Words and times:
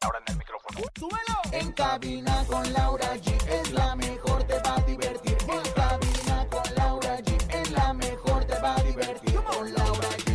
Ahora 0.00 0.20
en 0.24 0.32
el 0.32 0.38
micrófono. 0.38 0.78
¡Súbelo! 0.96 1.40
En 1.50 1.72
cabina 1.72 2.44
con 2.46 2.72
Laura 2.72 3.16
G 3.16 3.34
es 3.48 3.72
la 3.72 3.96
mejor, 3.96 4.44
te 4.44 4.54
va 4.60 4.76
a 4.76 4.80
divertir. 4.82 5.36
En 5.40 5.72
cabina 5.72 6.46
con 6.48 6.74
Laura 6.76 7.18
G 7.18 7.36
es 7.52 7.70
la 7.72 7.92
mejor, 7.94 8.44
te 8.44 8.60
va 8.60 8.76
a 8.76 8.82
divertir. 8.84 9.34
Con 9.34 9.74
Laura 9.74 10.08
G. 10.18 10.28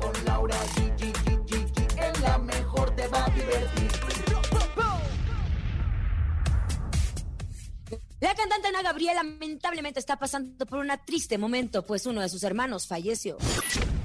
Con 0.00 0.24
Laura 0.24 0.56
G. 0.74 1.04
Es 1.98 2.20
la 2.20 2.38
mejor, 2.38 2.96
te 2.96 3.08
va 3.08 3.26
a 3.26 3.30
divertir. 3.30 3.92
La 8.20 8.34
cantante 8.34 8.68
Ana 8.68 8.82
Gabriel 8.82 9.16
lamentablemente 9.16 10.00
está 10.00 10.18
pasando 10.18 10.64
por 10.64 10.78
un 10.78 10.90
triste 11.04 11.36
momento, 11.36 11.84
pues 11.84 12.06
uno 12.06 12.22
de 12.22 12.30
sus 12.30 12.42
hermanos 12.42 12.86
falleció. 12.86 13.36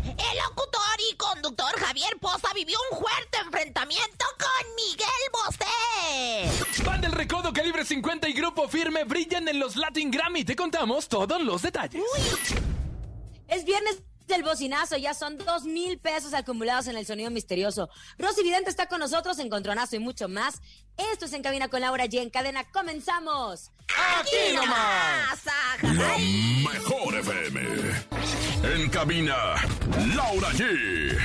¡El 0.04 0.38
locutor! 0.46 0.83
Y 1.12 1.16
conductor 1.16 1.72
Javier 1.80 2.18
Poza 2.20 2.54
vivió 2.54 2.78
un 2.92 3.00
fuerte 3.00 3.38
enfrentamiento 3.44 4.26
con 4.38 4.76
Miguel 4.76 5.08
Bosé. 5.32 6.84
Banda 6.84 7.08
El 7.08 7.14
Recodo, 7.14 7.52
Calibre 7.54 7.86
50 7.86 8.30
y 8.30 8.34
Grupo 8.34 8.68
Firme 8.68 9.04
brillan 9.04 9.48
en 9.48 9.60
los 9.60 9.76
Latin 9.76 10.12
Grammy. 10.12 10.44
Te 10.44 10.56
contamos 10.56 11.08
todos 11.08 11.42
los 11.42 11.62
detalles. 11.62 12.04
Es 13.48 13.66
viernes 13.66 14.04
del 14.28 14.44
bocinazo, 14.44 14.98
ya 14.98 15.14
son 15.14 15.38
dos 15.38 15.64
mil 15.64 16.00
pesos 16.00 16.34
acumulados 16.34 16.88
en 16.88 16.98
el 16.98 17.06
sonido 17.06 17.30
misterioso. 17.30 17.90
Rosy 18.18 18.44
Vidente 18.44 18.70
está 18.70 18.88
con 18.88 19.00
nosotros, 19.00 19.40
encontronazo 19.40 19.96
y 19.96 20.00
mucho 20.00 20.28
más. 20.28 20.62
Esto 20.98 21.26
es 21.26 21.34
En 21.34 21.42
Cabina 21.42 21.68
con 21.68 21.82
Laura 21.82 22.06
G. 22.06 22.22
En 22.22 22.30
cadena, 22.30 22.64
comenzamos. 22.72 23.72
¡Aquí 24.20 24.56
nomás! 24.56 25.44
La 25.82 26.18
mejor 26.72 27.16
FM. 27.16 27.62
En 28.64 28.90
cabina, 28.90 29.56
Laura 30.16 30.50
G. 30.52 31.18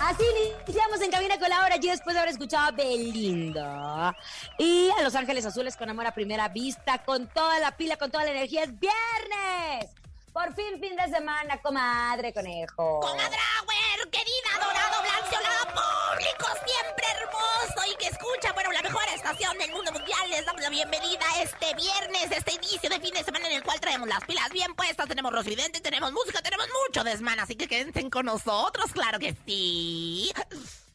Así 0.00 0.24
iniciamos 0.66 1.00
en 1.00 1.10
cabina 1.12 1.38
con 1.38 1.48
la 1.48 1.64
hora 1.64 1.76
y 1.76 1.86
después 1.86 2.14
de 2.14 2.20
haber 2.20 2.32
escuchado 2.32 2.66
a 2.66 2.70
Belinda 2.72 4.16
y 4.58 4.90
a 4.98 5.02
Los 5.02 5.14
Ángeles 5.14 5.46
Azules 5.46 5.76
con 5.76 5.88
amor 5.90 6.06
a 6.06 6.12
primera 6.12 6.48
vista, 6.48 7.04
con 7.04 7.28
toda 7.28 7.60
la 7.60 7.76
pila, 7.76 7.96
con 7.96 8.10
toda 8.10 8.24
la 8.24 8.32
energía. 8.32 8.64
¡Es 8.64 8.72
viernes! 8.80 9.94
Por 10.32 10.54
fin, 10.54 10.80
fin 10.80 10.96
de 10.96 11.08
semana, 11.14 11.60
comadre, 11.60 12.32
conejo. 12.32 13.00
Comadrawer, 13.00 14.10
querida, 14.10 14.50
dorado, 14.54 15.02
blanceolada, 15.02 15.64
público 15.74 16.46
siempre 16.64 17.06
hermoso 17.20 17.92
y 17.92 17.96
que 17.96 18.06
escucha, 18.06 18.52
bueno, 18.54 18.72
la 18.72 18.80
mejor 18.80 19.02
estación 19.14 19.58
del 19.58 19.70
mundo 19.72 19.92
mundial. 19.92 20.30
Les 20.30 20.46
damos 20.46 20.62
la 20.62 20.70
bienvenida 20.70 21.26
este 21.42 21.74
viernes, 21.74 22.30
este 22.30 22.54
inicio 22.54 22.88
de 22.88 22.98
fin 23.00 23.12
de 23.12 23.22
semana 23.24 23.46
en 23.48 23.56
el 23.56 23.62
cual 23.62 23.78
traemos 23.78 24.08
las 24.08 24.24
pilas 24.24 24.48
bien 24.50 24.74
puestas. 24.74 25.06
Tenemos 25.06 25.32
Rosidente, 25.32 25.80
tenemos 25.80 26.10
música, 26.12 26.40
tenemos 26.40 26.66
mucho 26.88 27.04
desmán, 27.04 27.38
así 27.38 27.54
que 27.54 27.68
quédense 27.68 28.08
con 28.08 28.24
nosotros, 28.24 28.90
claro 28.92 29.18
que 29.18 29.36
sí. 29.46 30.32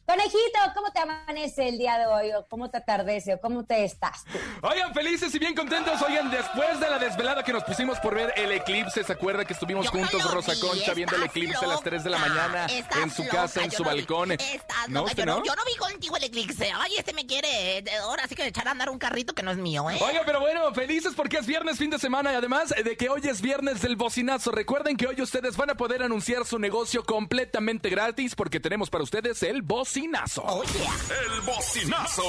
Conejito, 0.08 0.58
¿cómo 0.74 0.90
te 0.90 1.00
amanece 1.00 1.68
el 1.68 1.76
día 1.76 1.98
de 1.98 2.06
hoy? 2.06 2.32
¿O 2.32 2.46
cómo 2.48 2.70
te 2.70 2.78
atardece? 2.78 3.34
¿O 3.34 3.40
cómo 3.42 3.66
te 3.66 3.84
estás 3.84 4.24
tú? 4.24 4.38
Oigan, 4.66 4.94
felices 4.94 5.34
y 5.34 5.38
bien 5.38 5.54
contentos. 5.54 6.00
Oigan, 6.00 6.30
después 6.30 6.80
de 6.80 6.88
la 6.88 6.98
desvelada 6.98 7.42
que 7.42 7.52
nos 7.52 7.62
pusimos 7.62 7.98
por 8.00 8.14
ver 8.14 8.32
el 8.36 8.50
eclipse, 8.52 9.04
¿se 9.04 9.12
acuerda 9.12 9.44
que 9.44 9.52
estuvimos 9.52 9.84
Yo 9.84 9.92
no 9.92 9.98
juntos, 9.98 10.24
lo 10.24 10.30
Rosa 10.30 10.52
vi, 10.54 10.60
Concha, 10.60 10.94
viendo 10.94 11.14
el 11.14 11.24
eclipse 11.24 11.62
a 11.62 11.68
las 11.68 11.82
3 11.82 12.04
de 12.04 12.08
la 12.08 12.16
mañana 12.20 12.66
en 13.02 13.10
su 13.10 13.22
loca, 13.22 13.36
casa, 13.36 13.62
en 13.62 13.70
su 13.70 13.82
no 13.84 13.90
vi. 13.90 13.96
balcón? 13.96 14.32
Estás 14.32 14.88
¿No, 14.88 15.00
loca, 15.00 15.10
usted 15.10 15.26
yo 15.26 15.26
no? 15.26 15.44
Yo 15.44 15.54
no 15.54 15.62
vi 15.66 15.76
contigo 15.76 16.16
el 16.16 16.24
eclipse. 16.24 16.72
Ay, 16.74 16.92
este 16.96 17.12
me 17.12 17.26
quiere. 17.26 17.76
eh, 17.76 17.84
Ahora 18.00 18.26
sí 18.28 18.34
que 18.34 18.44
me 18.44 18.48
echará 18.48 18.70
a 18.70 18.72
andar 18.72 18.88
un 18.88 18.98
carrito 18.98 19.34
que 19.34 19.42
no 19.42 19.50
es 19.50 19.58
mío, 19.58 19.90
¿eh? 19.90 19.98
Oiga, 20.00 20.22
pero 20.24 20.40
bueno, 20.40 20.72
felices 20.72 21.12
porque 21.14 21.36
es 21.36 21.46
viernes, 21.46 21.76
fin 21.76 21.90
de 21.90 21.98
semana 21.98 22.32
y 22.32 22.36
además 22.36 22.70
de 22.82 22.96
que 22.96 23.10
hoy 23.10 23.20
es 23.28 23.42
viernes 23.42 23.82
del 23.82 23.96
bocinazo. 23.96 24.52
Recuerden 24.52 24.96
que 24.96 25.06
hoy 25.06 25.20
ustedes 25.20 25.54
van 25.58 25.68
a 25.68 25.74
poder 25.76 26.02
anunciar 26.02 26.46
su 26.46 26.58
negocio 26.58 27.04
completamente 27.04 27.90
gratis 27.90 28.34
porque 28.34 28.58
tenemos 28.58 28.88
para 28.88 29.04
ustedes 29.04 29.42
el 29.42 29.60
bocinazo. 29.60 29.97
Oh, 30.00 30.62
yeah. 30.62 30.94
El 31.24 31.40
bocinazo. 31.42 32.22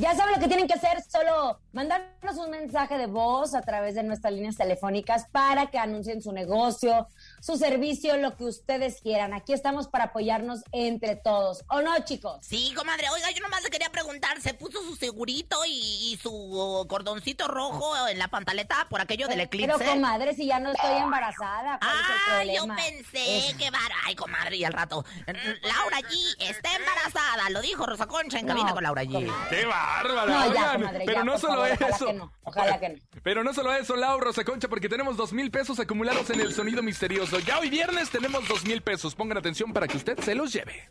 Ya 0.02 0.16
saben 0.16 0.34
lo 0.34 0.40
que 0.40 0.48
tienen 0.48 0.68
que 0.68 0.74
hacer, 0.74 1.00
solo 1.04 1.60
mandarnos 1.74 2.36
un 2.38 2.50
mensaje 2.50 2.98
de 2.98 3.06
voz 3.06 3.54
a 3.54 3.62
través 3.62 3.94
de 3.94 4.02
nuestras 4.02 4.34
líneas 4.34 4.58
telefónicas 4.58 5.28
para 5.32 5.68
que 5.68 5.78
anuncien 5.78 6.24
su 6.24 6.32
negocio, 6.32 7.08
su 7.40 7.56
servicio, 7.56 8.18
lo 8.18 8.36
que 8.36 8.46
ustedes 8.46 9.00
quieran. 9.02 9.32
Aquí 9.36 9.54
estamos 9.54 9.88
para 9.88 10.06
apoyarnos 10.06 10.62
entre 10.72 11.18
todos. 11.18 11.64
¿O 11.70 11.82
no, 11.82 11.92
chicos? 12.04 12.40
Sí, 12.42 12.74
comadre. 12.76 13.10
Oiga, 13.14 13.30
yo 13.30 13.44
nomás 13.44 13.62
le 13.62 13.70
quería 13.70 13.92
preguntar, 13.92 14.42
¿se 14.42 14.56
puso 14.56 14.82
su 14.82 14.96
segurito 14.96 15.64
y, 15.68 16.14
y 16.14 16.18
su 16.18 16.84
cordoncito 16.90 17.48
rojo 17.48 18.08
en 18.08 18.18
la 18.18 18.28
pantaleta 18.28 18.88
por 18.90 19.02
aquello 19.02 19.28
del 19.28 19.42
eclipse? 19.42 19.76
Pero, 19.78 19.92
comadre, 19.92 20.34
si 20.34 20.48
ya 20.48 20.60
no 20.60 20.72
estoy 20.72 20.98
embarazada, 20.98 21.78
¿cuál 21.80 22.50
es 22.50 22.60
Ah, 22.60 22.66
yo 22.66 22.76
pensé 22.76 23.50
Es- 23.50 23.54
que 23.54 23.70
var... 23.70 23.92
Ay, 24.08 24.16
comadre, 24.16 24.56
y 24.58 24.64
al 24.66 24.74
rato. 24.74 25.06
Laura 25.28 26.00
G 26.00 26.36
está 26.40 26.76
embarazada, 26.76 27.52
lo 27.52 27.62
dijo 27.62 27.86
Rosa 27.86 28.08
Concha 28.08 28.40
en 28.40 28.48
cabina 28.48 28.70
No, 28.70 28.74
con 28.74 28.84
Laura 28.84 29.04
G. 29.04 29.12
comadre. 29.14 29.32
¡Qué 29.52 29.66
bárbara! 29.92 30.26
No, 30.26 30.40
ya, 30.40 30.50
oigan! 30.50 30.80
comadre, 30.82 31.06
pero 31.06 31.18
ya, 31.18 31.24
no 31.24 31.32
por 31.32 31.42
solo 31.42 31.54
favor, 31.54 31.72
ojalá 31.72 31.96
eso. 31.96 32.06
que 32.06 32.14
no, 32.14 32.34
ojalá 32.44 32.80
que 32.80 32.90
no. 32.90 32.96
Pero 33.24 33.44
no 33.44 33.54
solo 33.54 33.74
eso, 33.74 33.96
Laura 33.96 34.26
Rosa 34.26 34.44
Concha, 34.44 34.68
porque 34.68 34.90
tenemos 34.90 35.18
dos 35.18 35.34
mil 35.34 35.52
pesos 35.52 35.80
acumulados 35.80 36.30
en 36.30 36.40
el 36.40 36.54
sonido 36.54 36.82
misterioso. 36.82 37.40
Ya 37.40 37.60
hoy 37.60 37.70
viernes 37.70 38.10
tenemos 38.10 38.48
dos 38.48 38.66
mil 38.66 38.82
pesos. 38.82 39.16
Pongan 39.16 39.38
atención 39.38 39.74
para 39.74 39.88
que 39.88 39.98
usted 39.98 40.18
se 40.20 40.36
los 40.36 40.54
lleve. 40.54 40.90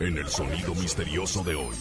En 0.00 0.18
el 0.18 0.28
sonido 0.28 0.74
misterioso 0.74 1.44
de 1.44 1.54
hoy. 1.54 1.76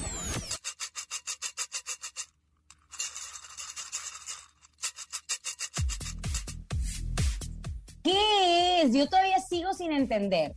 ¿Qué 8.03 8.81
es? 8.83 8.93
Yo 8.93 9.07
todavía 9.07 9.37
sigo 9.49 9.73
sin 9.73 9.91
entender. 9.91 10.53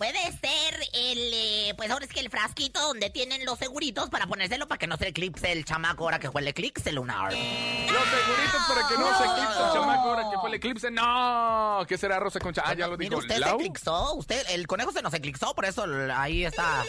Puede 0.00 0.32
ser 0.32 0.80
el, 0.94 1.18
eh, 1.34 1.74
pues 1.76 1.90
ahora 1.90 2.06
es 2.06 2.10
que 2.10 2.20
el 2.20 2.30
frasquito 2.30 2.80
donde 2.80 3.10
tienen 3.10 3.44
los 3.44 3.58
seguritos 3.58 4.08
para 4.08 4.26
ponérselo 4.26 4.66
para 4.66 4.78
que 4.78 4.86
no 4.86 4.96
se 4.96 5.08
eclipse 5.08 5.52
el 5.52 5.66
chamaco 5.66 6.04
ahora 6.04 6.18
que 6.18 6.30
fue 6.30 6.40
el 6.40 6.48
eclipse 6.48 6.90
lunar. 6.90 7.34
Los 7.34 7.34
seguritos 7.36 8.62
para 8.66 8.88
que 8.88 8.94
no, 8.96 9.18
se 9.18 9.24
eclipse 9.24 9.62
el 9.62 9.72
chamaco 9.74 10.08
ahora 10.08 10.30
que 10.30 10.38
fue 10.38 10.48
el 10.48 10.54
eclipse. 10.54 10.90
No, 10.90 11.84
¿qué 11.86 11.98
será 11.98 12.18
Rosa 12.18 12.40
Concha? 12.40 12.62
Ah, 12.64 12.72
ya 12.72 12.86
lo 12.86 12.96
dijo 12.96 13.18
usted 13.18 13.42
se 13.42 13.50
eclipsó, 13.50 14.14
usted, 14.14 14.42
el 14.52 14.66
conejo 14.66 14.90
se 14.90 15.02
nos 15.02 15.12
eclipsó, 15.12 15.54
por 15.54 15.66
eso 15.66 15.84
ahí 16.14 16.46
está. 16.46 16.82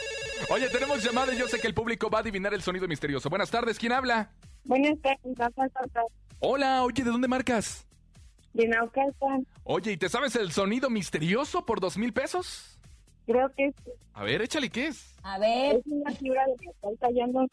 Oye, 0.48 0.70
tenemos 0.70 1.04
llamada 1.04 1.34
y 1.34 1.38
yo 1.38 1.50
sé 1.50 1.60
que 1.60 1.68
el 1.68 1.74
público 1.74 2.10
va 2.10 2.20
a 2.20 2.22
adivinar 2.22 2.54
el 2.54 2.62
sonido 2.62 2.88
misterioso. 2.88 3.30
Buenas 3.30 3.52
tardes, 3.52 3.78
¿quién 3.78 3.92
habla? 3.92 4.32
Buenas 4.64 4.98
tardes. 5.02 5.22
Hola, 6.40 6.84
oye, 6.84 7.04
¿de 7.04 7.12
dónde 7.12 7.28
marcas? 7.28 7.86
De 8.54 8.70
Naucalpan. 8.70 9.46
Oye, 9.66 9.92
¿y 9.92 9.98
te 9.98 10.08
sabes 10.08 10.34
el 10.38 10.54
sonido 10.54 10.90
misterioso 10.90 11.66
por 11.66 11.82
dos 11.82 11.98
mil 11.98 12.14
pesos? 12.14 12.78
Creo 13.26 13.52
que 13.56 13.68
es, 13.68 13.76
A 14.14 14.24
ver, 14.24 14.42
échale, 14.42 14.70
¿qué 14.70 14.88
es? 14.88 15.16
A 15.24 15.38
ver, 15.38 15.78
es 15.78 15.84
una 15.86 16.12
fibra 16.12 16.46
de 16.46 16.56
metal 16.66 16.98
tallando. 17.00 17.48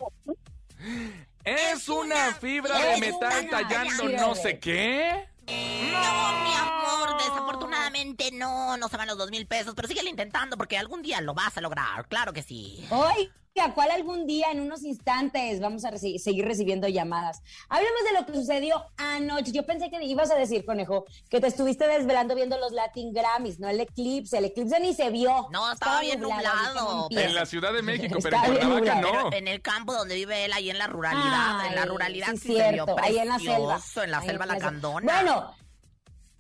Es 1.45 1.89
una 1.89 2.35
fibra 2.35 2.79
de 2.79 3.01
metal 3.01 3.49
tallando 3.51 4.09
no 4.09 4.35
sé 4.35 4.59
qué. 4.59 5.29
No, 5.47 6.43
mi 6.45 6.55
amor, 6.57 7.19
desafortunadamente 7.19 8.31
no, 8.33 8.77
no 8.77 8.89
se 8.89 8.97
van 8.99 9.09
los 9.09 9.17
dos 9.17 9.31
mil 9.31 9.47
pesos, 9.47 9.75
pero 9.75 9.89
síguelo 9.89 10.11
intentando 10.11 10.59
porque 10.59 10.77
algún 10.77 11.01
día 11.01 11.21
lo 11.23 11.33
vas 11.33 11.57
a 11.57 11.63
lograr, 11.63 12.07
claro 12.09 12.33
que 12.33 12.43
sí. 12.43 12.87
Oiga, 13.61 13.75
¿cuál 13.75 13.91
algún 13.91 14.27
día, 14.27 14.51
en 14.53 14.61
unos 14.61 14.83
instantes, 14.85 15.61
vamos 15.61 15.85
a 15.85 15.91
reci- 15.91 16.19
seguir 16.19 16.45
recibiendo 16.45 16.89
llamadas? 16.89 17.43
Hablemos 17.69 18.03
de 18.05 18.21
lo 18.21 18.27
que 18.27 18.35
sucedió 18.35 18.85
anoche. 18.97 19.53
Yo 19.53 19.65
pensé 19.67 19.91
que 19.91 20.03
ibas 20.05 20.31
a 20.31 20.35
decir, 20.37 20.65
conejo, 20.65 21.07
que 21.29 21.41
te 21.41 21.47
estuviste 21.49 21.87
desvelando 21.87 22.35
viendo 22.35 22.59
los 22.59 22.73
Latin 22.73 23.13
Grammys, 23.13 23.59
no 23.59 23.69
el 23.69 23.81
eclipse. 23.81 24.39
El 24.39 24.47
eclipse 24.47 24.79
ni 24.81 24.95
se 24.95 25.11
vio. 25.11 25.49
No, 25.51 25.73
estaba 25.73 26.01
bien 26.01 26.21
nublado. 26.21 27.09
En 27.11 27.35
la 27.35 27.47
Ciudad 27.47 27.73
de 27.73 27.83
México, 27.83 28.19
pero 28.23 28.37
en 28.37 28.43
Cuernavaca 28.55 28.95
no. 29.01 29.11
Pero 29.11 29.33
en 29.35 29.49
el 29.49 29.61
campo 29.63 29.93
donde 29.95 30.15
vive 30.15 30.45
él, 30.45 30.53
ahí 30.53 30.71
en 30.71 30.79
la 30.79 30.87
ruralidad, 30.87 31.67
en 31.67 31.75
la 31.75 31.85
ruralidad 31.85 32.29
sí, 32.33 32.39
sí, 32.39 32.57
se 32.57 32.73
vio 32.73 32.85
cierto, 32.85 32.97
ahí 33.03 33.19
en 33.19 33.29
la 33.29 33.39
selva. 33.39 33.75
precioso, 33.75 34.03
en 34.03 34.11
la 34.11 34.19
Ahí 34.19 34.27
selva 34.29 34.45
en 34.45 34.49
la 34.49 34.55
selva. 34.55 34.67
lacandona. 34.67 35.13
Bueno, 35.15 35.55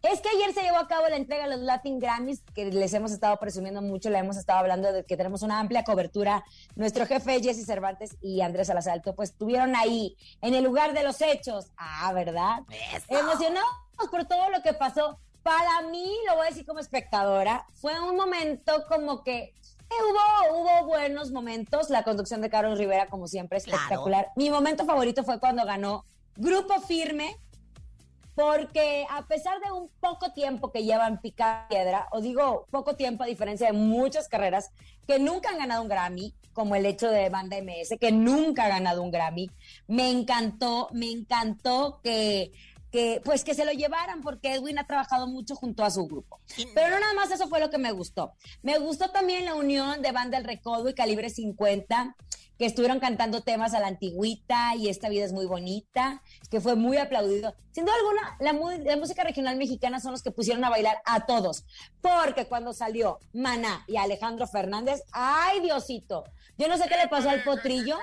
Es 0.02 0.20
que 0.20 0.28
ayer 0.28 0.54
se 0.54 0.62
llevó 0.62 0.78
a 0.78 0.86
cabo 0.86 1.08
la 1.08 1.16
entrega 1.16 1.44
de 1.48 1.56
los 1.56 1.60
Latin 1.60 1.98
Grammys, 1.98 2.42
que 2.54 2.66
les 2.66 2.94
hemos 2.94 3.10
estado 3.10 3.36
presumiendo 3.38 3.82
mucho, 3.82 4.10
le 4.10 4.18
hemos 4.18 4.36
estado 4.36 4.60
hablando 4.60 4.92
de 4.92 5.04
que 5.04 5.16
tenemos 5.16 5.42
una 5.42 5.58
amplia 5.58 5.82
cobertura. 5.82 6.44
Nuestro 6.76 7.04
jefe 7.04 7.42
Jesse 7.42 7.66
Cervantes 7.66 8.16
y 8.20 8.40
Andrés 8.40 8.68
Salazalto, 8.68 9.14
pues 9.16 9.30
estuvieron 9.30 9.74
ahí, 9.74 10.16
en 10.40 10.54
el 10.54 10.62
lugar 10.62 10.92
de 10.94 11.02
los 11.02 11.20
hechos. 11.20 11.66
Ah, 11.76 12.12
¿verdad? 12.12 12.60
Eso. 12.94 13.06
Emocionados 13.18 13.68
por 14.10 14.24
todo 14.26 14.50
lo 14.50 14.62
que 14.62 14.72
pasó. 14.72 15.18
Para 15.42 15.82
mí, 15.90 16.12
lo 16.28 16.36
voy 16.36 16.46
a 16.46 16.50
decir 16.50 16.64
como 16.64 16.78
espectadora, 16.78 17.66
fue 17.74 17.98
un 18.00 18.16
momento 18.16 18.84
como 18.88 19.24
que 19.24 19.54
eh, 19.90 19.94
hubo, 20.10 20.60
hubo 20.60 20.86
buenos 20.86 21.32
momentos. 21.32 21.90
La 21.90 22.04
conducción 22.04 22.40
de 22.40 22.50
Carlos 22.50 22.78
Rivera, 22.78 23.06
como 23.08 23.26
siempre, 23.26 23.60
Claro. 23.60 23.78
espectacular. 23.82 24.28
Mi 24.36 24.50
momento 24.50 24.84
favorito 24.84 25.24
fue 25.24 25.40
cuando 25.40 25.64
ganó 25.64 26.04
Grupo 26.36 26.80
Firme, 26.82 27.36
porque 28.38 29.04
a 29.10 29.26
pesar 29.26 29.58
de 29.58 29.72
un 29.72 29.90
poco 29.98 30.32
tiempo 30.32 30.70
que 30.70 30.84
llevan 30.84 31.20
pica 31.20 31.66
piedra, 31.68 32.06
o 32.12 32.20
digo 32.20 32.68
poco 32.70 32.94
tiempo 32.94 33.24
a 33.24 33.26
diferencia 33.26 33.66
de 33.66 33.72
muchas 33.72 34.28
carreras 34.28 34.70
que 35.08 35.18
nunca 35.18 35.50
han 35.50 35.58
ganado 35.58 35.82
un 35.82 35.88
Grammy, 35.88 36.32
como 36.52 36.76
el 36.76 36.86
hecho 36.86 37.10
de 37.10 37.30
Banda 37.30 37.56
MS, 37.60 37.98
que 37.98 38.12
nunca 38.12 38.66
ha 38.66 38.68
ganado 38.68 39.02
un 39.02 39.10
Grammy, 39.10 39.50
me 39.88 40.12
encantó, 40.12 40.88
me 40.92 41.10
encantó 41.10 42.00
que, 42.04 42.52
que 42.92 43.20
pues 43.24 43.42
que 43.42 43.54
se 43.54 43.64
lo 43.64 43.72
llevaran 43.72 44.20
porque 44.20 44.54
Edwin 44.54 44.78
ha 44.78 44.86
trabajado 44.86 45.26
mucho 45.26 45.56
junto 45.56 45.82
a 45.82 45.90
su 45.90 46.06
grupo. 46.06 46.38
Pero 46.76 46.90
no 46.90 47.00
nada 47.00 47.14
más 47.14 47.32
eso 47.32 47.48
fue 47.48 47.58
lo 47.58 47.70
que 47.70 47.78
me 47.78 47.90
gustó. 47.90 48.34
Me 48.62 48.78
gustó 48.78 49.10
también 49.10 49.46
la 49.46 49.56
unión 49.56 50.00
de 50.00 50.12
Banda 50.12 50.38
El 50.38 50.44
Recodo 50.44 50.88
y 50.88 50.94
Calibre 50.94 51.28
50 51.28 52.14
que 52.58 52.66
estuvieron 52.66 52.98
cantando 52.98 53.40
temas 53.40 53.72
a 53.72 53.80
la 53.80 53.86
antigüita 53.86 54.74
y 54.76 54.88
esta 54.88 55.08
vida 55.08 55.24
es 55.24 55.32
muy 55.32 55.46
bonita, 55.46 56.22
que 56.50 56.60
fue 56.60 56.74
muy 56.74 56.96
aplaudido. 56.96 57.54
Sin 57.72 57.84
duda 57.84 57.94
alguna, 57.96 58.36
la, 58.40 58.96
música 58.96 59.22
regional 59.22 59.56
mexicana 59.56 60.00
son 60.00 60.10
los 60.10 60.22
que 60.22 60.32
pusieron 60.32 60.64
a 60.64 60.70
bailar 60.70 61.00
a 61.04 61.26
todos, 61.26 61.64
porque 62.00 62.46
cuando 62.46 62.72
salió 62.72 63.20
Maná 63.32 63.84
y 63.86 63.96
Alejandro 63.96 64.48
Fernández, 64.48 65.04
¡ay 65.12 65.60
Diosito! 65.60 66.24
Yo 66.56 66.66
no 66.66 66.76
sé 66.76 66.88
qué 66.88 66.96
le 66.96 67.06
pasó 67.06 67.30
al 67.30 67.44
potrillo, 67.44 67.96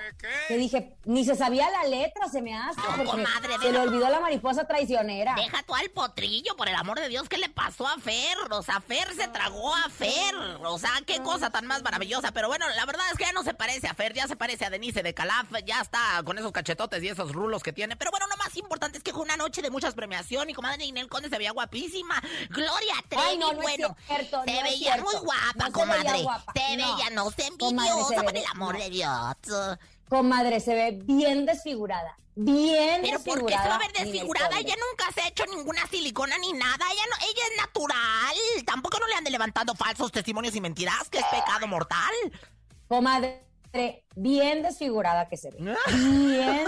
que 0.48 0.58
dije, 0.58 0.96
ni 1.04 1.26
se 1.26 1.36
sabía 1.36 1.70
la 1.72 1.84
letra, 1.90 2.30
se 2.30 2.42
me 2.42 2.56
hace, 2.56 2.80
No, 2.80 2.96
porque 2.96 3.04
comadre, 3.04 3.58
se 3.62 3.70
le 3.74 3.80
olvidó 3.80 4.08
la 4.08 4.22
mariposa 4.22 4.66
traicionera. 4.66 5.36
Deja 5.36 5.62
tú 5.64 5.76
al 5.76 5.90
potrillo, 5.90 6.56
por 6.56 6.70
el 6.70 6.76
amor 6.76 7.02
de 7.02 7.10
Dios, 7.10 7.28
¿qué 7.28 7.38
le 7.38 7.50
pasó 7.50 7.86
a 7.86 7.98
Fer? 8.00 8.38
O 8.52 8.64
sea, 8.64 8.80
Fer 8.80 9.14
se 9.14 9.28
tragó 9.28 9.76
a 9.76 9.90
Fer. 9.90 10.34
O 10.64 10.80
sea, 10.80 10.92
qué 11.06 11.22
cosa 11.22 11.50
tan 11.50 11.68
más 11.68 11.84
maravillosa. 11.84 12.32
Pero 12.32 12.48
bueno, 12.48 12.66
la 12.78 12.86
verdad 12.86 13.04
es 13.12 13.18
que 13.18 13.26
ya 13.26 13.34
no 13.34 13.44
se 13.44 13.54
parece 13.54 13.88
a 13.88 13.94
Fer, 13.94 14.14
ya 14.14 14.26
se 14.26 14.38
parece 14.38 14.45
a 14.46 14.70
Denise 14.70 15.02
de 15.02 15.14
Calaf, 15.16 15.48
ya 15.66 15.82
está 15.82 16.22
con 16.24 16.38
esos 16.38 16.52
cachetotes 16.52 17.02
y 17.04 17.08
esos 17.08 17.32
rulos 17.34 17.64
que 17.64 17.74
tiene. 17.74 17.96
Pero 17.96 18.12
bueno, 18.12 18.28
lo 18.28 18.38
más 18.38 18.56
importante 18.58 18.98
es 19.00 19.04
que 19.04 19.12
fue 19.12 19.24
una 19.24 19.36
noche 19.38 19.62
de 19.64 19.72
muchas 19.72 19.96
premiación 19.96 20.50
y 20.50 20.54
comadre 20.54 20.86
Inel 20.86 21.08
Conde 21.10 21.30
se 21.30 21.38
veía 21.40 21.52
guapísima. 21.52 22.22
Gloria 22.50 22.94
Trevi, 23.10 23.24
Ay, 23.26 23.38
no, 23.40 23.54
bueno, 23.54 23.96
cierto, 24.06 24.44
se 24.46 24.54
no 24.54 24.62
veía 24.64 24.98
muy 24.98 25.16
guapa, 25.16 25.66
se 25.66 25.72
comadre. 25.72 26.12
veía 26.12 26.24
guapa, 26.24 26.54
Se 26.54 26.78
no. 26.78 26.96
veía, 26.96 27.10
no 27.10 27.32
se 27.32 27.48
envidiosa, 27.48 28.22
por 28.24 28.38
el 28.38 28.46
amor 28.52 28.78
de 28.78 28.90
Dios. 28.92 29.36
Comadre, 30.08 30.60
se 30.60 30.76
ve 30.76 31.00
bien 31.04 31.46
desfigurada. 31.48 32.16
Bien 32.36 33.02
Pero 33.02 33.18
¿por 33.20 33.40
desfigurada. 33.40 33.58
qué 33.58 33.64
se 33.64 33.70
va 33.70 33.76
a 33.76 33.80
ver 33.80 33.92
desfigurada? 33.94 34.60
Ella 34.60 34.76
nunca 34.92 35.12
se 35.14 35.22
ha 35.22 35.28
hecho 35.30 35.46
ninguna 35.48 35.88
silicona 35.88 36.38
ni 36.38 36.54
nada. 36.54 36.86
Ella 36.92 37.04
no, 37.10 37.16
ella 37.26 37.44
es 37.52 37.58
natural. 37.58 38.36
Tampoco 38.66 39.00
no 39.00 39.08
le 39.08 39.16
ande 39.16 39.32
levantando 39.32 39.74
falsos 39.74 40.12
testimonios 40.12 40.56
y 40.56 40.62
mentiras, 40.62 41.10
que 41.10 41.18
es 41.20 41.26
pecado 41.32 41.66
mortal. 41.66 42.14
Comadre, 42.88 43.42
bien 44.16 44.64
desfigurada 44.64 45.28
que 45.28 45.38
se 45.38 45.52
ve. 45.52 45.58
Bien 45.60 45.76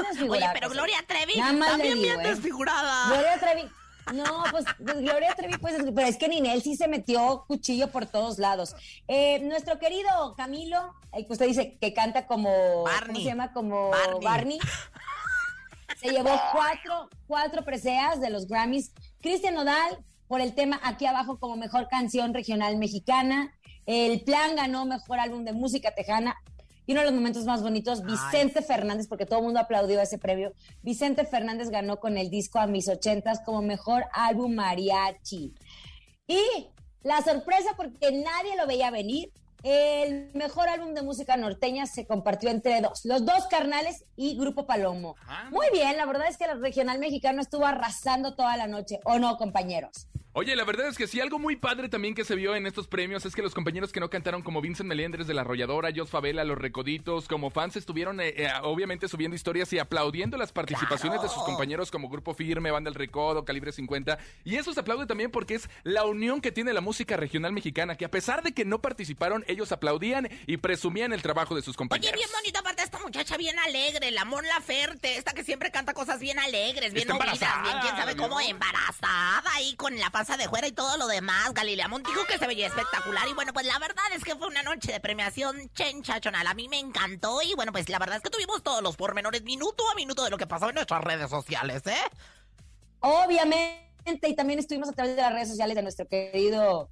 desfigurada. 0.09 0.51
Oye, 0.51 0.59
pero 0.59 0.69
Gloria. 0.69 0.97
Trevi 1.07 1.35
también 1.37 1.81
digo, 1.81 2.01
bien 2.01 2.19
¿eh? 2.21 2.29
desfigurada. 2.29 3.07
Gloria 3.09 3.39
Trevi. 3.39 3.69
No, 4.13 4.43
pues, 4.51 4.65
pues, 4.83 4.99
Gloria 4.99 5.35
Trevi, 5.35 5.57
pues, 5.57 5.75
pero 5.93 6.07
es 6.07 6.17
que 6.17 6.29
Ninel 6.29 6.61
sí 6.61 6.75
se 6.75 6.87
metió 6.87 7.43
cuchillo 7.47 7.91
por 7.91 8.05
todos 8.05 8.39
lados. 8.39 8.75
Eh, 9.07 9.39
nuestro 9.41 9.79
querido 9.79 10.33
Camilo, 10.37 10.93
el 11.11 11.25
que 11.27 11.33
usted 11.33 11.47
dice 11.47 11.77
que 11.79 11.93
canta 11.93 12.25
como. 12.25 12.83
Barney. 12.83 13.07
¿Cómo 13.07 13.19
se 13.19 13.25
llama? 13.25 13.53
Como 13.53 13.89
Barney. 13.89 14.23
Barney. 14.23 14.59
Se 15.99 16.11
llevó 16.11 16.29
cuatro, 16.51 17.09
cuatro 17.25 17.63
preseas 17.65 18.21
de 18.21 18.29
los 18.29 18.47
Grammys. 18.47 18.91
Cristian 19.19 19.55
Nodal 19.55 20.05
por 20.27 20.41
el 20.41 20.53
tema 20.53 20.79
Aquí 20.83 21.05
Abajo 21.07 21.39
como 21.39 21.55
mejor 21.55 21.87
canción 21.87 22.35
regional 22.35 22.77
mexicana. 22.77 23.51
El 23.87 24.21
Plan 24.21 24.55
ganó 24.55 24.85
mejor 24.85 25.19
álbum 25.19 25.43
de 25.43 25.53
música 25.53 25.95
tejana. 25.95 26.35
Y 26.87 26.93
uno 26.93 27.01
de 27.01 27.07
los 27.07 27.15
momentos 27.15 27.45
más 27.45 27.61
bonitos, 27.61 28.01
Vicente 28.01 28.61
Fernández, 28.61 29.07
porque 29.07 29.25
todo 29.25 29.39
el 29.39 29.45
mundo 29.45 29.59
aplaudió 29.59 30.01
ese 30.01 30.17
premio. 30.17 30.53
Vicente 30.81 31.25
Fernández 31.25 31.69
ganó 31.69 31.99
con 31.99 32.17
el 32.17 32.29
disco 32.29 32.59
A 32.59 32.65
mis 32.65 32.87
ochentas 32.87 33.41
como 33.45 33.61
mejor 33.61 34.05
álbum 34.13 34.55
mariachi. 34.55 35.53
Y 36.27 36.41
la 37.03 37.21
sorpresa, 37.21 37.73
porque 37.75 38.11
nadie 38.11 38.55
lo 38.57 38.65
veía 38.67 38.89
venir, 38.89 39.31
el 39.63 40.31
mejor 40.33 40.69
álbum 40.69 40.93
de 40.93 41.01
música 41.01 41.35
norteña 41.35 41.87
se 41.87 42.07
compartió 42.07 42.49
entre 42.49 42.79
dos, 42.79 43.03
los 43.03 43.25
dos 43.25 43.47
carnales 43.47 44.05
y 44.15 44.37
Grupo 44.37 44.65
Palomo. 44.65 45.15
Muy 45.51 45.67
bien, 45.73 45.97
la 45.97 46.05
verdad 46.05 46.27
es 46.29 46.37
que 46.37 46.45
el 46.45 46.61
regional 46.61 46.99
mexicano 46.99 47.41
estuvo 47.41 47.65
arrasando 47.65 48.35
toda 48.35 48.55
la 48.55 48.67
noche, 48.67 48.99
¿o 49.03 49.19
no, 49.19 49.35
compañeros? 49.37 50.07
Oye, 50.39 50.55
la 50.55 50.65
verdad 50.65 50.87
es 50.87 50.99
que 50.99 51.07
sí, 51.07 51.19
algo 51.19 51.39
muy 51.39 51.55
padre 51.55 51.89
también 51.89 52.13
que 52.13 52.23
se 52.23 52.35
vio 52.35 52.55
en 52.55 52.67
estos 52.67 52.87
premios 52.87 53.25
es 53.25 53.33
que 53.33 53.41
los 53.41 53.55
compañeros 53.55 53.91
que 53.91 53.99
no 53.99 54.11
cantaron 54.11 54.43
como 54.43 54.61
Vincent 54.61 54.87
Meléndez 54.87 55.25
de 55.25 55.33
La 55.33 55.41
Arrolladora, 55.41 55.89
Jos 55.95 56.11
Favela, 56.11 56.43
Los 56.43 56.59
Recoditos, 56.59 57.27
como 57.27 57.49
fans 57.49 57.75
estuvieron 57.75 58.21
eh, 58.21 58.35
eh, 58.37 58.51
obviamente 58.61 59.07
subiendo 59.07 59.33
historias 59.33 59.73
y 59.73 59.79
aplaudiendo 59.79 60.37
las 60.37 60.51
participaciones 60.51 61.23
de 61.23 61.29
sus 61.29 61.41
compañeros 61.41 61.89
como 61.89 62.07
Grupo 62.07 62.35
Firme, 62.35 62.69
Banda 62.69 62.89
El 62.89 62.93
Recodo, 62.93 63.45
Calibre 63.45 63.71
50. 63.71 64.19
Y 64.43 64.57
eso 64.57 64.75
se 64.75 64.79
aplaude 64.79 65.07
también 65.07 65.31
porque 65.31 65.55
es 65.55 65.71
la 65.81 66.05
unión 66.05 66.39
que 66.39 66.51
tiene 66.51 66.71
la 66.71 66.81
música 66.81 67.17
regional 67.17 67.51
mexicana, 67.51 67.95
que 67.95 68.05
a 68.05 68.11
pesar 68.11 68.43
de 68.43 68.51
que 68.51 68.63
no 68.63 68.79
participaron, 68.79 69.43
ellos 69.47 69.71
aplaudían 69.71 70.29
y 70.45 70.57
presumían 70.57 71.13
el 71.13 71.23
trabajo 71.23 71.55
de 71.55 71.63
sus 71.63 71.69
Oye, 71.69 71.77
compañeros. 71.77 72.15
bien 72.15 72.29
bonita 72.31 72.59
aparte 72.59 72.83
esta 72.83 72.99
muchacha 72.99 73.37
bien 73.37 73.57
alegre, 73.57 74.11
la 74.11 74.23
Mon 74.23 74.45
Laferte, 74.45 75.17
esta 75.17 75.33
que 75.33 75.43
siempre 75.43 75.71
canta 75.71 75.95
cosas 75.95 76.19
bien 76.19 76.37
alegres, 76.37 76.93
bien 76.93 77.07
movidas, 77.07 77.63
bien 77.63 77.77
quién 77.81 77.95
sabe 77.95 78.15
cómo, 78.15 78.39
embarazada 78.39 79.41
ahí 79.55 79.75
con 79.75 79.97
la 79.97 80.11
de 80.35 80.49
fuera 80.49 80.67
y 80.67 80.73
todo 80.73 80.97
lo 80.97 81.07
demás. 81.07 81.53
Galilea 81.53 81.87
Montt 81.87 82.05
dijo 82.05 82.25
que 82.25 82.37
se 82.37 82.47
veía 82.47 82.67
espectacular 82.67 83.25
y 83.29 83.33
bueno, 83.33 83.53
pues 83.53 83.65
la 83.65 83.79
verdad 83.79 84.03
es 84.13 84.23
que 84.23 84.35
fue 84.35 84.47
una 84.47 84.61
noche 84.61 84.91
de 84.91 84.99
premiación 84.99 85.69
chenchachonal. 85.73 86.45
A 86.45 86.53
mí 86.53 86.67
me 86.67 86.79
encantó 86.79 87.41
y 87.41 87.53
bueno, 87.55 87.71
pues 87.71 87.87
la 87.87 87.99
verdad 87.99 88.17
es 88.17 88.23
que 88.23 88.29
tuvimos 88.29 88.61
todos 88.61 88.81
los 88.81 88.97
pormenores 88.97 89.43
minuto 89.43 89.89
a 89.89 89.95
minuto 89.95 90.23
de 90.23 90.29
lo 90.29 90.37
que 90.37 90.45
pasó 90.45 90.67
en 90.69 90.75
nuestras 90.75 91.03
redes 91.03 91.29
sociales, 91.29 91.81
¿eh? 91.85 91.95
Obviamente, 92.99 94.27
y 94.27 94.35
también 94.35 94.59
estuvimos 94.59 94.89
a 94.89 94.91
través 94.91 95.15
de 95.15 95.21
las 95.21 95.31
redes 95.31 95.49
sociales 95.49 95.75
de 95.75 95.81
nuestro 95.83 96.07
querido 96.07 96.89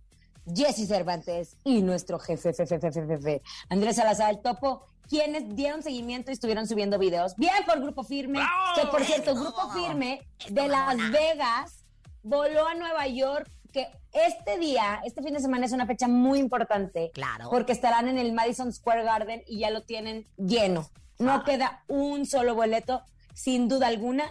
Jesse 0.53 0.87
Cervantes 0.87 1.57
y 1.63 1.81
nuestro 1.81 2.19
jefe, 2.19 2.53
jefe, 2.53 2.79
jefe, 2.79 3.05
jefe, 3.05 3.41
Andrés 3.69 3.97
Salazar 3.97 4.29
el 4.29 4.41
Topo, 4.41 4.85
quienes 5.09 5.55
dieron 5.55 5.83
seguimiento 5.83 6.31
y 6.31 6.35
estuvieron 6.35 6.67
subiendo 6.67 6.97
videos. 6.99 7.35
Bien 7.35 7.65
por 7.65 7.81
Grupo 7.81 8.03
Firme, 8.03 8.39
¡Bravo! 8.39 8.75
que 8.75 8.87
por 8.87 9.03
cierto. 9.03 9.35
Grupo 9.35 9.71
Firme 9.73 10.27
de 10.49 10.67
Las. 10.67 10.95
Vegas 11.11 11.84
voló 12.25 12.67
a 12.67 12.73
Nueva 12.73 13.07
York, 13.07 13.49
que 13.71 13.87
este 14.13 14.57
día, 14.57 14.99
este 15.05 15.21
fin 15.21 15.33
de 15.33 15.39
semana 15.39 15.65
es 15.65 15.71
una 15.73 15.85
fecha 15.85 16.07
muy 16.07 16.39
importante. 16.39 17.11
Claro. 17.13 17.49
Porque 17.49 17.71
estarán 17.71 18.07
en 18.07 18.17
el 18.17 18.33
Madison 18.33 18.73
Square 18.73 19.03
Garden 19.03 19.43
y 19.47 19.59
ya 19.59 19.69
lo 19.69 19.83
tienen 19.83 20.27
lleno. 20.37 20.89
No 21.19 21.33
Ah. 21.33 21.43
queda 21.45 21.83
un 21.87 22.25
solo 22.25 22.55
boleto, 22.55 23.03
sin 23.33 23.67
duda 23.69 23.87
alguna. 23.87 24.25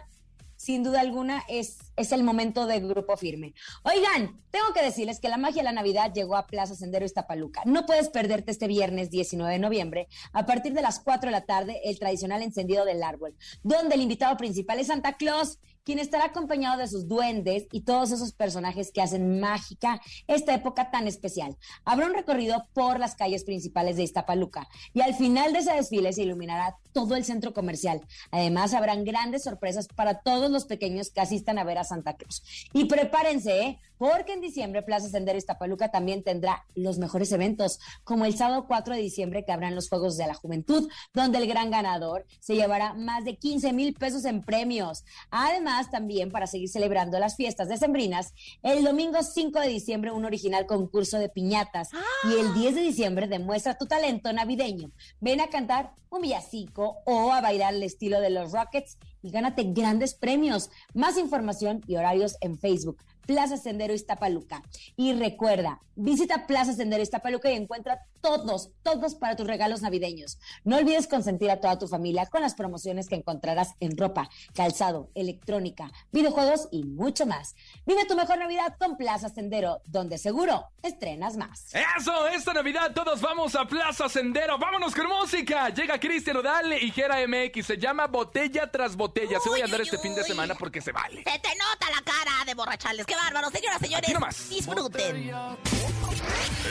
Sin 0.56 0.82
duda 0.82 1.00
alguna 1.00 1.42
es, 1.48 1.78
es 1.96 2.12
el 2.12 2.22
momento 2.24 2.66
de 2.66 2.80
grupo 2.80 3.16
firme. 3.18 3.52
Oigan, 3.82 4.40
tengo 4.50 4.72
que 4.72 4.82
decirles 4.82 5.20
que 5.20 5.28
la 5.28 5.36
magia 5.36 5.60
de 5.62 5.64
la 5.64 5.72
Navidad 5.72 6.12
llegó 6.14 6.36
a 6.36 6.46
Plaza 6.46 6.74
Sendero 6.74 7.04
Iztapaluca. 7.04 7.60
No 7.66 7.84
puedes 7.84 8.08
perderte 8.08 8.52
este 8.52 8.66
viernes 8.68 9.10
19 9.10 9.52
de 9.52 9.58
noviembre, 9.58 10.08
a 10.32 10.46
partir 10.46 10.72
de 10.72 10.80
las 10.80 11.00
4 11.00 11.28
de 11.28 11.32
la 11.32 11.44
tarde, 11.44 11.80
el 11.84 11.98
tradicional 11.98 12.40
encendido 12.40 12.84
del 12.86 13.02
árbol, 13.02 13.36
donde 13.62 13.96
el 13.96 14.00
invitado 14.02 14.36
principal 14.38 14.78
es 14.78 14.86
Santa 14.86 15.14
Claus, 15.14 15.58
quien 15.84 15.98
estará 15.98 16.26
acompañado 16.26 16.78
de 16.78 16.88
sus 16.88 17.06
duendes 17.06 17.66
y 17.70 17.82
todos 17.82 18.10
esos 18.10 18.32
personajes 18.32 18.90
que 18.92 19.02
hacen 19.02 19.40
mágica 19.40 20.00
esta 20.26 20.54
época 20.54 20.90
tan 20.90 21.06
especial. 21.06 21.56
Habrá 21.84 22.06
un 22.06 22.14
recorrido 22.14 22.66
por 22.72 22.98
las 22.98 23.14
calles 23.14 23.44
principales 23.44 23.96
de 23.96 24.02
Iztapaluca 24.02 24.68
y 24.92 25.02
al 25.02 25.14
final 25.14 25.52
de 25.52 25.60
ese 25.60 25.74
desfile 25.74 26.12
se 26.12 26.22
iluminará 26.22 26.78
todo 26.92 27.16
el 27.16 27.24
centro 27.24 27.52
comercial. 27.52 28.00
Además, 28.30 28.72
habrán 28.72 29.04
grandes 29.04 29.44
sorpresas 29.44 29.88
para 29.88 30.20
todos 30.20 30.50
los 30.50 30.64
pequeños 30.64 31.10
que 31.10 31.20
asistan 31.20 31.58
a 31.58 31.64
ver 31.64 31.78
a 31.78 31.84
Santa 31.84 32.16
Cruz. 32.16 32.42
Y 32.72 32.86
prepárense, 32.86 33.60
¿eh? 33.60 33.78
porque 33.98 34.32
en 34.32 34.40
diciembre 34.40 34.82
Plaza 34.82 35.08
Sendero 35.08 35.38
Iztapaluca 35.38 35.90
también 35.90 36.22
tendrá 36.22 36.66
los 36.74 36.98
mejores 36.98 37.30
eventos, 37.32 37.80
como 38.02 38.24
el 38.24 38.36
sábado 38.36 38.66
4 38.66 38.94
de 38.94 39.00
diciembre 39.00 39.44
que 39.44 39.52
habrán 39.52 39.74
los 39.74 39.88
Juegos 39.88 40.16
de 40.16 40.26
la 40.26 40.34
Juventud, 40.34 40.88
donde 41.12 41.38
el 41.38 41.46
gran 41.46 41.70
ganador 41.70 42.26
se 42.40 42.54
llevará 42.54 42.94
más 42.94 43.24
de 43.24 43.36
15 43.36 43.72
mil 43.72 43.94
pesos 43.94 44.24
en 44.24 44.42
premios. 44.42 45.04
Además, 45.30 45.73
también 45.90 46.30
para 46.30 46.46
seguir 46.46 46.68
celebrando 46.68 47.18
las 47.18 47.36
fiestas 47.36 47.68
decembrinas, 47.68 48.32
el 48.62 48.84
domingo 48.84 49.22
5 49.22 49.60
de 49.60 49.68
diciembre 49.68 50.10
un 50.12 50.24
original 50.24 50.66
concurso 50.66 51.18
de 51.18 51.28
piñatas 51.28 51.90
y 52.24 52.38
el 52.40 52.54
10 52.54 52.74
de 52.76 52.80
diciembre 52.80 53.28
demuestra 53.28 53.76
tu 53.76 53.86
talento 53.86 54.32
navideño. 54.32 54.90
Ven 55.20 55.40
a 55.40 55.48
cantar 55.48 55.92
un 56.10 56.22
villancico 56.22 56.98
o 57.04 57.32
a 57.32 57.40
bailar 57.40 57.74
el 57.74 57.82
estilo 57.82 58.20
de 58.20 58.30
los 58.30 58.52
Rockets 58.52 58.98
y 59.22 59.30
gánate 59.30 59.64
grandes 59.64 60.14
premios. 60.14 60.70
Más 60.94 61.18
información 61.18 61.82
y 61.86 61.96
horarios 61.96 62.36
en 62.40 62.58
Facebook. 62.58 62.98
Plaza 63.26 63.56
Sendero 63.56 63.94
Iztapaluca. 63.94 64.62
Y 64.96 65.12
recuerda, 65.14 65.80
visita 65.96 66.46
Plaza 66.46 66.72
Sendero 66.72 67.02
Iztapaluca 67.02 67.50
y 67.50 67.54
encuentra 67.54 68.00
todos, 68.20 68.70
todos 68.82 69.14
para 69.14 69.36
tus 69.36 69.46
regalos 69.46 69.82
navideños. 69.82 70.38
No 70.64 70.76
olvides 70.76 71.06
consentir 71.06 71.50
a 71.50 71.60
toda 71.60 71.78
tu 71.78 71.88
familia 71.88 72.26
con 72.26 72.40
las 72.40 72.54
promociones 72.54 73.08
que 73.08 73.16
encontrarás 73.16 73.74
en 73.80 73.96
ropa, 73.96 74.30
calzado, 74.54 75.10
electrónica, 75.14 75.90
videojuegos 76.10 76.68
y 76.70 76.84
mucho 76.84 77.26
más. 77.26 77.54
Vive 77.86 78.06
tu 78.06 78.14
mejor 78.16 78.38
Navidad 78.38 78.76
con 78.78 78.96
Plaza 78.96 79.28
Sendero, 79.28 79.80
donde 79.86 80.18
seguro 80.18 80.68
estrenas 80.82 81.36
más. 81.36 81.74
Eso, 81.98 82.28
esta 82.28 82.52
Navidad 82.54 82.92
todos 82.94 83.20
vamos 83.20 83.54
a 83.54 83.66
Plaza 83.66 84.08
Sendero. 84.08 84.58
Vámonos 84.58 84.94
con 84.94 85.06
música. 85.06 85.68
Llega 85.68 86.00
Cristian 86.00 86.38
Odal 86.38 86.72
y 86.82 86.90
Gera 86.90 87.16
MX. 87.26 87.66
Se 87.66 87.78
llama 87.78 88.06
Botella 88.06 88.70
tras 88.70 88.96
Botella. 88.96 89.38
Se 89.40 89.48
voy 89.48 89.60
a 89.60 89.64
andar 89.64 89.80
Uy, 89.80 89.84
este 89.84 89.96
uy, 89.96 90.02
fin 90.02 90.14
de 90.14 90.24
semana 90.24 90.54
porque 90.54 90.80
se 90.80 90.92
vale. 90.92 91.24
Se 91.24 91.38
te 91.38 91.48
nota 91.56 91.90
la 91.90 92.02
cara 92.04 92.44
de 92.46 92.54
borrachales. 92.54 93.06
¡Qué 93.14 93.20
bárbaro! 93.20 93.48
Señoras, 93.50 93.78
señores, 93.80 94.08
Aquí 94.08 94.12
nomás. 94.12 94.48
disfruten. 94.48 95.30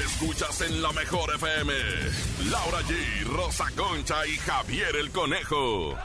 Escuchas 0.05 0.59
en 0.59 0.81
la 0.81 0.91
mejor 0.91 1.33
FM. 1.35 1.73
Laura 2.51 2.79
G, 2.81 3.23
Rosa 3.27 3.65
Concha 3.77 4.27
y 4.27 4.35
Javier 4.39 4.93
el 4.97 5.09
Conejo. 5.11 5.95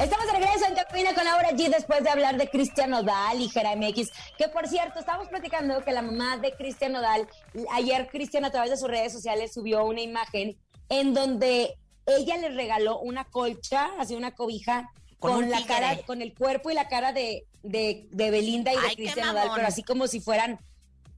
Estamos 0.00 0.26
de 0.26 0.32
regreso 0.32 0.66
en 0.66 0.74
Cabina 0.74 1.14
con 1.14 1.24
Laura 1.24 1.50
G 1.50 1.68
después 1.68 2.02
de 2.02 2.10
hablar 2.10 2.36
de 2.36 2.50
Cristian 2.50 2.90
Nodal 2.90 3.40
y 3.40 3.48
Jera 3.48 3.76
MX, 3.76 4.10
que 4.36 4.48
por 4.48 4.66
cierto, 4.66 4.98
estábamos 4.98 5.28
platicando 5.28 5.84
que 5.84 5.92
la 5.92 6.02
mamá 6.02 6.38
de 6.38 6.52
Cristian 6.56 6.90
Nodal, 6.92 7.28
ayer 7.70 8.08
Cristian 8.08 8.44
a 8.44 8.50
través 8.50 8.70
de 8.70 8.76
sus 8.76 8.88
redes 8.88 9.12
sociales 9.12 9.52
subió 9.54 9.84
una 9.84 10.00
imagen 10.00 10.58
en 10.88 11.14
donde 11.14 11.76
ella 12.06 12.38
le 12.38 12.48
regaló 12.48 12.98
una 12.98 13.24
colcha, 13.24 13.90
así 14.00 14.16
una 14.16 14.34
cobija, 14.34 14.90
Con 15.20 15.50
la 15.50 15.58
tigre. 15.58 15.68
cara, 15.68 16.02
con 16.02 16.22
el 16.22 16.34
cuerpo 16.34 16.70
y 16.70 16.74
la 16.74 16.88
cara 16.88 17.12
de, 17.12 17.46
de, 17.62 18.08
de 18.10 18.30
Belinda 18.30 18.72
y 18.72 18.76
de 18.76 18.86
Ay, 18.88 18.96
Cristian 18.96 19.28
Nodal, 19.28 19.50
pero 19.54 19.68
así 19.68 19.82
como 19.82 20.06
si 20.08 20.20
fueran 20.20 20.58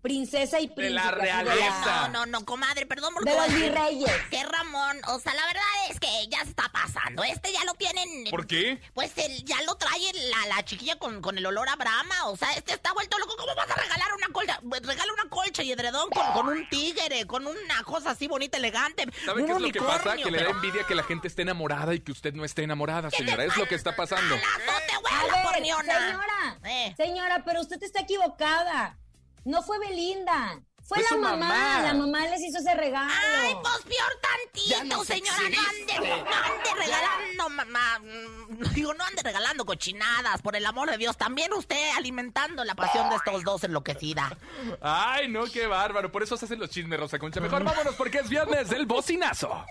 princesa 0.02 0.61
y 0.61 0.68
príncipe. 0.68 0.90
la 0.90 1.12
de 1.12 1.21
realeza. 1.21 2.09
No, 2.09 2.26
no, 2.26 2.40
no, 2.40 2.44
comadre, 2.44 2.85
perdón 2.87 3.14
por 3.14 3.25
De 3.25 3.35
los 3.35 3.54
virreyes. 3.54 4.11
Que 4.30 4.42
Ramón, 4.44 5.00
o 5.09 5.18
sea, 5.21 5.32
la 5.35 5.47
verdad 5.47 5.62
es 5.88 6.00
que 6.00 6.09
ya 6.28 6.42
se 6.42 6.50
está 6.50 6.68
pasando. 6.73 7.23
Este 7.23 7.52
ya 7.52 7.64
lo 7.64 7.75
tienen. 7.75 8.25
¿Por 8.30 8.47
qué? 8.47 8.80
Pues 8.94 9.12
el, 9.16 9.44
ya 9.44 9.62
lo 9.62 9.76
trae 9.76 10.12
la, 10.30 10.54
la 10.56 10.64
chiquilla 10.64 10.97
con, 10.99 11.23
con 11.23 11.38
el 11.38 11.47
olor 11.47 11.68
a 11.68 11.76
Brahma. 11.76 12.26
O 12.26 12.37
sea, 12.37 12.52
este 12.52 12.73
está 12.75 12.92
vuelto 12.92 13.18
loco. 13.18 13.37
¿Cómo 13.37 13.54
vas 13.54 13.71
a 13.71 13.75
regalar 13.80 14.09
una 14.16 14.28
colcha? 14.28 14.61
Pues, 14.68 14.82
Regala 14.85 15.12
una 15.12 15.30
colcha 15.30 15.62
y 15.62 15.73
edredón 15.73 16.11
con, 16.11 16.32
con 16.32 16.49
un 16.49 16.68
tigre, 16.68 17.26
con 17.26 17.47
una 17.47 17.82
cosa 17.85 18.11
así 18.11 18.26
bonita, 18.26 18.59
elegante. 18.59 19.06
¿Sabe 19.25 19.42
un 19.42 19.47
qué 19.47 19.52
es 19.52 19.61
lo 19.61 19.73
que 19.73 19.80
pasa? 19.80 20.16
Que 20.16 20.30
le 20.30 20.42
da 20.42 20.50
envidia 20.50 20.85
que 20.85 20.94
la 20.97 21.04
gente 21.04 21.28
esté 21.28 21.42
enamorada 21.42 21.94
y 21.94 22.00
que 22.00 22.11
usted 22.12 22.35
no 22.35 22.44
esté 22.44 22.64
enamorada, 22.64 23.11
señora. 23.11 23.44
Es 23.44 23.56
lo 23.56 23.66
que 23.68 23.76
está 23.76 23.94
pasando. 23.94 24.35
¡Alazote, 24.35 24.97
güey, 25.00 25.14
A 25.14 25.26
la 25.26 25.32
ver, 25.44 25.54
señora, 25.54 26.59
Eh. 26.64 26.94
señora, 26.97 27.42
pero 27.44 27.61
usted 27.61 27.80
está 27.82 28.00
equivocada. 28.00 28.99
No 29.44 29.62
fue 29.62 29.78
Belinda, 29.80 30.61
fue 30.84 30.99
la 31.02 31.16
mamá. 31.16 31.37
mamá. 31.37 31.82
La 31.82 31.94
mamá 31.94 32.26
les 32.28 32.42
hizo 32.42 32.58
ese 32.58 32.75
regalo. 32.75 33.11
Ay, 33.40 33.54
pues 33.61 33.75
peor 33.84 34.12
tantito, 34.20 34.84
no 34.96 35.04
señora. 35.04 35.37
No 35.38 35.61
ande, 35.68 36.08
no 36.08 36.14
ande 36.37 36.70
regalando, 36.78 37.49
mamá. 37.50 37.99
Mm, 38.00 38.75
Digo, 38.75 38.94
no 38.94 39.04
ande 39.04 39.22
regalando 39.22 39.64
cochinadas, 39.64 40.42
por 40.42 40.54
el 40.54 40.64
amor 40.64 40.90
de 40.90 40.99
Dios. 40.99 41.16
También 41.16 41.52
usted 41.52 41.90
alimentando 41.96 42.64
la 42.64 42.75
pasión 42.76 43.11
de 43.11 43.16
estos 43.16 43.42
dos 43.42 43.64
enloquecida. 43.64 44.37
Ay, 44.80 45.28
no, 45.28 45.44
qué 45.46 45.66
bárbaro. 45.66 46.12
Por 46.12 46.22
eso 46.22 46.37
se 46.37 46.44
hacen 46.44 46.61
los 46.61 46.70
chismes, 46.70 46.99
Rosa 47.00 47.18
Concha. 47.18 47.40
Mejor 47.40 47.64
vámonos 47.64 47.94
porque 47.96 48.18
es 48.18 48.28
viernes 48.28 48.68
del 48.70 48.87
bocinazo. 48.87 49.64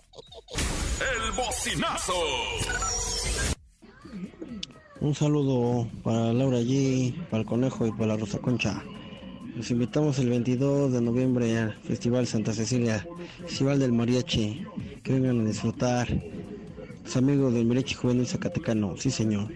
El 0.99 1.31
bocinazo. 1.31 2.13
Un 4.99 5.15
saludo 5.15 5.87
para 6.03 6.31
Laura 6.33 6.59
G, 6.59 7.15
para 7.29 7.41
el 7.41 7.47
Conejo 7.47 7.87
y 7.87 7.91
para 7.91 8.07
la 8.07 8.17
Rosa 8.17 8.37
Concha. 8.39 8.83
Los 9.61 9.69
invitamos 9.69 10.17
el 10.17 10.27
22 10.27 10.91
de 10.91 11.01
noviembre 11.01 11.55
al 11.55 11.75
Festival 11.83 12.25
Santa 12.25 12.51
Cecilia, 12.51 13.05
Festival 13.45 13.77
del 13.77 13.91
Mariachi. 13.91 14.65
Que 15.03 15.13
vengan 15.13 15.41
a 15.41 15.43
disfrutar. 15.43 16.07
Los 17.03 17.15
amigos 17.15 17.53
del 17.53 17.67
Mariachi 17.67 17.93
Juvenil 17.93 18.25
Zacatecano, 18.27 18.97
sí 18.97 19.11
señor. 19.11 19.49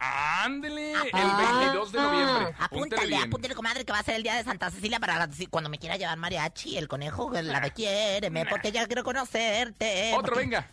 Ándele, 0.00 0.90
el 0.90 0.98
Ah. 1.12 1.60
22 1.60 1.92
de 1.92 1.98
noviembre. 2.00 2.34
Apúntele 2.34 2.56
Apúntale, 2.58 3.06
bien. 3.06 3.22
apúntale, 3.22 3.54
comadre, 3.54 3.84
que 3.84 3.92
va 3.92 4.00
a 4.00 4.02
ser 4.02 4.16
el 4.16 4.24
día 4.24 4.34
de 4.34 4.42
Santa 4.42 4.72
Cecilia 4.72 4.98
para 4.98 5.28
cuando 5.48 5.70
me 5.70 5.78
quiera 5.78 5.96
llevar 5.96 6.18
mariachi, 6.18 6.76
el 6.76 6.88
conejo, 6.88 7.30
la 7.30 7.60
de 7.60 7.70
quiéreme, 7.70 8.44
porque 8.46 8.72
ya 8.72 8.84
quiero 8.88 9.04
conocerte. 9.04 10.10
Otro, 10.14 10.32
porque- 10.32 10.40
venga. 10.40 10.68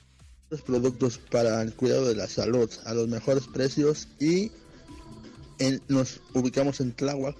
Los 0.50 0.64
productos 0.64 1.20
para 1.20 1.62
el 1.62 1.76
cuidado 1.76 2.08
de 2.08 2.16
la 2.16 2.26
salud 2.26 2.68
a 2.88 2.96
los 2.96 3.08
mejores 3.08 3.46
precios 3.46 4.08
y 4.20 4.52
en- 5.60 5.84
nos 5.88 6.20
ubicamos 6.34 6.80
en 6.82 6.94
Tláhuac. 6.94 7.36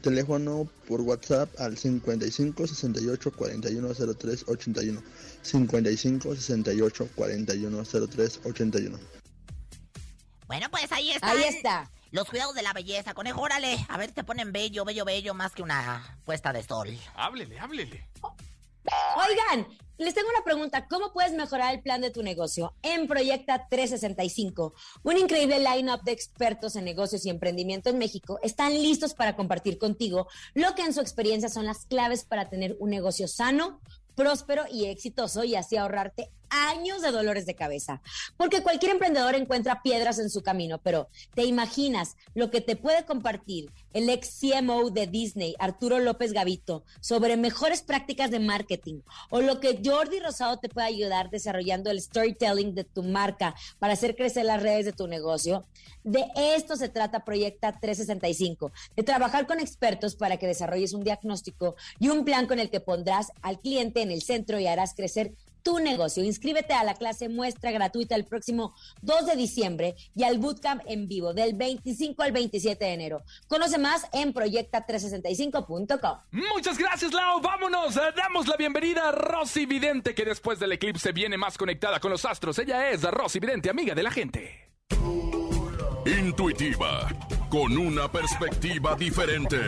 Teléfono 0.00 0.68
por 0.86 1.00
WhatsApp 1.00 1.48
al 1.60 1.76
55 1.76 2.66
68 2.66 3.32
41 3.32 3.94
03 3.94 4.44
81. 4.48 5.02
55 5.42 6.34
68 6.34 7.08
41 7.14 7.84
03 7.84 8.40
81. 8.44 8.98
Bueno, 10.46 10.66
pues 10.70 10.90
ahí 10.92 11.10
está. 11.10 11.30
Ahí 11.30 11.42
está. 11.44 11.90
Los 12.10 12.28
cuidados 12.28 12.54
de 12.54 12.62
la 12.62 12.72
belleza, 12.72 13.12
conejo, 13.12 13.42
órale. 13.42 13.84
A 13.88 13.98
ver, 13.98 14.12
te 14.12 14.24
ponen 14.24 14.50
bello, 14.50 14.84
bello, 14.84 15.04
bello, 15.04 15.34
más 15.34 15.52
que 15.52 15.62
una 15.62 16.18
puesta 16.24 16.54
de 16.54 16.62
sol. 16.62 16.98
Háblele, 17.14 17.58
háblele. 17.58 18.08
Oigan, 19.16 19.68
les 19.98 20.14
tengo 20.14 20.28
una 20.30 20.44
pregunta. 20.44 20.86
¿Cómo 20.86 21.12
puedes 21.12 21.32
mejorar 21.32 21.74
el 21.74 21.82
plan 21.82 22.00
de 22.00 22.10
tu 22.10 22.22
negocio? 22.22 22.72
En 22.82 23.08
Proyecta 23.08 23.66
365, 23.68 24.72
un 25.02 25.16
increíble 25.16 25.58
line-up 25.58 26.02
de 26.04 26.12
expertos 26.12 26.76
en 26.76 26.84
negocios 26.84 27.26
y 27.26 27.30
emprendimiento 27.30 27.90
en 27.90 27.98
México 27.98 28.38
están 28.42 28.72
listos 28.74 29.14
para 29.14 29.36
compartir 29.36 29.78
contigo 29.78 30.28
lo 30.54 30.74
que 30.74 30.82
en 30.82 30.94
su 30.94 31.00
experiencia 31.00 31.48
son 31.48 31.66
las 31.66 31.84
claves 31.86 32.24
para 32.24 32.48
tener 32.48 32.76
un 32.78 32.90
negocio 32.90 33.26
sano, 33.26 33.80
próspero 34.14 34.64
y 34.70 34.86
exitoso 34.86 35.44
y 35.44 35.56
así 35.56 35.76
ahorrarte 35.76 36.30
años 36.50 37.02
de 37.02 37.10
dolores 37.10 37.46
de 37.46 37.54
cabeza. 37.54 38.00
Porque 38.36 38.62
cualquier 38.62 38.92
emprendedor 38.92 39.34
encuentra 39.34 39.82
piedras 39.82 40.18
en 40.18 40.30
su 40.30 40.42
camino, 40.42 40.78
pero 40.78 41.08
¿te 41.34 41.44
imaginas 41.44 42.16
lo 42.34 42.50
que 42.50 42.60
te 42.60 42.76
puede 42.76 43.04
compartir 43.04 43.70
el 43.92 44.08
ex 44.08 44.38
CMO 44.40 44.90
de 44.90 45.06
Disney, 45.06 45.54
Arturo 45.58 45.98
López 45.98 46.32
Gavito, 46.32 46.84
sobre 47.00 47.36
mejores 47.36 47.82
prácticas 47.82 48.30
de 48.30 48.40
marketing? 48.40 49.00
O 49.30 49.40
lo 49.40 49.60
que 49.60 49.80
Jordi 49.84 50.20
Rosado 50.20 50.58
te 50.58 50.68
puede 50.68 50.86
ayudar 50.86 51.30
desarrollando 51.30 51.90
el 51.90 52.00
storytelling 52.00 52.74
de 52.74 52.84
tu 52.84 53.02
marca 53.02 53.54
para 53.78 53.94
hacer 53.94 54.16
crecer 54.16 54.44
las 54.44 54.62
redes 54.62 54.84
de 54.84 54.92
tu 54.92 55.06
negocio. 55.06 55.66
De 56.04 56.26
esto 56.36 56.76
se 56.76 56.88
trata 56.88 57.24
Proyecta 57.24 57.72
365, 57.72 58.72
de 58.96 59.02
trabajar 59.02 59.46
con 59.46 59.60
expertos 59.60 60.16
para 60.16 60.36
que 60.36 60.46
desarrolles 60.46 60.92
un 60.92 61.02
diagnóstico 61.04 61.76
y 61.98 62.08
un 62.08 62.24
plan 62.24 62.46
con 62.46 62.58
el 62.58 62.70
que 62.70 62.80
pondrás 62.80 63.32
al 63.42 63.60
cliente 63.60 64.02
en 64.02 64.10
el 64.10 64.22
centro 64.22 64.58
y 64.58 64.66
harás 64.66 64.94
crecer 64.94 65.34
tu 65.62 65.78
negocio. 65.78 66.24
Inscríbete 66.24 66.74
a 66.74 66.84
la 66.84 66.94
clase 66.94 67.28
muestra 67.28 67.70
gratuita 67.70 68.14
el 68.14 68.24
próximo 68.24 68.74
2 69.02 69.26
de 69.26 69.36
diciembre 69.36 69.94
y 70.14 70.24
al 70.24 70.38
bootcamp 70.38 70.82
en 70.86 71.08
vivo 71.08 71.32
del 71.34 71.54
25 71.54 72.22
al 72.22 72.32
27 72.32 72.84
de 72.84 72.92
enero. 72.92 73.22
Conoce 73.46 73.78
más 73.78 74.06
en 74.12 74.32
proyecta365.com. 74.34 76.18
Muchas 76.30 76.78
gracias, 76.78 77.12
Lau. 77.12 77.40
Vámonos. 77.40 77.96
Eh, 77.96 78.00
Damos 78.16 78.46
la 78.48 78.56
bienvenida 78.56 79.08
a 79.08 79.12
Rosy 79.12 79.66
Vidente, 79.66 80.14
que 80.14 80.24
después 80.24 80.58
del 80.58 80.72
eclipse 80.72 81.12
viene 81.12 81.36
más 81.36 81.56
conectada 81.58 82.00
con 82.00 82.10
los 82.10 82.24
astros. 82.24 82.58
Ella 82.58 82.90
es 82.90 83.02
Rosy 83.02 83.38
Vidente, 83.38 83.70
amiga 83.70 83.94
de 83.94 84.02
la 84.02 84.10
gente. 84.10 84.70
Intuitiva, 86.06 87.08
con 87.48 87.76
una 87.76 88.10
perspectiva 88.10 88.94
diferente. 88.94 89.58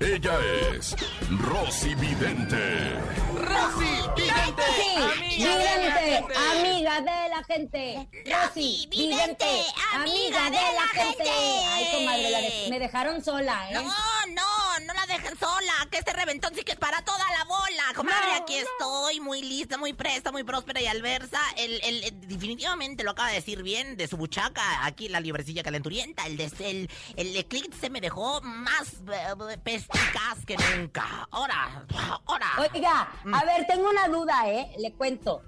Ella 0.00 0.38
es 0.72 0.94
Rosy 1.42 1.94
Vidente. 1.96 2.92
Rosy 3.34 4.00
Vidente, 4.16 4.62
Sí, 4.76 5.38
vidente, 5.38 6.24
amiga 6.52 7.00
de 7.00 7.28
la 7.30 7.44
gente. 7.46 8.08
Rosy, 8.26 8.86
vidente, 8.90 9.46
amiga 9.94 10.44
de 10.44 10.50
la 10.74 10.86
gente. 10.92 11.30
Ay, 11.30 11.88
comadre, 11.92 12.30
la 12.30 12.40
de- 12.40 12.66
me 12.70 12.78
dejaron 12.78 13.24
sola, 13.24 13.70
¿eh? 13.70 13.74
No, 13.74 13.82
no, 13.82 14.42
no 14.86 14.94
la 14.94 15.06
dejen 15.06 15.38
sola, 15.38 15.72
que 15.90 15.98
este 15.98 16.12
reventón 16.12 16.54
sí 16.54 16.62
que 16.62 16.72
es 16.72 16.78
para 16.78 17.02
toda 17.04 17.18
la 17.38 17.44
bola. 17.44 17.82
Comadre, 17.94 18.32
aquí 18.40 18.54
estoy, 18.56 19.20
muy 19.20 19.42
lista, 19.42 19.76
muy 19.78 19.92
presta, 19.92 20.32
muy 20.32 20.44
próspera 20.44 20.80
y 20.80 20.86
alversa. 20.86 21.40
El, 21.56 21.80
el, 21.84 22.04
el- 22.04 22.20
definitivamente 22.28 23.04
lo 23.04 23.12
acaba 23.12 23.28
de 23.28 23.36
decir 23.36 23.62
bien, 23.62 23.96
de 23.96 24.06
su 24.08 24.16
buchaca, 24.16 24.84
aquí 24.84 25.08
la 25.08 25.20
librecilla 25.20 25.62
calenturienta. 25.62 26.26
El, 26.26 26.36
des- 26.36 26.60
el, 26.60 26.90
el 27.16 27.36
eclipse 27.36 27.90
me 27.90 28.00
dejó 28.00 28.40
más 28.42 28.94
eh, 29.12 29.58
pesticaz 29.62 30.44
que 30.46 30.56
nunca. 30.76 31.26
Ahora, 31.30 31.84
ahora. 32.26 32.46
Oiga, 32.72 33.08
Mm. 33.24 33.34
a 33.34 33.44
ver, 33.44 33.66
tengo 33.66 33.88
una 33.88 34.08
duda, 34.08 34.48
¿eh? 34.50 34.70
Le 34.78 34.92
cuento. 34.92 35.42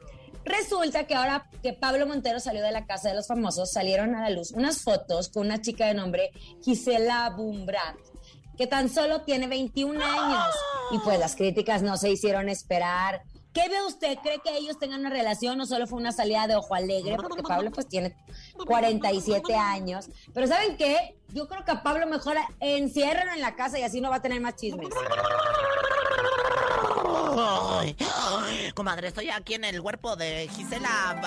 Resulta 0.45 1.07
que 1.07 1.15
ahora 1.15 1.49
que 1.63 1.75
Pablo 1.75 2.07
Montero 2.07 2.41
salió 2.41 2.63
de 2.63 2.73
la 2.73 2.87
casa 2.87 3.11
de 3.11 3.15
los 3.15 3.27
famosos, 3.27 3.71
salieron 3.71 4.15
a 4.15 4.23
la 4.23 4.31
luz 4.31 4.53
unas 4.53 4.83
fotos 4.83 5.29
con 5.29 5.47
una 5.47 5.61
chica 5.61 5.87
de 5.87 5.95
nombre 5.95 6.31
Gisela 6.65 7.31
Bumbrat, 7.37 7.97
que 8.57 8.67
tan 8.67 8.89
solo 8.89 9.23
tiene 9.23 9.47
21 9.47 10.03
años. 10.03 10.55
Y 10.93 10.99
pues 10.99 11.19
las 11.19 11.37
críticas 11.37 11.83
no 11.83 11.97
se 11.97 12.11
hicieron 12.11 12.49
esperar. 12.49 13.23
¿Qué 13.53 13.69
ve 13.69 13.83
usted? 13.85 14.17
¿Cree 14.23 14.39
que 14.39 14.57
ellos 14.57 14.79
tengan 14.79 15.01
una 15.01 15.11
relación 15.11 15.61
o 15.61 15.67
solo 15.67 15.89
fue 15.89 15.99
una 15.99 16.13
salida 16.13 16.47
de 16.47 16.55
ojo 16.55 16.75
alegre? 16.75 17.17
Porque 17.17 17.43
Pablo 17.43 17.73
pues 17.73 17.89
tiene 17.89 18.15
47 18.65 19.55
años. 19.57 20.09
Pero 20.33 20.47
¿saben 20.47 20.77
qué? 20.77 21.17
Yo 21.29 21.49
creo 21.49 21.65
que 21.65 21.73
a 21.73 21.83
Pablo 21.83 22.07
mejor 22.07 22.37
enciérrenlo 22.61 23.33
en 23.33 23.41
la 23.41 23.57
casa 23.57 23.79
y 23.79 23.83
así 23.83 24.01
no 24.01 24.11
va 24.11 24.17
a 24.17 24.23
tener 24.23 24.41
más 24.41 24.55
chismes. 24.55 24.89
Comadre, 28.75 29.09
estoy 29.09 29.31
aquí 29.31 29.55
en 29.55 29.65
el 29.65 29.81
cuerpo 29.83 30.17
de 30.17 30.49
Gisela. 30.49 31.21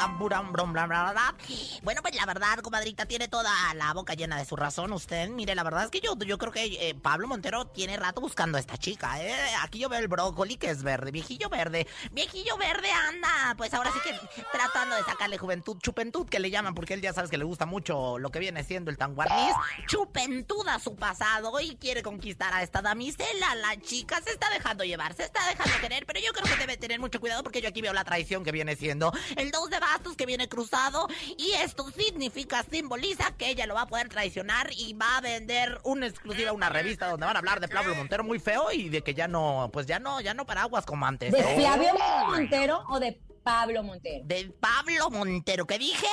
Bueno, 1.83 2.01
pues 2.01 2.15
la 2.15 2.25
verdad, 2.25 2.59
comadrita, 2.59 3.05
tiene 3.05 3.27
toda 3.27 3.51
la 3.75 3.93
boca 3.93 4.13
llena 4.13 4.37
de 4.37 4.45
su 4.45 4.55
razón. 4.55 4.93
Usted, 4.93 5.29
mire, 5.29 5.55
la 5.55 5.63
verdad 5.63 5.85
es 5.85 5.91
que 5.91 6.01
yo, 6.01 6.17
yo 6.17 6.37
creo 6.37 6.51
que 6.51 6.89
eh, 6.89 6.95
Pablo 6.95 7.27
Montero 7.27 7.65
tiene 7.67 7.97
rato 7.97 8.21
buscando 8.21 8.57
a 8.57 8.59
esta 8.59 8.77
chica. 8.77 9.21
¿eh? 9.21 9.33
Aquí 9.61 9.79
yo 9.79 9.89
veo 9.89 9.99
el 9.99 10.07
brócoli 10.07 10.57
que 10.57 10.69
es 10.69 10.83
verde, 10.83 11.11
viejillo 11.11 11.49
verde. 11.49 11.87
Viejillo 12.11 12.57
verde 12.57 12.91
anda. 12.91 13.55
Pues 13.57 13.73
ahora 13.73 13.91
sí 13.91 13.99
que 14.03 14.17
tratando 14.51 14.95
de 14.95 15.03
sacarle 15.03 15.37
juventud, 15.37 15.77
chupentud 15.79 16.27
que 16.27 16.39
le 16.39 16.49
llaman, 16.49 16.73
porque 16.73 16.93
él 16.93 17.01
ya 17.01 17.13
sabes 17.13 17.29
que 17.29 17.37
le 17.37 17.43
gusta 17.43 17.65
mucho 17.65 18.17
lo 18.19 18.31
que 18.31 18.39
viene 18.39 18.63
siendo 18.63 18.91
el 18.91 18.97
tanguarniz. 18.97 19.53
Chupentud 19.87 20.67
a 20.67 20.79
su 20.79 20.95
pasado 20.95 21.59
y 21.59 21.75
quiere 21.75 22.01
conquistar 22.01 22.53
a 22.53 22.63
esta 22.63 22.81
damisela. 22.81 23.55
La 23.55 23.79
chica 23.79 24.21
se 24.21 24.31
está 24.31 24.49
dejando 24.49 24.83
llevar, 24.83 25.13
se 25.13 25.23
está 25.23 25.45
dejando 25.47 25.73
querer, 25.81 25.92
pero 26.05 26.19
yo 26.19 26.33
creo 26.33 26.45
que 26.45 26.59
debe 26.59 26.77
tener 26.77 26.99
mucho 26.99 27.19
cuidado 27.19 27.43
porque 27.43 27.61
yo 27.61 27.69
aquí 27.69 27.81
veo 27.81 27.93
la 27.93 28.03
traición 28.03 28.43
que 28.43 28.51
viene 28.51 28.75
siendo 28.75 29.11
el 29.35 29.51
dos 29.51 29.69
de 29.69 29.79
bastos 29.79 30.15
que 30.15 30.25
viene 30.25 30.49
cruzado 30.49 31.07
y 31.37 31.51
esto 31.53 31.89
significa, 31.91 32.63
simboliza 32.63 33.35
que 33.37 33.49
ella 33.49 33.67
lo 33.67 33.75
va 33.75 33.81
a 33.81 33.87
poder 33.87 34.09
traicionar 34.09 34.69
y 34.75 34.93
va 34.93 35.17
a 35.17 35.21
vender 35.21 35.79
una 35.83 36.07
exclusiva, 36.07 36.51
una 36.51 36.69
revista 36.69 37.07
donde 37.07 37.25
van 37.25 37.35
a 37.35 37.39
hablar 37.39 37.59
de 37.59 37.67
Pablo 37.67 37.95
Montero 37.95 38.23
muy 38.23 38.39
feo 38.39 38.71
y 38.71 38.89
de 38.89 39.01
que 39.01 39.13
ya 39.13 39.27
no, 39.27 39.69
pues 39.71 39.85
ya 39.85 39.99
no, 39.99 40.21
ya 40.21 40.33
no 40.33 40.45
paraguas 40.45 40.85
como 40.85 41.05
antes. 41.05 41.31
¿De. 41.31 41.43
Flavio 41.43 41.89
Montero 42.27 42.83
o 42.89 42.99
de 42.99 43.19
Pablo 43.43 43.83
Montero? 43.83 44.25
De 44.25 44.53
Pablo 44.59 45.09
Montero, 45.09 45.65
¿qué 45.67 45.77
dije? 45.77 46.07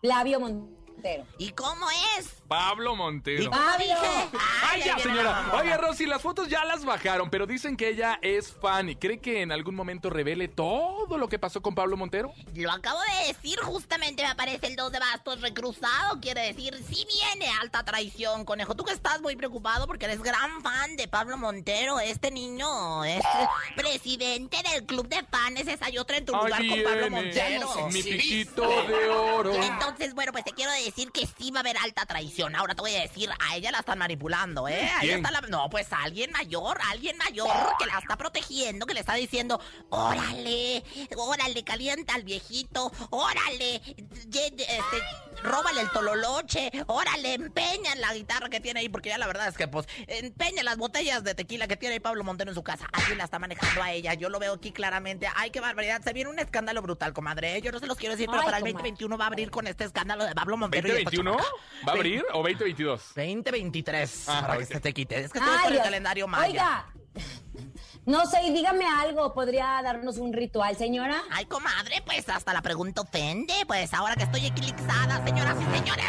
Flavio 0.00 0.40
Montero. 0.40 0.85
¿Y 1.38 1.50
cómo 1.50 1.86
es? 2.18 2.36
Pablo 2.48 2.94
Montero. 2.94 3.42
¿Y 3.42 3.46
cómo 3.46 3.56
Pablo. 3.56 3.94
Ay, 4.62 4.82
ya, 4.84 4.98
señora. 4.98 5.50
Oye, 5.54 5.76
Rosy, 5.76 6.06
las 6.06 6.22
fotos 6.22 6.48
ya 6.48 6.64
las 6.64 6.84
bajaron, 6.84 7.28
pero 7.30 7.46
dicen 7.46 7.76
que 7.76 7.88
ella 7.88 8.18
es 8.22 8.52
fan 8.52 8.88
y 8.88 8.96
cree 8.96 9.18
que 9.18 9.42
en 9.42 9.52
algún 9.52 9.74
momento 9.74 10.10
revele 10.10 10.48
todo 10.48 11.18
lo 11.18 11.28
que 11.28 11.38
pasó 11.38 11.60
con 11.60 11.74
Pablo 11.74 11.96
Montero. 11.96 12.32
Lo 12.54 12.70
acabo 12.70 12.98
de 13.00 13.32
decir, 13.32 13.58
justamente 13.60 14.22
me 14.22 14.28
aparece 14.28 14.68
el 14.68 14.76
2 14.76 14.92
de 14.92 14.98
bastos 14.98 15.40
recruzado. 15.40 16.20
Quiere 16.20 16.42
decir, 16.42 16.76
sí 16.88 17.06
viene 17.08 17.50
alta 17.60 17.84
traición, 17.84 18.44
conejo. 18.44 18.74
Tú 18.74 18.84
que 18.84 18.92
estás 18.92 19.20
muy 19.20 19.36
preocupado 19.36 19.86
porque 19.86 20.04
eres 20.06 20.22
gran 20.22 20.62
fan 20.62 20.96
de 20.96 21.08
Pablo 21.08 21.36
Montero. 21.36 21.98
Este 22.00 22.30
niño 22.30 23.04
es 23.04 23.22
presidente 23.76 24.58
del 24.72 24.86
club 24.86 25.08
de 25.08 25.24
fans. 25.24 25.66
Esa 25.66 25.90
y 25.90 25.98
otra 25.98 26.18
en 26.18 26.26
tu 26.26 26.32
lugar 26.32 26.64
con 26.66 26.82
Pablo 26.82 27.08
viene 27.08 27.10
Montero. 27.10 27.88
mi 27.88 28.02
piquito 28.02 28.62
de 28.86 29.08
oro. 29.08 29.54
Entonces, 29.54 30.14
bueno, 30.14 30.32
pues 30.32 30.44
te 30.44 30.52
quiero 30.52 30.70
decir 30.72 30.95
que 31.04 31.26
sí 31.38 31.50
va 31.50 31.58
a 31.58 31.60
haber 31.60 31.76
alta 31.78 32.06
traición. 32.06 32.56
Ahora 32.56 32.74
te 32.74 32.80
voy 32.80 32.94
a 32.94 33.00
decir, 33.02 33.28
a 33.38 33.56
ella 33.56 33.70
la 33.70 33.80
están 33.80 33.98
manipulando, 33.98 34.66
¿eh? 34.68 34.80
A 34.80 34.86
ella 34.86 35.00
¿Quién? 35.00 35.16
está 35.18 35.30
la- 35.30 35.40
No, 35.42 35.68
pues 35.68 35.88
alguien 35.92 36.30
mayor, 36.32 36.78
alguien 36.90 37.16
mayor 37.18 37.50
que 37.78 37.86
la 37.86 37.98
está 37.98 38.16
protegiendo, 38.16 38.86
que 38.86 38.94
le 38.94 39.00
está 39.00 39.14
diciendo, 39.14 39.60
órale, 39.90 40.82
órale, 41.16 41.64
calienta 41.64 42.14
al 42.14 42.22
viejito, 42.24 42.90
órale, 43.10 43.80
ye- 44.28 44.50
ye- 44.56 44.64
este, 44.78 45.02
róbale 45.42 45.82
el 45.82 45.90
tololoche, 45.90 46.70
órale, 46.86 47.34
empeña 47.34 47.94
la 47.96 48.14
guitarra 48.14 48.48
que 48.48 48.60
tiene 48.60 48.80
ahí, 48.80 48.88
porque 48.88 49.10
ya 49.10 49.18
la 49.18 49.26
verdad 49.26 49.48
es 49.48 49.56
que, 49.56 49.68
pues, 49.68 49.86
empeña 50.06 50.62
las 50.62 50.76
botellas 50.78 51.22
de 51.24 51.34
tequila 51.34 51.68
que 51.68 51.76
tiene 51.76 51.94
ahí 51.94 52.00
Pablo 52.00 52.24
Montero 52.24 52.50
en 52.50 52.54
su 52.54 52.62
casa. 52.62 52.86
Alguien 52.92 53.18
la 53.18 53.24
está 53.24 53.38
manejando 53.38 53.82
a 53.82 53.92
ella, 53.92 54.14
yo 54.14 54.28
lo 54.30 54.38
veo 54.38 54.54
aquí 54.54 54.72
claramente. 54.72 55.28
Ay, 55.34 55.50
qué 55.50 55.60
barbaridad, 55.60 56.00
se 56.02 56.12
viene 56.12 56.30
un 56.30 56.38
escándalo 56.38 56.80
brutal, 56.82 57.12
comadre. 57.12 57.60
Yo 57.60 57.72
no 57.72 57.78
se 57.80 57.86
los 57.86 57.96
quiero 57.98 58.14
decir, 58.14 58.28
pero 58.28 58.40
Ay, 58.40 58.44
para 58.46 58.56
el 58.58 58.62
comadre. 58.62 58.72
2021 58.74 59.18
va 59.18 59.24
a 59.24 59.28
abrir 59.28 59.50
con 59.50 59.66
este 59.66 59.84
escándalo 59.84 60.24
de 60.24 60.34
Pablo 60.34 60.56
Montero. 60.56 60.85
Y 60.86 60.90
esta 60.98 61.10
¿2021? 61.10 61.24
chamaca. 61.24 61.44
¿Va 61.86 61.92
a 61.92 61.94
abrir 61.94 62.24
o 62.32 62.38
2022? 62.42 63.02
2023, 63.14 64.24
Ah, 64.28 64.40
para 64.46 64.58
que 64.58 64.64
se 64.66 64.80
te 64.80 64.92
quite. 64.94 65.20
Es 65.20 65.32
que 65.32 65.38
estoy 65.38 65.58
con 65.64 65.72
el 65.74 65.82
calendario 65.82 66.26
maya. 66.26 66.46
Oiga, 66.46 66.86
no 68.06 68.24
sé, 68.26 68.38
dígame 68.52 68.86
algo. 68.86 69.34
¿Podría 69.34 69.80
darnos 69.82 70.18
un 70.18 70.32
ritual, 70.32 70.76
señora? 70.76 71.22
Ay, 71.30 71.46
comadre, 71.46 72.02
pues 72.06 72.28
hasta 72.28 72.52
la 72.52 72.62
pregunta 72.62 73.00
ofende. 73.02 73.54
Pues 73.66 73.92
ahora 73.94 74.14
que 74.14 74.24
estoy 74.24 74.46
eclipsada, 74.46 75.24
señoras 75.24 75.56
y 75.60 75.76
señores. 75.76 76.04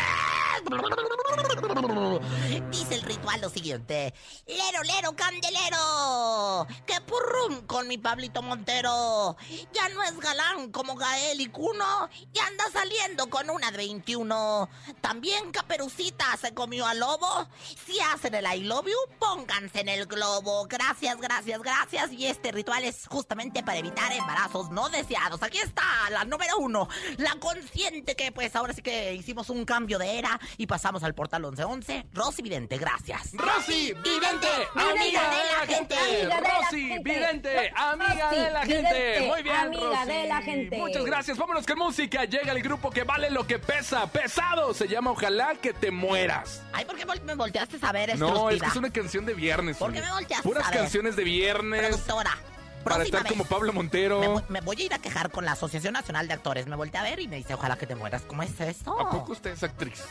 Dice 2.71 2.95
el 2.95 3.01
ritual 3.01 3.39
lo 3.41 3.49
siguiente. 3.49 4.13
Lero, 4.45 4.83
lero, 4.83 5.15
candelero. 5.15 6.67
Que 6.85 6.99
purrum 7.01 7.65
con 7.65 7.87
mi 7.87 7.97
Pablito 7.97 8.41
Montero. 8.41 9.37
Ya 9.73 9.87
no 9.89 10.03
es 10.03 10.19
galán 10.19 10.71
como 10.71 10.95
Gael 10.95 11.39
y 11.39 11.47
Cuno. 11.47 12.09
Y 12.33 12.39
anda 12.39 12.65
saliendo 12.71 13.29
con 13.29 13.49
una 13.49 13.71
de 13.71 13.77
21. 13.77 14.69
También 14.99 15.51
Caperucita 15.51 16.35
se 16.37 16.53
comió 16.53 16.85
al 16.85 16.99
lobo. 16.99 17.47
Si 17.85 17.99
hacen 17.99 18.35
el 18.35 18.45
I 18.45 18.63
love 18.63 18.87
you, 18.87 19.17
pónganse 19.19 19.81
en 19.81 19.89
el 19.89 20.05
globo. 20.05 20.65
Gracias, 20.67 21.17
gracias, 21.19 21.61
gracias. 21.61 22.11
Y 22.11 22.25
este 22.25 22.51
ritual 22.51 22.83
es 22.83 23.07
justamente 23.07 23.63
para 23.63 23.77
evitar 23.77 24.11
embarazos 24.11 24.69
no 24.71 24.89
deseados. 24.89 25.41
Aquí 25.43 25.59
está 25.59 25.83
la 26.11 26.25
número 26.25 26.57
uno. 26.57 26.89
La 27.17 27.35
consciente 27.39 28.15
que 28.15 28.31
pues 28.31 28.55
ahora 28.55 28.73
sí 28.73 28.81
que 28.81 29.13
hicimos 29.13 29.49
un 29.49 29.63
cambio 29.63 29.97
de 29.97 30.19
era 30.19 30.39
y 30.57 30.67
pasamos 30.67 31.03
al 31.03 31.13
portal 31.13 31.43
1111. 31.43 32.07
Rosy 32.13 32.41
Vidente, 32.41 32.77
gracias. 32.77 33.31
Rosy, 33.33 33.93
vidente, 33.93 34.47
amiga 34.73 35.29
de 35.29 35.67
la 35.67 35.75
gente. 35.75 35.95
Rosy, 36.25 36.99
vidente, 37.03 37.71
amiga 37.75 38.31
de 38.31 38.51
la 38.51 38.65
gente. 38.65 39.27
Muy 39.27 39.43
bien, 39.43 39.55
amiga 39.55 39.99
Rosy. 40.03 40.11
de 40.13 40.27
la 40.27 40.41
gente. 40.41 40.77
Muchas 40.77 41.05
gracias. 41.05 41.37
Vámonos 41.37 41.65
con 41.65 41.77
música. 41.77 42.25
Llega 42.25 42.51
el 42.51 42.61
grupo 42.61 42.89
que 42.89 43.03
vale 43.03 43.29
lo 43.29 43.45
que 43.45 43.59
pesa. 43.59 44.07
Pesado. 44.07 44.73
Se 44.73 44.87
llama 44.87 45.11
Ojalá 45.11 45.55
que 45.55 45.73
te 45.73 45.91
mueras. 45.91 46.63
Ay, 46.73 46.85
¿por 46.85 46.95
qué 46.95 47.05
me 47.23 47.35
volteaste 47.35 47.77
a 47.81 47.91
ver, 47.91 48.17
No, 48.17 48.49
es 48.49 48.61
que 48.61 48.67
es 48.67 48.75
una 48.75 48.89
canción 48.91 49.25
de 49.25 49.33
viernes. 49.33 49.77
¿Por 49.77 49.93
qué 49.93 50.01
me 50.01 50.11
volteaste 50.11 50.47
Puras 50.47 50.65
a 50.67 50.71
ver? 50.71 50.79
canciones 50.79 51.15
de 51.15 51.23
viernes. 51.23 51.87
Productora. 51.87 52.37
Para 52.83 53.03
estar 53.03 53.27
como. 53.27 53.45
Pablo 53.45 53.73
Montero. 53.73 54.19
Me 54.19 54.27
voy, 54.27 54.43
me 54.49 54.61
voy 54.61 54.81
a 54.81 54.85
ir 54.85 54.93
a 54.93 54.99
quejar 54.99 55.29
con 55.29 55.45
la 55.45 55.51
Asociación 55.53 55.93
Nacional 55.93 56.27
de 56.27 56.33
Actores. 56.33 56.67
Me 56.67 56.75
volteé 56.75 56.99
a 56.99 57.03
ver 57.03 57.19
y 57.19 57.27
me 57.27 57.35
dice, 57.37 57.53
ojalá 57.53 57.77
que 57.77 57.85
te 57.85 57.95
mueras. 57.95 58.23
¿Cómo 58.23 58.43
es 58.43 58.59
eso? 58.59 58.99
¿A 58.99 59.09
poco 59.09 59.33
usted 59.33 59.51
es 59.51 59.63
actriz? 59.63 60.03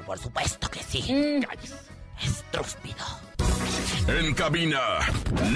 Pero 0.00 0.06
por 0.06 0.18
supuesto 0.18 0.70
que 0.70 0.82
sí. 0.82 1.12
Mm. 1.12 1.44
Estúpido. 2.24 3.04
En 4.08 4.34
cabina, 4.34 4.80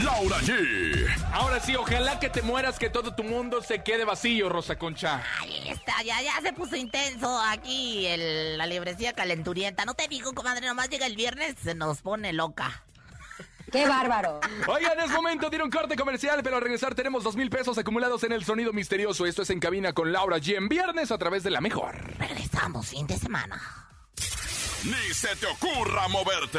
Laura 0.02 0.38
G. 0.40 1.06
Ahora 1.32 1.60
sí, 1.60 1.74
ojalá 1.74 2.20
que 2.20 2.28
te 2.28 2.42
mueras, 2.42 2.78
que 2.78 2.90
todo 2.90 3.14
tu 3.14 3.24
mundo 3.24 3.62
se 3.62 3.82
quede 3.82 4.04
vacío, 4.04 4.48
Rosa 4.50 4.76
Concha. 4.78 5.22
Ay, 5.40 5.68
está, 5.70 6.02
ya, 6.02 6.20
ya 6.22 6.40
se 6.42 6.52
puso 6.52 6.76
intenso 6.76 7.40
aquí 7.40 8.06
el- 8.06 8.58
la 8.58 8.66
librecía 8.66 9.12
calenturienta. 9.14 9.84
No 9.86 9.94
te 9.94 10.08
digo, 10.08 10.34
comadre, 10.34 10.66
nomás 10.66 10.88
llega 10.90 11.06
el 11.06 11.16
viernes 11.16 11.56
se 11.62 11.74
nos 11.74 12.02
pone 12.02 12.32
loca. 12.34 12.84
¡Qué 13.72 13.88
bárbaro! 13.88 14.40
Oigan, 14.68 15.00
es 15.00 15.10
momento 15.10 15.48
de 15.50 15.56
ir 15.56 15.62
a 15.62 15.64
un 15.64 15.70
corte 15.70 15.96
comercial, 15.96 16.42
pero 16.44 16.56
al 16.56 16.62
regresar 16.62 16.94
tenemos 16.94 17.24
dos 17.24 17.34
mil 17.34 17.50
pesos 17.50 17.76
acumulados 17.78 18.22
en 18.24 18.32
el 18.32 18.44
sonido 18.44 18.72
misterioso. 18.72 19.26
Esto 19.26 19.42
es 19.42 19.50
en 19.50 19.58
cabina 19.58 19.92
con 19.94 20.12
Laura 20.12 20.36
G 20.38 20.56
en 20.56 20.68
viernes 20.68 21.10
a 21.10 21.18
través 21.18 21.42
de 21.42 21.50
la 21.50 21.60
mejor. 21.60 21.96
Regresamos 22.18 22.86
fin 22.88 23.06
de 23.06 23.16
semana. 23.18 23.60
Ni 24.84 25.14
se 25.14 25.34
te 25.36 25.46
ocurra 25.46 26.08
moverte. 26.08 26.58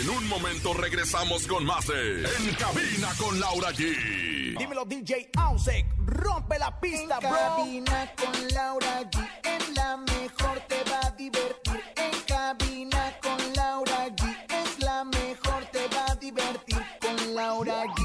En 0.00 0.10
un 0.10 0.26
momento 0.28 0.74
regresamos 0.74 1.46
con 1.46 1.64
más 1.64 1.86
de 1.86 2.24
En 2.24 2.54
cabina 2.54 3.08
con 3.18 3.38
Laura 3.38 3.70
G. 3.70 4.56
Dímelo 4.58 4.84
DJ 4.84 5.30
Ausek, 5.36 5.86
rompe 6.06 6.58
la 6.58 6.78
pista, 6.80 7.18
En 7.22 7.28
bro. 7.28 7.38
cabina 7.38 8.12
con 8.16 8.48
Laura 8.48 9.02
G. 9.10 9.28
En 9.44 9.74
la 9.74 9.96
mejor 9.96 10.60
te 10.68 10.82
va 10.90 11.00
a 11.06 11.10
divertir. 11.12 11.80
En 11.96 12.20
cabina 12.26 13.18
con 13.22 13.52
Laura 13.54 14.08
G. 14.08 14.46
Es 14.48 14.78
la 14.80 15.04
mejor 15.04 15.64
te 15.72 15.86
va 15.88 16.06
a 16.10 16.14
divertir. 16.16 16.82
Con 17.00 17.34
Laura 17.34 17.84
G, 17.84 18.01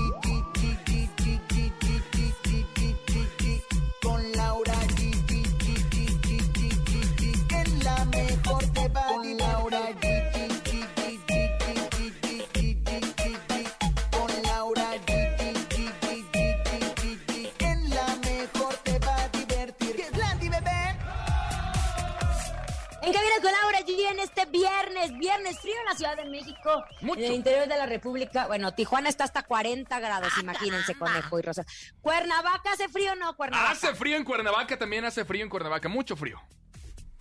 en 24.11 24.19
este 24.19 24.45
viernes, 24.45 25.17
viernes 25.17 25.59
frío 25.59 25.73
en 25.79 25.85
la 25.85 25.95
Ciudad 25.95 26.15
de 26.17 26.25
México, 26.25 26.83
Mucho. 27.01 27.19
en 27.21 27.25
el 27.27 27.33
interior 27.33 27.67
de 27.67 27.77
la 27.77 27.85
República. 27.85 28.47
Bueno, 28.47 28.73
Tijuana 28.73 29.09
está 29.09 29.23
hasta 29.23 29.43
40 29.43 29.99
grados, 29.99 30.31
Ah, 30.35 30.41
imagínense, 30.41 30.93
caramba. 30.93 31.19
conejo 31.19 31.39
y 31.39 31.41
rosa. 31.41 31.65
Cuernavaca 32.01 32.71
hace 32.73 32.87
frío 32.89 33.13
o 33.13 33.15
no, 33.15 33.35
Cuernavaca. 33.35 33.71
Hace 33.71 33.95
frío 33.95 34.17
en 34.17 34.23
Cuernavaca, 34.23 34.77
también 34.77 35.05
hace 35.05 35.25
frío 35.25 35.43
en 35.43 35.49
Cuernavaca, 35.49 35.89
mucho 35.89 36.15
frío. 36.15 36.39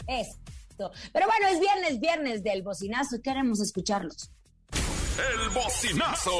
Esto. 0.06 0.90
Pero 1.12 1.26
bueno, 1.26 1.48
es 1.48 1.58
viernes, 1.60 2.00
viernes 2.00 2.42
del 2.44 2.62
bocinazo 2.62 3.16
y 3.16 3.22
queremos 3.22 3.60
escucharlos. 3.60 4.30
El 4.72 5.48
bocinazo. 5.50 6.30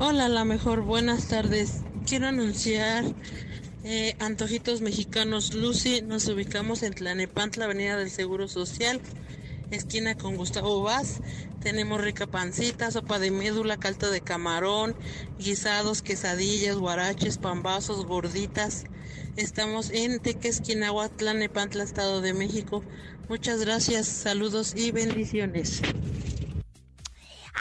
Hola, 0.00 0.28
la 0.28 0.44
mejor, 0.44 0.82
buenas 0.82 1.28
tardes. 1.28 1.82
Quiero 2.06 2.28
anunciar 2.28 3.04
eh, 3.90 4.14
Antojitos 4.18 4.82
Mexicanos 4.82 5.54
Lucy. 5.54 6.02
Nos 6.02 6.28
ubicamos 6.28 6.82
en 6.82 6.92
Tlanepantla, 6.92 7.64
Avenida 7.64 7.96
del 7.96 8.10
Seguro 8.10 8.46
Social, 8.46 9.00
esquina 9.70 10.14
con 10.14 10.36
Gustavo 10.36 10.82
Vaz. 10.82 11.20
Tenemos 11.62 11.98
rica 11.98 12.26
pancita, 12.26 12.90
sopa 12.90 13.18
de 13.18 13.30
médula, 13.30 13.78
caldo 13.78 14.10
de 14.10 14.20
camarón, 14.20 14.94
guisados, 15.38 16.02
quesadillas, 16.02 16.76
guaraches, 16.76 17.38
pambazos, 17.38 18.04
gorditas. 18.04 18.84
Estamos 19.36 19.90
en 19.90 20.20
Teques, 20.20 20.60
Quinagua, 20.60 21.08
Tlanepantla, 21.08 21.82
Estado 21.82 22.20
de 22.20 22.34
México. 22.34 22.84
Muchas 23.30 23.60
gracias, 23.60 24.06
saludos 24.06 24.74
y 24.76 24.90
bendiciones. 24.90 25.80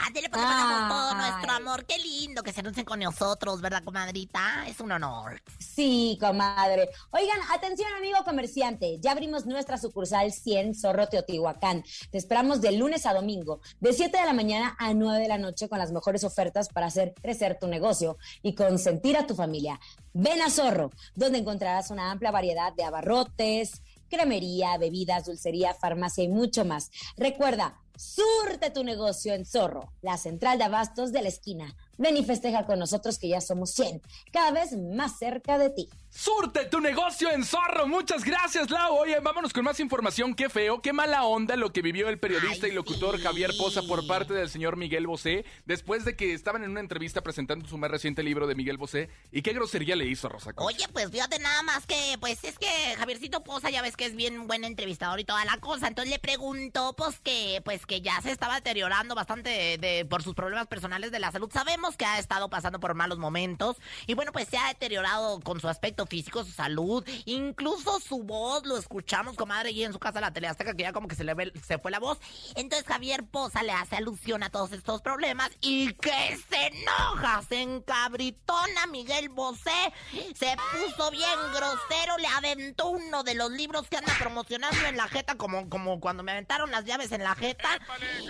Ándale, 0.05 0.29
pues 0.29 0.41
le 0.41 0.47
mandamos 0.47 0.89
todo 0.89 1.15
nuestro 1.15 1.51
amor. 1.51 1.85
Qué 1.85 1.97
lindo 1.97 2.43
que 2.43 2.53
se 2.53 2.59
anuncien 2.59 2.85
con 2.85 2.99
nosotros, 2.99 3.61
¿verdad, 3.61 3.83
comadrita? 3.83 4.65
Es 4.67 4.79
un 4.79 4.91
honor. 4.91 5.41
Sí, 5.59 6.17
comadre. 6.19 6.89
Oigan, 7.11 7.39
atención, 7.53 7.91
amigo 7.97 8.17
comerciante. 8.23 8.99
Ya 8.99 9.11
abrimos 9.11 9.45
nuestra 9.45 9.77
sucursal 9.77 10.31
100 10.31 10.75
Zorro 10.75 11.07
Teotihuacán. 11.07 11.83
Te 12.11 12.17
esperamos 12.17 12.61
de 12.61 12.73
lunes 12.73 13.05
a 13.05 13.13
domingo, 13.13 13.61
de 13.79 13.93
7 13.93 14.17
de 14.17 14.25
la 14.25 14.33
mañana 14.33 14.75
a 14.79 14.93
9 14.93 15.19
de 15.19 15.27
la 15.27 15.37
noche, 15.37 15.69
con 15.69 15.79
las 15.79 15.91
mejores 15.91 16.23
ofertas 16.23 16.69
para 16.69 16.87
hacer 16.87 17.13
crecer 17.21 17.57
tu 17.59 17.67
negocio 17.67 18.17
y 18.41 18.55
consentir 18.55 19.17
a 19.17 19.27
tu 19.27 19.35
familia. 19.35 19.79
Ven 20.13 20.41
a 20.41 20.49
Zorro, 20.49 20.91
donde 21.15 21.39
encontrarás 21.39 21.91
una 21.91 22.11
amplia 22.11 22.31
variedad 22.31 22.73
de 22.73 22.83
abarrotes, 22.83 23.81
cremería, 24.09 24.77
bebidas, 24.77 25.25
dulcería, 25.25 25.73
farmacia 25.73 26.23
y 26.23 26.27
mucho 26.27 26.65
más. 26.65 26.91
Recuerda, 27.15 27.79
surte 27.95 28.69
tu 28.69 28.83
negocio 28.83 29.33
en 29.33 29.45
Zorro, 29.45 29.91
la 30.01 30.17
central 30.17 30.57
de 30.57 30.65
abastos 30.65 31.11
de 31.11 31.21
la 31.21 31.29
esquina. 31.29 31.75
Ven 31.97 32.15
y 32.17 32.23
festeja 32.23 32.65
con 32.65 32.79
nosotros 32.79 33.17
que 33.17 33.27
ya 33.29 33.41
somos 33.41 33.71
100, 33.71 34.01
cada 34.31 34.51
vez 34.51 34.77
más 34.77 35.17
cerca 35.17 35.57
de 35.57 35.69
ti. 35.71 35.89
Surte 36.09 36.65
tu 36.65 36.79
negocio 36.79 37.29
en 37.31 37.43
Zorro. 37.43 37.85
Muchas 37.87 38.23
gracias, 38.23 38.69
Lau. 38.71 38.95
Oye, 38.97 39.19
vámonos 39.19 39.53
con 39.53 39.63
más 39.63 39.79
información. 39.79 40.33
Qué 40.33 40.49
feo, 40.49 40.81
qué 40.81 40.93
mala 40.93 41.25
onda 41.25 41.55
lo 41.55 41.71
que 41.71 41.81
vivió 41.81 42.09
el 42.09 42.17
periodista 42.19 42.65
Ay, 42.65 42.71
y 42.71 42.75
locutor 42.75 43.17
sí. 43.17 43.23
Javier 43.23 43.51
Poza 43.57 43.81
por 43.83 44.07
parte 44.07 44.33
del 44.33 44.49
señor 44.49 44.77
Miguel 44.77 45.05
Bosé 45.05 45.45
después 45.65 46.05
de 46.05 46.15
que 46.15 46.33
estaban 46.33 46.63
en 46.63 46.71
una 46.71 46.79
entrevista 46.79 47.21
presentando 47.21 47.67
su 47.67 47.77
más 47.77 47.91
reciente 47.91 48.23
libro 48.23 48.47
de 48.47 48.55
Miguel 48.55 48.77
Bosé. 48.77 49.09
¿Y 49.31 49.41
qué 49.43 49.53
grosería 49.53 49.95
le 49.95 50.05
hizo 50.05 50.27
a 50.27 50.31
Rosa 50.31 50.53
Concha? 50.53 50.65
Oye, 50.75 50.87
pues 50.91 51.11
fíjate 51.11 51.37
nada 51.39 51.61
más 51.63 51.85
que, 51.85 52.17
pues 52.19 52.43
es 52.43 52.57
que 52.57 52.67
Javiercito 52.97 53.43
Poza 53.43 53.69
ya 53.69 53.81
ves 53.81 53.95
que 53.97 54.05
es 54.05 54.15
bien 54.15 54.47
buen 54.47 54.63
entrevistador 54.63 55.19
y 55.19 55.25
toda 55.25 55.43
la 55.45 55.57
cosa. 55.59 55.87
Entonces 55.87 56.11
le 56.11 56.19
preguntó, 56.19 56.95
pues 56.95 57.19
que, 57.19 57.61
pues 57.65 57.85
que 57.85 58.01
ya 58.01 58.19
se 58.21 58.31
estaba 58.31 58.55
deteriorando 58.55 59.13
bastante 59.13 59.49
de- 59.49 59.77
de- 59.77 60.05
por 60.05 60.23
sus 60.23 60.33
problemas 60.33 60.67
personales 60.67 61.11
de 61.11 61.19
la 61.19 61.31
salud. 61.31 61.49
Sabemos 61.51 61.86
que 61.95 62.05
ha 62.05 62.19
estado 62.19 62.49
pasando 62.49 62.79
por 62.79 62.93
malos 62.95 63.17
momentos 63.17 63.77
y 64.07 64.13
bueno, 64.15 64.31
pues 64.31 64.47
se 64.49 64.57
ha 64.57 64.67
deteriorado 64.67 65.39
con 65.41 65.59
su 65.61 65.69
aspecto 65.69 66.05
físico, 66.05 66.43
su 66.43 66.51
salud, 66.51 67.07
incluso 67.25 67.99
su 67.99 68.23
voz. 68.23 68.65
Lo 68.65 68.77
escuchamos, 68.77 69.35
comadre, 69.35 69.71
y 69.71 69.83
en 69.83 69.93
su 69.93 69.99
casa 69.99 70.19
la 70.19 70.31
teleazteca 70.33 70.73
que 70.75 70.83
ya 70.83 70.93
como 70.93 71.07
que 71.07 71.15
se 71.15 71.23
le 71.23 71.33
ve- 71.33 71.53
se 71.65 71.77
fue 71.77 71.91
la 71.91 71.99
voz. 71.99 72.17
Entonces 72.55 72.87
Javier 72.87 73.23
Poza 73.25 73.63
le 73.63 73.71
hace 73.71 73.95
alusión 73.95 74.43
a 74.43 74.49
todos 74.49 74.71
estos 74.71 75.01
problemas 75.01 75.51
y 75.61 75.93
que 75.93 76.37
se 76.49 76.67
enoja, 76.67 77.41
se 77.47 77.61
encabritona 77.61 78.87
Miguel 78.87 79.29
Bosé, 79.29 79.93
se 80.35 80.55
puso 80.71 81.11
bien 81.11 81.29
grosero, 81.53 82.17
le 82.17 82.27
aventó 82.27 82.89
uno 82.89 83.23
de 83.23 83.35
los 83.35 83.51
libros 83.51 83.87
que 83.89 83.97
anda 83.97 84.13
promocionando 84.19 84.85
en 84.87 84.97
la 84.97 85.07
jeta, 85.07 85.35
como, 85.35 85.69
como 85.69 85.99
cuando 85.99 86.23
me 86.23 86.31
aventaron 86.31 86.71
las 86.71 86.85
llaves 86.85 87.11
en 87.11 87.23
la 87.23 87.35
jeta. 87.35 87.69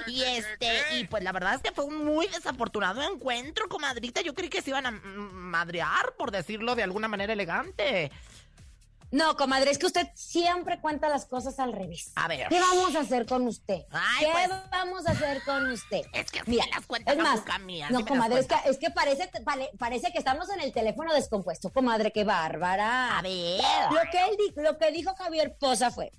Y 0.07 0.23
este, 0.23 0.97
y 0.99 1.05
pues 1.05 1.23
la 1.23 1.31
verdad 1.31 1.55
es 1.55 1.61
que 1.61 1.71
fue 1.71 1.85
un 1.85 2.03
muy 2.05 2.27
desafortunado 2.27 3.01
encuentro, 3.01 3.46
comadrita. 3.69 4.21
Yo 4.21 4.33
creí 4.33 4.49
que 4.49 4.61
se 4.61 4.69
iban 4.71 4.85
a 4.85 4.91
madrear, 4.91 6.13
por 6.17 6.31
decirlo 6.31 6.75
de 6.75 6.83
alguna 6.83 7.07
manera 7.07 7.33
elegante. 7.33 8.11
No, 9.09 9.37
comadre, 9.37 9.71
es 9.71 9.77
que 9.77 9.85
usted 9.85 10.05
siempre 10.15 10.81
cuenta 10.81 11.07
las 11.07 11.25
cosas 11.25 11.59
al 11.59 11.71
revés. 11.71 12.11
A 12.15 12.27
ver. 12.27 12.49
¿Qué 12.49 12.59
vamos 12.59 12.93
a 12.93 12.99
hacer 12.99 13.25
con 13.25 13.47
usted? 13.47 13.79
Ay, 13.89 14.25
¿Qué 14.25 14.31
pues. 14.33 14.49
vamos 14.69 15.07
a 15.07 15.11
hacer 15.11 15.41
con 15.45 15.71
usted? 15.71 16.01
Es 16.11 16.29
que 16.29 16.41
Mira, 16.45 16.65
las 16.75 16.85
cuenta 16.85 17.13
es 17.13 17.17
más, 17.17 17.41
mía, 17.61 17.87
no, 17.89 18.05
comadre, 18.05 18.39
es 18.41 18.47
que, 18.47 18.55
es 18.65 18.77
que 18.77 18.89
parece, 18.89 19.29
pare- 19.45 19.71
parece 19.79 20.11
que 20.11 20.17
estamos 20.17 20.49
en 20.49 20.59
el 20.59 20.73
teléfono 20.73 21.13
descompuesto, 21.13 21.71
comadre, 21.71 22.11
qué 22.11 22.25
bárbara. 22.25 23.17
A 23.17 23.21
ver. 23.21 23.61
Lo 23.91 24.01
que, 24.11 24.19
él 24.25 24.37
lo 24.57 24.77
que 24.77 24.91
dijo 24.91 25.15
Javier 25.15 25.55
Poza 25.57 25.89
fue, 25.89 26.11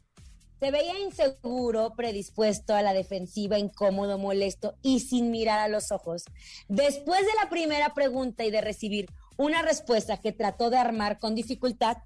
se 0.60 0.70
veía 0.70 0.98
inseguro, 0.98 1.94
predispuesto 1.94 2.74
a 2.74 2.82
la 2.82 2.92
defensiva, 2.92 3.58
incómodo, 3.58 4.18
molesto 4.18 4.74
y 4.82 5.00
sin 5.00 5.30
mirar 5.30 5.60
a 5.60 5.68
los 5.68 5.92
ojos. 5.92 6.24
Después 6.68 7.20
de 7.20 7.32
la 7.42 7.48
primera 7.48 7.94
pregunta 7.94 8.44
y 8.44 8.50
de 8.50 8.60
recibir 8.60 9.08
una 9.36 9.62
respuesta 9.62 10.16
que 10.16 10.32
trató 10.32 10.68
de 10.70 10.78
armar 10.78 11.18
con 11.18 11.34
dificultad, 11.34 11.98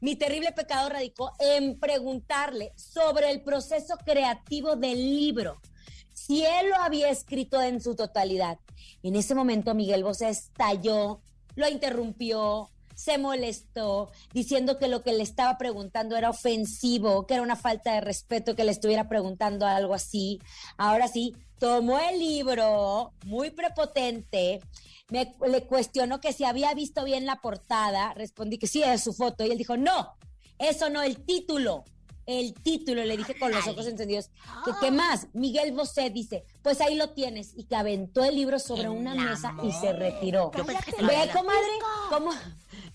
mi 0.00 0.16
terrible 0.16 0.50
pecado 0.50 0.88
radicó 0.88 1.32
en 1.38 1.78
preguntarle 1.78 2.72
sobre 2.74 3.30
el 3.30 3.42
proceso 3.42 3.96
creativo 4.04 4.74
del 4.74 4.98
libro, 4.98 5.60
si 6.12 6.44
él 6.44 6.70
lo 6.70 6.76
había 6.76 7.08
escrito 7.08 7.62
en 7.62 7.80
su 7.80 7.94
totalidad. 7.94 8.58
En 9.04 9.14
ese 9.14 9.36
momento 9.36 9.74
Miguel 9.76 10.02
Bosé 10.02 10.30
estalló, 10.30 11.20
lo 11.54 11.68
interrumpió, 11.68 12.71
se 12.94 13.18
molestó, 13.18 14.10
diciendo 14.32 14.78
que 14.78 14.88
lo 14.88 15.02
que 15.02 15.12
le 15.12 15.22
estaba 15.22 15.58
preguntando 15.58 16.16
era 16.16 16.30
ofensivo, 16.30 17.26
que 17.26 17.34
era 17.34 17.42
una 17.42 17.56
falta 17.56 17.94
de 17.94 18.00
respeto 18.00 18.54
que 18.54 18.64
le 18.64 18.72
estuviera 18.72 19.08
preguntando 19.08 19.66
algo 19.66 19.94
así. 19.94 20.40
Ahora 20.76 21.08
sí, 21.08 21.34
tomó 21.58 21.98
el 21.98 22.18
libro, 22.18 23.12
muy 23.24 23.50
prepotente, 23.50 24.60
me, 25.10 25.34
le 25.46 25.66
cuestionó 25.66 26.20
que 26.20 26.32
si 26.32 26.44
había 26.44 26.72
visto 26.74 27.04
bien 27.04 27.26
la 27.26 27.40
portada, 27.40 28.14
respondí 28.14 28.58
que 28.58 28.66
sí, 28.66 28.82
es 28.82 29.02
su 29.02 29.12
foto, 29.12 29.44
y 29.44 29.50
él 29.50 29.58
dijo, 29.58 29.76
no, 29.76 30.16
eso 30.58 30.90
no, 30.90 31.02
el 31.02 31.24
título. 31.24 31.84
El 32.24 32.54
título, 32.54 33.04
le 33.04 33.16
dije 33.16 33.36
con 33.36 33.50
los 33.50 33.66
ojos 33.66 33.84
encendidos. 33.88 34.30
¿Qué, 34.64 34.70
qué 34.80 34.90
más? 34.92 35.26
Miguel 35.32 35.72
Bosé 35.72 36.08
dice, 36.10 36.44
pues 36.62 36.80
ahí 36.80 36.94
lo 36.94 37.10
tienes. 37.10 37.52
Y 37.56 37.64
que 37.64 37.74
aventó 37.74 38.22
el 38.22 38.36
libro 38.36 38.60
sobre 38.60 38.88
una 38.88 39.12
mesa 39.12 39.56
y 39.64 39.72
se 39.72 39.92
retiró. 39.92 40.52
Ve, 40.52 41.30
comadre, 41.32 41.72
cómo, 42.10 42.30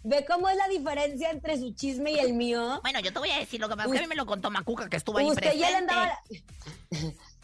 ve 0.07 0.25
cómo 0.25 0.47
es 0.49 0.55
la 0.55 0.67
diferencia 0.67 1.29
entre 1.31 1.57
su 1.57 1.73
chisme 1.73 2.11
y 2.11 2.19
el 2.19 2.33
mío. 2.33 2.79
Bueno, 2.81 2.99
yo 3.01 3.11
te 3.11 3.19
voy 3.19 3.29
a 3.29 3.39
decir 3.39 3.59
lo 3.59 3.67
que 3.67 3.75
pasa 3.75 3.89
a 3.89 3.91
mí 3.91 4.07
me 4.07 4.15
lo 4.15 4.25
contó 4.25 4.49
Macuca, 4.49 4.89
que 4.89 4.97
estuvo 4.97 5.17
ahí 5.17 5.25
Usted 5.25 5.41
presente. 5.41 5.59
ya 5.59 5.69
le 5.71 5.77
andaba. 5.77 6.19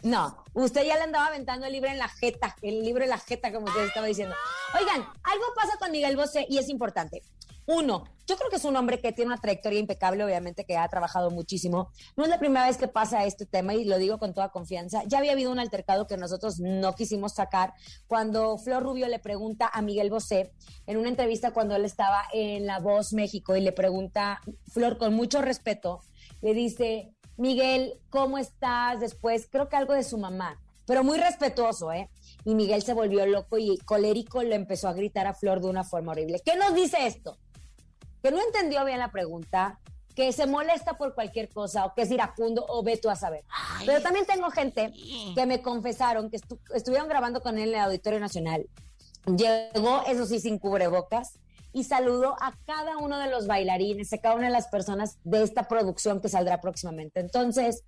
No, 0.02 0.44
usted 0.52 0.84
ya 0.84 0.96
le 0.96 1.02
andaba 1.02 1.26
aventando 1.28 1.66
el 1.66 1.72
libro 1.72 1.90
en 1.90 1.98
la 1.98 2.08
jeta, 2.08 2.56
el 2.62 2.82
libro 2.82 3.04
en 3.04 3.10
la 3.10 3.18
jeta, 3.18 3.52
como 3.52 3.66
usted 3.66 3.84
estaba 3.86 4.06
diciendo. 4.06 4.34
Oigan, 4.78 5.00
algo 5.22 5.44
pasa 5.54 5.78
con 5.78 5.90
Miguel 5.92 6.16
Bosé 6.16 6.46
y 6.48 6.58
es 6.58 6.68
importante. 6.68 7.22
Uno, 7.66 8.04
yo 8.26 8.36
creo 8.36 8.50
que 8.50 8.56
es 8.56 8.64
un 8.64 8.76
hombre 8.76 9.00
que 9.00 9.12
tiene 9.12 9.32
una 9.32 9.40
trayectoria 9.40 9.78
impecable, 9.78 10.24
obviamente 10.24 10.64
que 10.64 10.76
ha 10.76 10.88
trabajado 10.88 11.30
muchísimo. 11.30 11.90
No 12.16 12.24
es 12.24 12.30
la 12.30 12.38
primera 12.38 12.66
vez 12.66 12.76
que 12.76 12.88
pasa 12.88 13.24
este 13.24 13.46
tema 13.46 13.74
y 13.74 13.84
lo 13.84 13.98
digo 13.98 14.18
con 14.18 14.34
toda 14.34 14.50
confianza. 14.50 15.02
Ya 15.06 15.18
había 15.18 15.32
habido 15.32 15.50
un 15.50 15.58
altercado 15.58 16.06
que 16.06 16.16
nosotros 16.16 16.58
no 16.60 16.94
quisimos 16.94 17.34
sacar 17.34 17.74
cuando 18.06 18.58
Flor 18.58 18.82
Rubio 18.82 19.08
le 19.08 19.18
pregunta 19.18 19.70
a 19.72 19.82
Miguel 19.82 20.10
Bosé 20.10 20.52
en 20.86 20.96
una 20.98 21.08
entrevista 21.08 21.52
cuando 21.52 21.74
él 21.76 21.84
estaba 21.84 22.22
en 22.32 22.66
La 22.66 22.80
Voz 22.80 23.12
México 23.12 23.56
y 23.56 23.60
le 23.60 23.72
pregunta, 23.72 24.40
Flor, 24.70 24.98
con 24.98 25.14
mucho 25.14 25.40
respeto, 25.40 26.00
le 26.42 26.54
dice, 26.54 27.14
Miguel, 27.36 27.94
¿cómo 28.10 28.38
estás? 28.38 29.00
Después, 29.00 29.48
creo 29.50 29.68
que 29.68 29.76
algo 29.76 29.92
de 29.92 30.04
su 30.04 30.18
mamá, 30.18 30.60
pero 30.86 31.02
muy 31.02 31.18
respetuoso, 31.18 31.92
¿eh? 31.92 32.10
Y 32.44 32.54
Miguel 32.54 32.82
se 32.82 32.92
volvió 32.92 33.24
loco 33.26 33.56
y 33.58 33.78
colérico 33.78 34.42
le 34.42 34.54
empezó 34.54 34.88
a 34.88 34.92
gritar 34.92 35.26
a 35.26 35.34
Flor 35.34 35.60
de 35.60 35.68
una 35.68 35.84
forma 35.84 36.12
horrible. 36.12 36.40
¿Qué 36.44 36.56
nos 36.56 36.74
dice 36.74 37.06
esto? 37.06 37.38
Que 38.22 38.30
no 38.30 38.40
entendió 38.42 38.84
bien 38.84 38.98
la 38.98 39.10
pregunta, 39.10 39.80
que 40.14 40.32
se 40.32 40.46
molesta 40.46 40.96
por 40.96 41.14
cualquier 41.14 41.48
cosa 41.48 41.86
o 41.86 41.94
que 41.94 42.02
es 42.02 42.10
iracundo 42.10 42.64
o 42.68 42.82
ve 42.82 42.96
tú 42.98 43.08
a 43.10 43.16
saber. 43.16 43.44
Ay, 43.48 43.86
Pero 43.86 44.00
también 44.02 44.26
tengo 44.26 44.50
gente 44.50 44.92
que 45.34 45.46
me 45.46 45.60
confesaron 45.62 46.30
que 46.30 46.36
estu- 46.38 46.60
estuvieron 46.74 47.08
grabando 47.08 47.40
con 47.40 47.58
él 47.58 47.70
en 47.70 47.74
el 47.76 47.80
Auditorio 47.80 48.20
Nacional. 48.20 48.66
Llegó, 49.26 50.02
eso 50.06 50.26
sí, 50.26 50.38
sin 50.38 50.58
cubrebocas 50.58 51.38
y 51.72 51.84
saludó 51.84 52.36
a 52.40 52.54
cada 52.66 52.98
uno 52.98 53.18
de 53.18 53.28
los 53.30 53.46
bailarines, 53.46 54.12
a 54.12 54.18
cada 54.18 54.36
una 54.36 54.46
de 54.46 54.52
las 54.52 54.68
personas 54.68 55.18
de 55.24 55.42
esta 55.42 55.66
producción 55.66 56.20
que 56.20 56.28
saldrá 56.28 56.60
próximamente. 56.60 57.20
Entonces, 57.20 57.82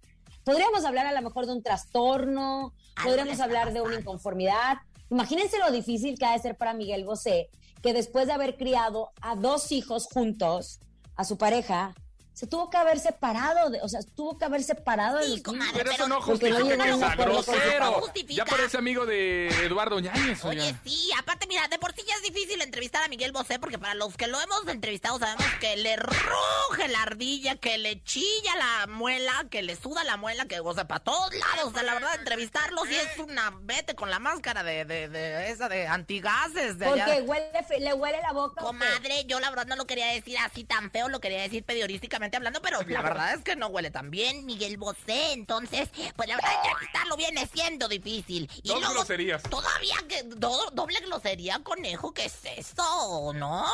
podríamos 0.46 0.84
hablar 0.84 1.06
a 1.06 1.12
lo 1.12 1.22
mejor 1.22 1.46
de 1.46 1.52
un 1.52 1.62
trastorno, 1.62 2.72
podríamos 3.02 3.40
hablar 3.40 3.72
de 3.72 3.80
una 3.80 3.96
inconformidad. 3.96 4.76
Imagínense 5.10 5.58
lo 5.58 5.72
difícil 5.72 6.16
que 6.16 6.24
ha 6.24 6.32
de 6.34 6.38
ser 6.38 6.56
para 6.56 6.72
Miguel 6.72 7.04
Bosé, 7.04 7.50
que 7.82 7.92
después 7.92 8.28
de 8.28 8.32
haber 8.32 8.56
criado 8.56 9.10
a 9.20 9.34
dos 9.34 9.72
hijos 9.72 10.06
juntos, 10.06 10.78
a 11.16 11.24
su 11.24 11.36
pareja, 11.36 11.96
se 12.36 12.46
tuvo 12.46 12.68
que 12.68 12.76
haber 12.76 13.00
separado, 13.00 13.70
de, 13.70 13.80
o 13.80 13.88
sea, 13.88 14.00
tuvo 14.14 14.36
que 14.36 14.44
haber 14.44 14.62
separado 14.62 15.16
de 15.16 15.24
Sí, 15.24 15.30
los 15.30 15.40
comadre. 15.40 15.72
Pero 15.72 15.90
eso 15.92 16.06
no 16.06 16.20
Porque 16.20 16.50
no 16.50 16.56
justifica 16.58 16.84
que 16.84 16.98
sea 16.98 17.14
grosero. 17.16 17.92
Justifica. 17.94 18.34
Ya 18.34 18.44
parece 18.44 18.76
amigo 18.76 19.06
de 19.06 19.48
Eduardo 19.64 19.98
Ñañez, 20.00 20.44
Oye, 20.44 20.60
oiga. 20.60 20.78
sí, 20.84 21.10
aparte, 21.18 21.46
mira, 21.46 21.66
de 21.68 21.78
por 21.78 21.94
sí 21.94 22.02
ya 22.06 22.14
es 22.16 22.22
difícil 22.22 22.60
entrevistar 22.60 23.02
a 23.02 23.08
Miguel 23.08 23.32
Bosé, 23.32 23.58
porque 23.58 23.78
para 23.78 23.94
los 23.94 24.18
que 24.18 24.26
lo 24.26 24.38
hemos 24.38 24.68
entrevistado 24.68 25.18
sabemos 25.18 25.46
que 25.60 25.78
le 25.78 25.96
ruge 25.96 26.88
la 26.88 27.02
ardilla, 27.04 27.56
que 27.56 27.78
le 27.78 28.02
chilla 28.04 28.54
la 28.56 28.86
muela, 28.86 29.46
que 29.50 29.62
le 29.62 29.74
suda 29.74 30.04
la 30.04 30.18
muela, 30.18 30.44
que, 30.44 30.60
o 30.60 30.74
sea, 30.74 30.86
para 30.86 31.00
todos 31.02 31.32
lados. 31.34 31.64
O 31.64 31.70
sea, 31.72 31.84
la 31.84 31.94
verdad, 31.94 32.16
entrevistarlo 32.16 32.84
sí 32.84 32.96
es 32.96 33.18
una 33.18 33.50
vete 33.62 33.94
con 33.94 34.10
la 34.10 34.18
máscara 34.18 34.62
de, 34.62 34.84
de, 34.84 35.08
de 35.08 35.50
esa 35.50 35.70
de 35.70 35.86
antigases 35.88 36.78
de 36.78 36.84
allá. 36.84 37.06
Porque 37.06 37.22
huele, 37.22 37.64
fe- 37.66 37.80
le 37.80 37.94
huele 37.94 38.20
la 38.20 38.32
boca. 38.32 38.60
Comadre, 38.60 39.24
yo 39.24 39.40
la 39.40 39.48
verdad 39.48 39.64
no 39.64 39.76
lo 39.76 39.86
quería 39.86 40.08
decir 40.08 40.36
así 40.36 40.64
tan 40.64 40.90
feo, 40.90 41.08
lo 41.08 41.18
quería 41.20 41.40
decir 41.40 41.64
periodísticamente 41.64 42.25
hablando, 42.34 42.60
pero 42.62 42.80
la 42.82 43.02
verdad 43.02 43.34
es 43.34 43.42
que 43.42 43.54
no 43.54 43.68
huele 43.68 43.90
tan 43.90 44.10
bien 44.10 44.44
Miguel 44.46 44.76
Bosé, 44.78 45.32
entonces, 45.32 45.88
pues 46.16 46.28
la 46.28 46.36
verdad 46.36 46.50
entrevistarlo 46.64 47.16
viene 47.16 47.46
siendo 47.52 47.86
difícil. 47.88 48.50
Y 48.62 48.68
Dos 48.68 48.80
luego, 48.80 48.94
groserías. 48.94 49.42
Todavía 49.44 49.96
que 50.08 50.22
do- 50.24 50.70
doble 50.72 50.98
grosería, 51.06 51.60
conejo, 51.62 52.12
¿qué 52.12 52.24
es 52.24 52.38
eso, 52.56 53.32
no? 53.34 53.64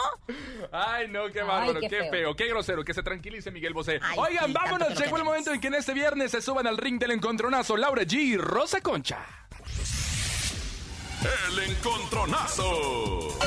Ay, 0.72 1.08
no, 1.08 1.28
qué 1.30 1.42
bárbaro, 1.42 1.80
qué 1.80 1.88
qué, 1.88 1.96
feo. 2.00 2.10
feo. 2.10 2.36
qué 2.36 2.48
grosero, 2.48 2.84
que 2.84 2.92
se 2.94 3.02
tranquilice 3.02 3.50
Miguel 3.50 3.72
Bosé. 3.72 3.98
Ay, 4.02 4.18
Oigan, 4.18 4.46
sí, 4.46 4.52
vámonos, 4.52 4.98
llegó 4.98 5.16
el 5.16 5.24
momento 5.24 5.52
en 5.52 5.60
que 5.60 5.68
en 5.68 5.74
este 5.74 5.94
viernes 5.94 6.30
se 6.32 6.42
suban 6.42 6.66
al 6.66 6.76
ring 6.76 6.98
del 6.98 7.12
encontronazo 7.12 7.76
Laura 7.76 8.02
G 8.02 8.12
y 8.14 8.36
Rosa 8.36 8.80
Concha. 8.80 9.18
El 11.24 11.58
encontronazo. 11.70 13.38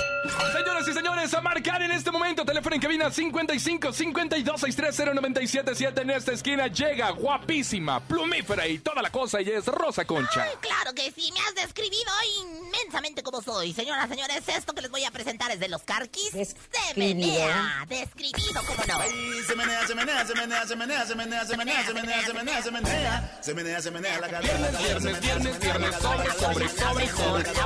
Señoras 0.53 0.87
y 0.87 0.93
señores, 0.93 1.33
a 1.33 1.41
marcar 1.41 1.81
en 1.83 1.91
este 1.91 2.09
momento, 2.11 2.43
teléfono 2.45 2.75
en 2.75 2.81
cabina 2.81 3.11
55 3.11 3.93
52 3.93 4.61
630 4.61 5.13
977 5.13 6.01
en 6.01 6.09
esta 6.09 6.31
esquina 6.31 6.67
llega 6.67 7.09
guapísima, 7.11 7.99
plumífera 7.99 8.67
y 8.67 8.79
toda 8.79 9.01
la 9.01 9.11
cosa 9.11 9.39
y 9.41 9.49
es 9.49 9.65
Rosa 9.67 10.05
Concha. 10.05 10.43
Ay, 10.43 10.55
claro 10.61 10.93
que 10.93 11.11
sí, 11.11 11.31
me 11.31 11.39
has 11.41 11.53
describido 11.55 12.11
inmensamente 12.41 13.21
como 13.21 13.41
soy. 13.41 13.73
Señoras, 13.73 14.09
señores, 14.09 14.41
esto 14.47 14.73
que 14.73 14.81
les 14.81 14.89
voy 14.91 15.03
a 15.05 15.11
presentar 15.11 15.51
es 15.51 15.59
de 15.59 15.67
los 15.67 15.83
carquis. 15.83 16.31
Se 16.31 16.39
Describido. 16.39 16.97
menea, 16.97 17.85
describido, 17.87 18.61
¿cómo 18.67 18.83
no? 18.87 18.99
Se 19.47 19.55
menea, 19.55 19.87
se 19.87 19.95
menea, 19.95 20.25
se 20.25 20.35
menea, 20.35 20.65
se 20.65 20.75
menea, 20.75 21.05
se 21.05 21.15
menea, 21.15 21.45
se 21.45 21.55
menea, 21.57 21.85
se 21.85 21.93
menea, 21.95 22.23
se 22.25 22.33
menea, 22.33 22.61
se 22.63 22.71
menea, 22.71 23.41
se 23.41 23.53
menea, 23.53 23.81
se 23.81 23.91
menea, 23.91 24.19
la 24.21 24.27
Viernes, 24.39 24.59
menea, 24.59 24.79
viernes, 24.81 25.03
se 25.03 25.11
menea, 25.11 25.57
viernes, 25.59 25.95
sobre, 26.01 26.31
sobre, 26.31 26.69
sobre, 26.69 27.07
sobre. 27.07 27.64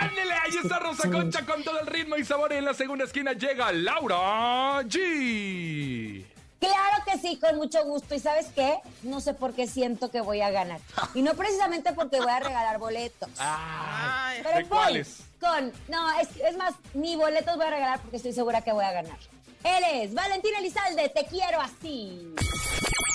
Ándele, 0.00 0.32
ahí 0.34 0.56
está 0.62 0.78
Rosa 0.78 1.10
Concha 1.10 1.44
con 1.44 1.62
todo 1.62 1.80
el 1.80 1.86
ritmo 1.86 2.16
y 2.16 2.24
sabor 2.24 2.52
y 2.52 2.56
en 2.56 2.64
la 2.64 2.74
segunda 2.74 3.04
esquina 3.04 3.32
llega 3.32 3.72
Laura 3.72 4.82
G. 4.82 6.24
Claro 6.58 7.04
que 7.04 7.18
sí, 7.18 7.38
con 7.38 7.56
mucho 7.56 7.84
gusto. 7.84 8.14
¿Y 8.14 8.18
sabes 8.18 8.46
qué? 8.54 8.78
No 9.02 9.20
sé 9.20 9.34
por 9.34 9.52
qué 9.54 9.66
siento 9.66 10.10
que 10.10 10.20
voy 10.20 10.40
a 10.40 10.50
ganar. 10.50 10.80
Y 11.14 11.22
no 11.22 11.34
precisamente 11.34 11.92
porque 11.92 12.18
voy 12.18 12.30
a 12.30 12.40
regalar 12.40 12.78
boletos. 12.78 13.28
Ay, 13.38 14.40
Pero 14.42 14.56
¿de 14.56 14.62
voy 14.64 14.68
cuáles? 14.78 15.18
con... 15.38 15.72
No, 15.88 16.18
es, 16.18 16.28
es 16.42 16.56
más, 16.56 16.74
ni 16.94 17.14
boletos 17.16 17.56
voy 17.56 17.66
a 17.66 17.70
regalar 17.70 18.00
porque 18.00 18.16
estoy 18.16 18.32
segura 18.32 18.62
que 18.62 18.72
voy 18.72 18.84
a 18.84 18.92
ganar. 18.92 19.18
Él 19.64 19.84
es 20.02 20.14
Valentín 20.14 20.54
Elizalde, 20.58 21.08
te 21.10 21.26
quiero 21.26 21.60
así. 21.60 22.34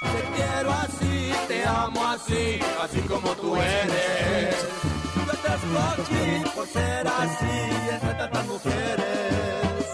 Te 0.02 0.22
quiero 0.36 0.72
así, 0.72 1.32
te 1.48 1.66
amo 1.66 2.08
así, 2.08 2.60
así 2.82 3.00
como 3.02 3.32
tú 3.36 3.56
eres. 3.56 4.56
Yo 5.16 5.34
te 5.34 5.48
escogí 5.54 6.50
por 6.56 6.68
ser 6.68 7.08
así, 7.08 7.92
entre 7.92 8.14
tantas 8.16 8.48
mujeres. 8.48 9.86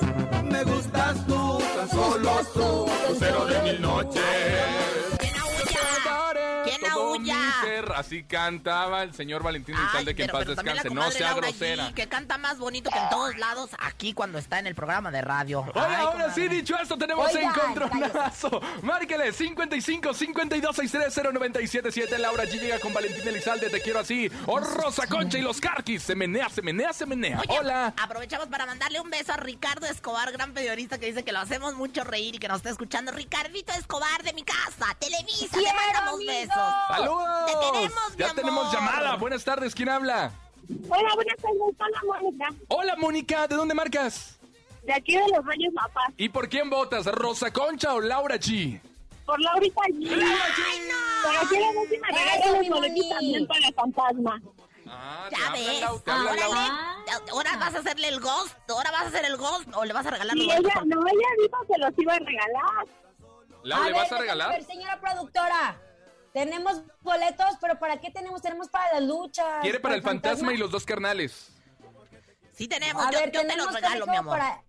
Me 0.43 0.63
gustas 0.63 1.27
tú, 1.27 1.59
tan 1.75 1.89
solo 1.89 2.31
tú, 2.53 2.87
lucero 3.09 3.45
de 3.45 3.61
mil 3.63 3.81
noches. 3.81 4.96
Así 7.95 8.23
cantaba 8.23 9.03
el 9.03 9.13
señor 9.13 9.43
Valentín 9.43 9.75
Elizalde, 9.75 10.15
que 10.15 10.23
en 10.23 10.29
paz 10.29 10.45
descanse. 10.47 10.89
No 10.89 11.09
sea 11.11 11.31
Laura 11.31 11.47
grosera. 11.47 11.89
G, 11.89 11.93
que 11.93 12.07
canta 12.07 12.37
más 12.37 12.57
bonito 12.57 12.89
que 12.89 12.97
en 12.99 13.09
todos 13.09 13.37
lados 13.37 13.69
aquí 13.79 14.13
cuando 14.13 14.37
está 14.37 14.59
en 14.59 14.67
el 14.67 14.75
programa 14.75 15.11
de 15.11 15.21
radio. 15.21 15.61
Oye, 15.61 15.71
Ay, 15.75 15.95
ahora 15.95 16.11
comadre. 16.11 16.33
sí, 16.35 16.47
dicho 16.47 16.77
esto, 16.79 16.97
tenemos 16.97 17.27
Oigan, 17.33 17.51
encontronazo. 17.53 18.61
Márquele 18.83 19.31
55 19.33 20.13
52 20.13 20.75
630 20.75 21.31
977 21.33 22.17
Laura 22.19 22.43
G 22.45 22.59
llega 22.59 22.79
con 22.79 22.93
Valentín 22.93 23.27
Elizalde, 23.27 23.69
te 23.69 23.81
quiero 23.81 23.99
así. 23.99 24.31
O 24.45 24.59
Rosa 24.59 25.07
Concha 25.07 25.37
y 25.37 25.41
los 25.41 25.59
Carquis. 25.59 26.03
Se 26.03 26.15
menea, 26.15 26.49
se 26.49 26.61
menea, 26.61 26.93
se 26.93 27.05
menea. 27.05 27.39
Oye, 27.47 27.59
Hola. 27.59 27.93
Aprovechamos 28.01 28.47
para 28.47 28.65
mandarle 28.65 28.99
un 28.99 29.09
beso 29.09 29.33
a 29.33 29.37
Ricardo 29.37 29.85
Escobar, 29.87 30.31
gran 30.31 30.53
periodista 30.53 30.97
que 30.97 31.07
dice 31.07 31.23
que 31.23 31.31
lo 31.31 31.39
hacemos 31.39 31.75
mucho 31.75 32.03
reír 32.03 32.35
y 32.35 32.39
que 32.39 32.47
nos 32.47 32.57
está 32.57 32.69
escuchando. 32.69 33.11
Ricardito 33.11 33.73
Escobar 33.73 34.23
de 34.23 34.33
mi 34.33 34.43
casa, 34.43 34.95
Televisa, 34.99 35.47
te 35.57 35.73
mandamos 35.73 36.15
amigo. 36.15 36.31
besos. 36.31 36.55
¡Saludos! 36.89 37.16
Te 37.45 37.53
tenemos, 37.71 37.91
mi 38.11 38.17
ya 38.17 38.33
tenemos 38.33 38.61
amor. 38.67 38.73
llamada. 38.73 39.15
Buenas 39.15 39.43
tardes, 39.43 39.73
¿quién 39.75 39.89
habla? 39.89 40.31
Hola, 40.89 41.15
buenas 41.15 41.37
tardes, 41.37 41.61
hola 41.79 42.19
Mónica. 42.21 42.49
Hola, 42.67 42.95
Mónica, 42.97 43.47
¿de 43.47 43.55
dónde 43.55 43.73
marcas? 43.73 44.37
De 44.83 44.93
aquí 44.93 45.15
de 45.15 45.27
los 45.35 45.45
Reyes 45.45 45.73
Papás, 45.75 46.13
¿Y 46.17 46.29
por 46.29 46.47
quién 46.49 46.69
votas? 46.69 47.05
¿Rosa 47.07 47.51
Concha 47.51 47.93
o 47.93 48.01
Laura 48.01 48.35
G? 48.35 48.79
por 49.25 49.39
Laurita 49.41 49.81
allí. 49.85 50.05
¡Laura 50.05 50.25
G! 50.55 50.61
Pero 51.23 51.39
quiero 51.49 51.73
ver 51.73 51.89
si 51.89 51.97
me 51.97 52.07
regalan 52.07 52.53
los 52.59 52.69
boletos 52.69 53.09
también 53.09 53.47
para 53.47 53.71
Fantasma. 53.73 54.41
Ah, 54.89 55.29
Ya 55.29 55.51
ves, 55.51 55.79
te. 56.05 56.11
Ahora 57.31 57.57
vas 57.57 57.75
a 57.75 57.79
hacerle 57.79 58.07
el 58.07 58.19
ghost, 58.21 58.55
ahora 58.69 58.89
vas 58.91 59.01
a 59.03 59.07
hacer 59.07 59.25
el 59.25 59.35
ghost 59.35 59.67
o 59.75 59.83
le 59.83 59.91
vas 59.93 60.05
a 60.05 60.11
regalar 60.11 60.35
los 60.37 60.45
boletos 60.45 60.71
ella, 60.71 60.83
no, 60.85 61.01
ella 61.07 61.27
dijo 61.41 61.65
que 61.67 61.77
los 61.81 61.93
iba 61.97 62.13
a 62.13 62.19
regalar. 62.19 62.85
¿le 63.63 63.83
ver, 63.85 63.93
vas 63.93 63.99
a 63.99 64.03
déjame 64.03 64.21
regalar? 64.21 64.49
ver, 64.51 64.63
señora 64.63 64.99
productora. 65.01 65.81
Tenemos 66.37 66.83
boletos, 67.01 67.47
pero 67.59 67.79
¿para 67.79 67.99
qué 67.99 68.11
tenemos? 68.11 68.43
Tenemos 68.43 68.69
para 68.69 68.93
las 68.93 69.01
luchas. 69.09 69.59
Quiere 69.63 69.79
para 69.79 69.95
el 69.95 70.03
fantasma 70.03 70.53
y 70.53 70.57
los 70.57 70.69
dos 70.69 70.85
carnales. 70.85 71.49
Sí 72.53 72.67
tenemos, 72.67 73.03
A 73.03 73.09
yo, 73.09 73.17
ver, 73.17 73.31
yo 73.31 73.41
te 73.41 73.47
tenemos 73.47 73.65
los 73.73 73.73
regalo, 73.81 74.05
mi 74.05 74.15
amor. 74.17 74.37
para- 74.37 74.63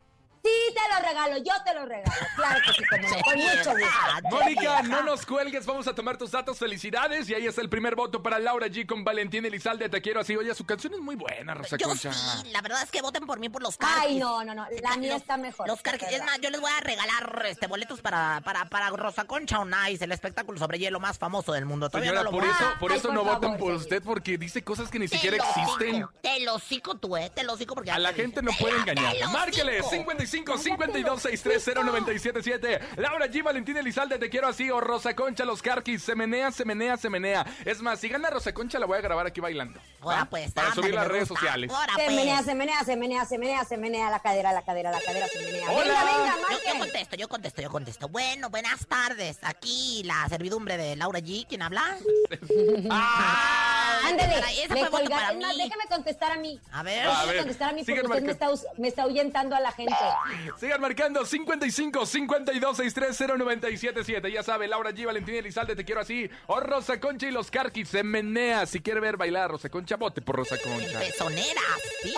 Sí, 0.44 0.74
te 0.74 0.81
lo 0.94 1.09
regalo, 1.09 1.37
yo 1.38 1.53
te 1.64 1.74
lo 1.74 1.85
regalo. 1.87 2.12
Claro 2.37 2.61
que 2.64 2.72
sí, 2.72 2.83
como 2.88 3.03
no, 3.09 3.22
con 3.22 3.37
mucho 3.38 3.70
gusto. 3.70 4.29
Mónica, 4.31 4.83
no 4.83 5.03
nos 5.03 5.27
cuelgues, 5.27 5.66
vamos 5.66 5.87
a 5.88 5.94
tomar 5.94 6.16
tus 6.16 6.31
datos, 6.31 6.59
felicidades. 6.59 7.29
Y 7.29 7.35
ahí 7.35 7.46
está 7.46 7.61
el 7.61 7.68
primer 7.68 7.94
voto 7.96 8.22
para 8.22 8.38
Laura 8.38 8.66
G 8.68 8.87
con 8.87 9.05
Valentín 9.05 9.44
Elizalde, 9.44 9.88
te 9.88 10.01
quiero 10.01 10.20
así. 10.20 10.37
Oye, 10.37 10.55
su 10.55 10.64
canción 10.64 10.94
es 10.94 11.01
muy 11.01 11.16
buena, 11.16 11.55
Rosa 11.55 11.77
Yo 11.77 11.88
Concha. 11.88 12.12
sí, 12.12 12.51
la 12.51 12.61
verdad 12.62 12.83
es 12.83 12.90
que 12.90 13.03
voten 13.03 13.27
por 13.27 13.38
mí 13.38 13.48
por 13.48 13.62
los 13.62 13.77
carquis. 13.77 13.98
Ay, 14.03 14.18
no, 14.18 14.44
no, 14.44 14.55
no. 14.55 14.66
La 14.83 14.96
mía 14.96 15.12
Los- 15.12 15.22
está 15.22 15.37
mejor. 15.37 15.66
Los 15.66 15.83
carquis. 15.83 16.09
de 16.09 16.16
Es 16.16 16.24
más, 16.24 16.38
yo 16.40 16.51
les 16.51 16.61
voy 16.61 16.70
a 16.70 16.81
regalar 16.81 17.42
este 17.46 17.66
boletos 17.66 18.01
para, 18.01 18.40
para, 18.44 18.64
para 18.66 18.90
Rosa 18.90 19.24
Concha 19.24 19.59
on 19.61 19.72
Ice, 19.90 20.05
el 20.05 20.12
espectáculo 20.12 20.59
sobre 20.59 20.79
hielo 20.79 21.01
más 21.01 21.18
famoso 21.18 21.53
del 21.53 21.66
mundo. 21.66 21.88
Todavía 21.90 22.11
Señora, 22.11 22.24
no 22.24 22.31
lo 22.31 22.38
por 22.38 22.48
eso, 22.48 22.64
por 22.81 22.92
Ay, 22.92 22.98
eso 22.98 23.09
por 23.09 23.14
no 23.16 23.24
favor, 23.24 23.40
votan 23.40 23.59
por 23.59 23.72
sí. 23.72 23.77
usted, 23.83 24.03
porque 24.03 24.38
dice 24.38 24.62
cosas 24.62 24.90
que 24.90 24.98
ni 24.98 25.09
Te 25.09 25.16
siquiera 25.16 25.37
lo 25.37 25.44
existen. 25.44 25.94
cico, 25.96 26.12
Te 26.22 26.40
lo 26.40 26.59
cico 26.59 26.94
tú, 26.96 27.16
eh. 27.16 27.31
Te 27.35 27.42
lo 27.44 27.57
cico 27.57 27.74
porque... 27.74 27.90
A 27.90 27.98
la 27.98 28.12
gente 28.12 28.42
no 28.42 28.53
puede 28.59 28.77
engañar. 28.79 29.14
Márquele 29.33 29.83
55 29.83 30.12
52 30.29 31.23
630 31.23 31.83
977. 31.83 32.81
Laura 32.97 33.27
G, 33.27 33.43
Valentín 33.43 33.77
Elizalde, 33.77 34.19
te 34.19 34.29
quiero 34.29 34.49
así. 34.49 34.71
O 34.71 34.81
Rosa 34.81 35.14
Concha, 35.14 35.45
los 35.45 35.62
Carquis. 35.62 36.03
Se 36.03 36.14
menea, 36.14 36.51
se 36.51 36.64
menea, 36.64 36.97
se 36.97 37.11
menea. 37.11 37.47
Es 37.64 37.81
más, 37.83 38.01
si 38.01 38.09
gana 38.09 38.31
Rosa 38.31 38.53
Concha, 38.53 38.79
la 38.79 38.87
voy 38.87 38.99
a 38.99 39.01
grabar 39.01 39.27
aquí 39.27 39.41
bailando. 39.41 39.81
Ahora 40.01 40.19
¿va? 40.19 40.25
pues, 40.27 40.53
Para 40.53 40.69
ándale, 40.69 40.83
subir 40.83 40.95
las 40.95 41.09
redes 41.09 41.29
sociales. 41.29 41.71
Ahora 41.71 41.95
Se 41.97 42.05
pues. 42.05 42.17
menea, 42.17 42.43
se 42.43 42.55
menea, 42.55 42.85
se 42.85 42.97
menea, 42.97 43.25
se 43.25 43.38
menea, 43.38 43.64
se 43.64 43.77
menea 43.77 44.11
la 44.11 44.21
cadera, 44.21 44.53
la 44.53 44.62
cadera, 44.62 44.91
la 44.91 45.01
cadera, 45.01 45.27
se 45.29 45.38
menea. 45.41 45.71
Hola. 45.71 46.05
Venga, 46.05 46.05
venga, 46.05 46.37
Yo, 46.51 46.73
yo 46.73 46.79
contesto, 46.79 47.17
yo 47.17 47.29
contesto, 47.29 47.62
yo 47.62 47.71
contesto. 47.71 48.09
Bueno, 48.09 48.51
buenas 48.51 48.87
tardes. 48.87 49.38
Aquí 49.43 50.03
la 50.05 50.29
servidumbre 50.29 50.77
de 50.77 50.97
Laura 50.97 51.21
G. 51.21 51.47
¿Quién 51.49 51.62
habla? 51.62 51.97
¡Ah! 52.91 53.67
Ándale, 54.04 54.34
ese 54.64 54.74
me 54.74 54.80
fue 54.87 54.90
voto 54.90 55.11
para 55.11 55.32
más, 55.34 55.56
déjame 55.56 55.84
contestar 55.88 56.32
a 56.32 56.37
mí. 56.37 56.61
A 56.72 56.82
ver. 56.82 57.06
A 57.06 57.24
ver, 57.24 57.38
contestar 57.38 57.70
a 57.70 57.72
mí 57.72 57.84
sigan 57.84 58.06
porque 58.06 58.18
usted 58.18 58.26
me 58.26 58.32
está, 58.32 58.70
me 58.76 58.88
está 58.88 59.02
ahuyentando 59.02 59.56
a 59.56 59.61
la 59.61 59.72
gente. 59.72 59.94
Sigan 60.61 60.80
marcando 60.80 61.24
55 61.24 62.06
52 62.06 62.76
630 62.76 63.37
977. 63.37 64.32
Ya 64.32 64.42
sabe, 64.42 64.68
Laura 64.68 64.90
G, 64.90 65.06
Valentín 65.06 65.34
Elizalde, 65.37 65.76
te 65.76 65.84
quiero 65.84 66.00
así. 66.00 66.28
O 66.46 66.61
Rosa 66.61 67.00
Concha 67.00 67.26
y 67.26 67.30
los 67.30 67.50
Carquis. 67.50 67.88
Se 67.88 68.02
menea. 68.02 68.66
Si 68.66 68.80
quiere 68.80 69.00
ver 69.00 69.16
bailar 69.16 69.44
a 69.44 69.48
Rosa 69.48 69.68
Concha, 69.68 69.96
vote 69.96 70.20
por 70.22 70.37
Rosa 70.37 70.56
Concha. 70.58 70.98
Pezoneras. 70.98 71.64
Sí. 72.02 72.14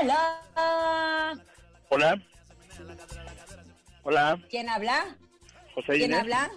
Hola. 0.00 0.42
Hola. 1.88 2.22
Hola, 4.04 4.38
¿Quién 4.50 4.68
habla? 4.68 5.16
José 5.74 5.92
¿Quién 5.92 6.10
Inés. 6.10 6.20
habla? 6.20 6.50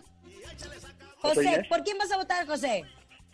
José 1.22 1.46
José. 1.46 1.66
¿por 1.70 1.84
quién 1.84 1.98
vas 1.98 2.12
a 2.12 2.18
votar, 2.18 2.48
José? 2.48 2.84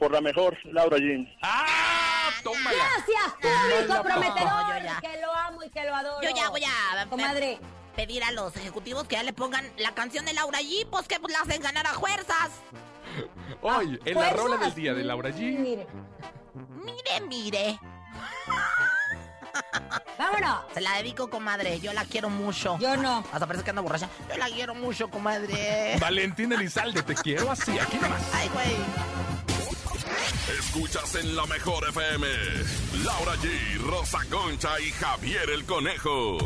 Por 0.02 0.12
la 0.12 0.20
mejor, 0.20 0.58
Laura 0.64 0.98
Jean. 0.98 1.32
¡Ah! 1.44 2.32
¡Tómala! 2.44 2.72
Gracias, 2.76 3.34
público 3.40 4.02
prometedor, 4.02 4.50
No, 4.50 4.80
yo 4.80 4.84
ya. 4.84 5.00
que 5.00 5.22
lo 5.22 5.32
amo 5.32 5.64
y 5.64 5.70
que 5.70 5.84
lo 5.86 5.96
adoro. 5.96 6.28
Yo 6.28 6.36
ya 6.36 6.50
voy 6.50 6.64
a 6.64 7.06
Comadre, 7.08 7.60
pedir 7.96 8.24
a 8.24 8.32
los 8.32 8.56
ejecutivos 8.58 9.04
que 9.04 9.18
ya 9.18 9.22
le 9.22 9.32
pongan 9.32 9.64
la 9.78 9.94
canción 9.94 10.26
de 10.26 10.34
Laura 10.34 10.58
G. 10.60 10.88
Pues 10.90 11.08
que 11.08 11.20
la 11.20 11.42
hacen 11.42 11.62
ganar 11.62 11.86
a 11.86 11.94
fuerzas. 11.94 12.50
Hoy, 13.62 14.00
en 14.04 14.16
la 14.18 14.32
rola 14.32 14.58
del 14.58 14.74
día 14.74 14.96
de 14.96 15.04
Laura 15.04 15.30
G. 15.30 15.60
Mire, 15.60 15.86
Mire, 16.84 17.22
mire. 17.28 17.80
Vámonos. 20.18 20.62
Se 20.74 20.82
la 20.82 20.96
dedico, 20.96 21.30
comadre. 21.30 21.80
Yo 21.80 21.94
la 21.94 22.06
quiero 22.06 22.32
mucho. 22.32 22.76
Yo 22.80 22.98
no. 22.98 23.24
Hasta 23.32 23.46
parece 23.46 23.64
que 23.64 23.70
ando 23.70 23.84
borracha. 23.84 24.10
Yo 24.32 24.38
la 24.38 24.48
quiero 24.48 24.74
mucho, 24.74 25.12
comadre. 25.12 25.96
Valentín 26.00 26.52
Elizalde, 26.54 27.04
te 27.04 27.14
quiero 27.14 27.52
así, 27.52 27.78
aquí 27.78 27.98
nomás. 27.98 28.24
Ay, 28.34 28.50
güey. 28.52 28.76
Escuchas 30.60 31.16
en 31.16 31.36
la 31.36 31.46
mejor 31.46 31.88
FM. 31.90 32.28
Laura 33.04 33.34
G, 33.36 33.78
Rosa 33.80 34.20
Concha 34.30 34.80
y 34.80 34.92
Javier 34.92 35.50
el 35.50 35.66
Conejo. 35.66 36.38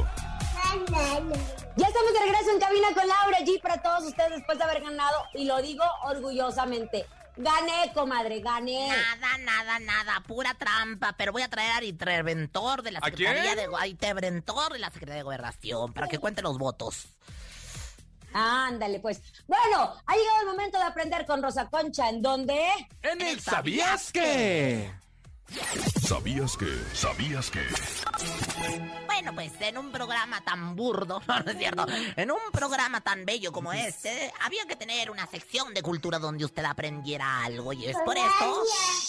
Ya 1.77 1.87
estamos 1.87 2.13
de 2.13 2.19
regreso 2.19 2.51
en 2.51 2.59
cabina 2.59 2.87
con 2.93 3.07
Laura 3.07 3.39
G 3.39 3.61
para 3.61 3.81
todos 3.81 4.03
ustedes 4.05 4.31
después 4.37 4.57
de 4.57 4.63
haber 4.63 4.81
ganado, 4.83 5.17
y 5.33 5.45
lo 5.45 5.61
digo 5.61 5.83
orgullosamente. 6.03 7.05
Gané, 7.37 7.91
comadre, 7.93 8.39
gané. 8.39 8.87
Nada, 8.87 9.37
nada, 9.39 9.79
nada, 9.79 10.23
pura 10.25 10.53
trampa. 10.53 11.13
Pero 11.17 11.33
voy 11.33 11.41
a 11.41 11.49
traer 11.49 11.83
a 11.83 11.83
interventor 11.83 12.81
de 12.81 12.91
la 12.91 12.99
¿A 12.99 13.05
Secretaría 13.05 13.55
quién? 13.55 13.71
de 13.71 13.77
a 13.77 13.87
interventor 13.87 14.71
de 14.71 14.79
la 14.79 14.87
Secretaría 14.87 15.17
de 15.17 15.23
Gobernación 15.23 15.93
para 15.93 16.07
que 16.07 16.17
cuente 16.17 16.41
los 16.41 16.57
votos. 16.57 17.07
Ándale, 18.37 18.99
pues. 18.99 19.21
Bueno, 19.47 19.93
ha 20.05 20.13
llegado 20.13 20.41
el 20.41 20.47
momento 20.47 20.77
de 20.77 20.83
aprender 20.83 21.25
con 21.25 21.41
Rosa 21.41 21.69
Concha, 21.69 22.09
¿en 22.09 22.21
dónde? 22.21 22.59
En 23.01 23.21
el 23.21 23.39
¿Sabías 23.39 24.11
qué? 24.11 24.91
¿Sabías 26.07 26.57
que? 26.57 26.67
¿Sabías 26.93 27.49
que? 27.51 27.61
Bueno, 29.05 29.33
pues 29.33 29.51
en 29.59 29.77
un 29.77 29.91
programa 29.91 30.41
tan 30.41 30.75
burdo, 30.75 31.21
no, 31.27 31.39
no 31.39 31.51
es 31.51 31.57
cierto, 31.57 31.85
en 32.15 32.31
un 32.31 32.51
programa 32.51 33.01
tan 33.01 33.25
bello 33.25 33.51
como 33.51 33.71
este, 33.71 34.33
había 34.41 34.65
que 34.65 34.75
tener 34.75 35.11
una 35.11 35.27
sección 35.27 35.73
de 35.73 35.81
cultura 35.81 36.19
donde 36.19 36.45
usted 36.45 36.65
aprendiera 36.65 37.43
algo. 37.43 37.73
Y 37.73 37.85
es 37.85 37.97
por 38.03 38.17
eso 38.17 38.63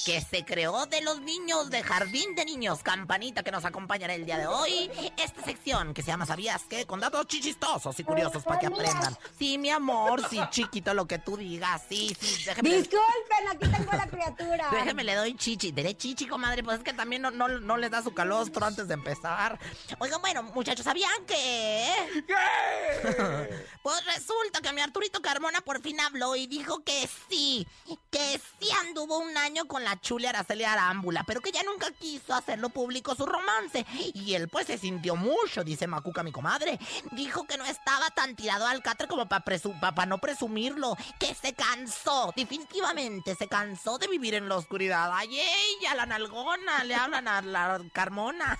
que 0.04 0.20
se 0.20 0.44
creó 0.44 0.86
de 0.86 1.00
los 1.00 1.20
niños 1.20 1.70
de 1.70 1.82
Jardín 1.82 2.34
de 2.34 2.44
Niños, 2.44 2.82
Campanita, 2.82 3.42
que 3.42 3.50
nos 3.50 3.64
acompañan 3.64 4.10
el 4.10 4.24
día 4.24 4.38
de 4.38 4.46
hoy, 4.46 4.90
esta 5.16 5.42
sección 5.42 5.94
que 5.94 6.02
se 6.02 6.08
llama 6.08 6.26
¿Sabías 6.26 6.62
qué? 6.68 6.86
Con 6.86 7.00
datos 7.00 7.26
chichistosos 7.26 7.98
y 7.98 8.04
curiosos 8.04 8.44
para 8.44 8.60
que 8.60 8.66
aprendan. 8.66 9.16
Sí, 9.38 9.58
mi 9.58 9.70
amor, 9.70 10.22
sí, 10.28 10.40
chiquito, 10.50 10.94
lo 10.94 11.06
que 11.06 11.18
tú 11.18 11.36
digas, 11.36 11.82
sí, 11.88 12.16
sí, 12.20 12.44
déjeme... 12.44 12.76
Disculpen, 12.76 13.48
aquí 13.50 13.68
tengo 13.68 13.92
a 13.92 13.96
la 13.96 14.06
criatura. 14.06 14.68
Déjeme, 14.70 15.04
le 15.04 15.14
doy 15.14 15.34
chichi. 15.34 15.72
¿Dele 15.72 15.96
chichi, 15.96 16.25
comadre? 16.28 16.62
Pues 16.62 16.78
es 16.78 16.84
que 16.84 16.92
también 16.92 17.22
no, 17.22 17.30
no, 17.30 17.48
no 17.48 17.76
le 17.76 17.90
da 17.90 18.02
su 18.02 18.14
calostro 18.14 18.66
antes 18.66 18.88
de 18.88 18.94
empezar. 18.94 19.58
Oigan, 19.98 20.20
bueno, 20.20 20.42
muchachos, 20.42 20.84
¿sabían 20.84 21.24
que...? 21.26 21.86
pues 23.82 24.04
resulta 24.06 24.60
que 24.60 24.72
mi 24.72 24.80
Arturito 24.80 25.20
Carmona 25.20 25.60
por 25.60 25.80
fin 25.80 26.00
habló 26.00 26.36
y 26.36 26.46
dijo 26.46 26.82
que 26.84 27.08
sí, 27.28 27.66
que 28.10 28.40
sí 28.58 28.68
anduvo 28.86 29.18
un 29.18 29.36
año 29.36 29.66
con 29.66 29.84
la 29.84 30.00
chule 30.00 30.28
Araceli 30.28 30.64
Arámbula, 30.64 31.24
pero 31.26 31.40
que 31.40 31.52
ya 31.52 31.62
nunca 31.62 31.90
quiso 31.92 32.34
hacerlo 32.34 32.68
público 32.70 33.14
su 33.14 33.26
romance. 33.26 33.86
Y 34.14 34.34
él 34.34 34.48
pues 34.48 34.66
se 34.66 34.78
sintió 34.78 35.16
mucho, 35.16 35.64
dice 35.64 35.86
Macuca, 35.86 36.22
mi 36.22 36.32
comadre. 36.32 36.78
Dijo 37.12 37.44
que 37.46 37.58
no 37.58 37.64
estaba 37.64 38.10
tan 38.10 38.36
tirado 38.36 38.66
al 38.66 38.82
catre 38.82 39.08
como 39.08 39.28
para 39.28 40.06
no 40.06 40.18
presumirlo, 40.18 40.96
que 41.18 41.34
se 41.34 41.52
cansó, 41.54 42.32
definitivamente 42.36 43.34
se 43.34 43.48
cansó 43.48 43.98
de 43.98 44.08
vivir 44.08 44.34
en 44.34 44.48
la 44.48 44.56
oscuridad. 44.56 45.10
Ay, 45.12 45.38
ella, 45.38 45.94
la 45.94 46.06
nalgona, 46.18 46.82
le 46.84 46.94
hablan 46.94 47.28
a 47.28 47.42
la 47.42 47.80
Carmona. 47.92 48.58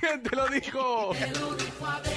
¿Quién 0.00 0.22
te 0.22 0.34
lo 0.34 0.48
dijo? 0.48 1.14
El 1.14 1.32